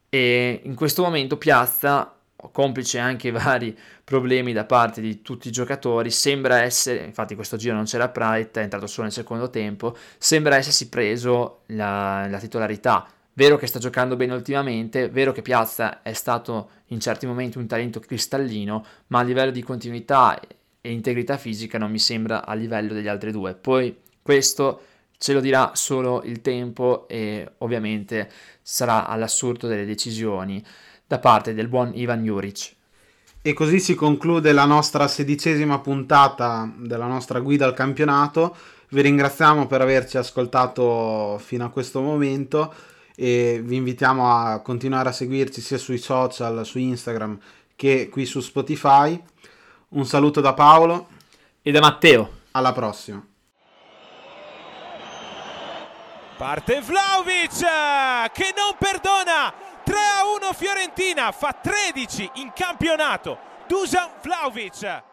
e 0.09 0.61
in 0.63 0.75
questo 0.75 1.03
momento 1.03 1.37
Piazza, 1.37 2.16
complice 2.51 2.99
anche 2.99 3.31
vari 3.31 3.77
problemi 4.03 4.53
da 4.53 4.65
parte 4.65 5.01
di 5.01 5.21
tutti 5.21 5.47
i 5.47 5.51
giocatori, 5.51 6.11
sembra 6.11 6.61
essere, 6.61 7.03
infatti 7.03 7.35
questo 7.35 7.57
giro 7.57 7.75
non 7.75 7.85
c'era 7.85 8.07
Bright, 8.07 8.57
è 8.57 8.61
entrato 8.61 8.87
solo 8.87 9.03
nel 9.03 9.11
secondo 9.11 9.49
tempo, 9.49 9.95
sembra 10.17 10.55
essersi 10.55 10.89
preso 10.89 11.61
la, 11.67 12.27
la 12.27 12.39
titolarità. 12.39 13.07
Vero 13.33 13.57
che 13.57 13.67
sta 13.67 13.79
giocando 13.79 14.15
bene 14.15 14.33
ultimamente, 14.33 15.09
vero 15.09 15.31
che 15.31 15.43
Piazza 15.43 16.01
è 16.01 16.13
stato 16.13 16.69
in 16.87 16.99
certi 16.99 17.27
momenti 17.27 17.57
un 17.57 17.67
talento 17.67 17.99
cristallino, 17.99 18.85
ma 19.07 19.19
a 19.19 19.23
livello 19.23 19.51
di 19.51 19.61
continuità 19.61 20.39
e 20.81 20.91
integrità 20.91 21.37
fisica 21.37 21.77
non 21.77 21.91
mi 21.91 21.99
sembra 21.99 22.45
a 22.45 22.53
livello 22.53 22.93
degli 22.93 23.07
altri 23.07 23.31
due. 23.31 23.53
Poi 23.53 23.95
questo 24.21 24.81
ce 25.17 25.33
lo 25.33 25.39
dirà 25.39 25.71
solo 25.73 26.23
il 26.23 26.41
tempo 26.41 27.07
e 27.07 27.47
ovviamente 27.59 28.29
sarà 28.61 29.05
all'assurdo 29.07 29.67
delle 29.67 29.85
decisioni 29.85 30.63
da 31.07 31.19
parte 31.19 31.53
del 31.53 31.69
buon 31.69 31.91
Ivan 31.95 32.23
Juric. 32.23 32.75
E 33.41 33.53
così 33.53 33.79
si 33.79 33.95
conclude 33.95 34.51
la 34.51 34.65
nostra 34.65 35.07
sedicesima 35.07 35.79
puntata 35.79 36.69
della 36.75 37.05
nostra 37.05 37.39
guida 37.39 37.65
al 37.65 37.73
campionato. 37.73 38.55
Vi 38.89 39.01
ringraziamo 39.01 39.67
per 39.67 39.79
averci 39.79 40.17
ascoltato 40.17 41.37
fino 41.41 41.63
a 41.63 41.69
questo 41.69 42.01
momento 42.01 42.73
e 43.15 43.61
vi 43.63 43.77
invitiamo 43.77 44.29
a 44.29 44.59
continuare 44.59 45.09
a 45.09 45.13
seguirci 45.13 45.61
sia 45.61 45.77
sui 45.77 45.97
social, 45.97 46.65
su 46.65 46.77
Instagram 46.77 47.39
che 47.75 48.09
qui 48.09 48.25
su 48.25 48.41
Spotify. 48.41 49.21
Un 49.89 50.05
saluto 50.05 50.41
da 50.41 50.53
Paolo 50.53 51.07
e 51.61 51.71
da 51.71 51.79
Matteo. 51.79 52.35
Alla 52.51 52.73
prossima. 52.73 53.25
Parte 56.37 56.81
Vlaovic 56.81 57.59
che 58.33 58.53
non 58.55 58.75
perdona. 58.77 59.66
3 59.87 59.95
a 59.95 60.25
1 60.25 60.53
Fiorentina, 60.53 61.31
fa 61.31 61.53
13 61.53 62.31
in 62.35 62.51
campionato. 62.53 63.39
Dusan 63.67 64.09
Vlaovic. 64.21 65.03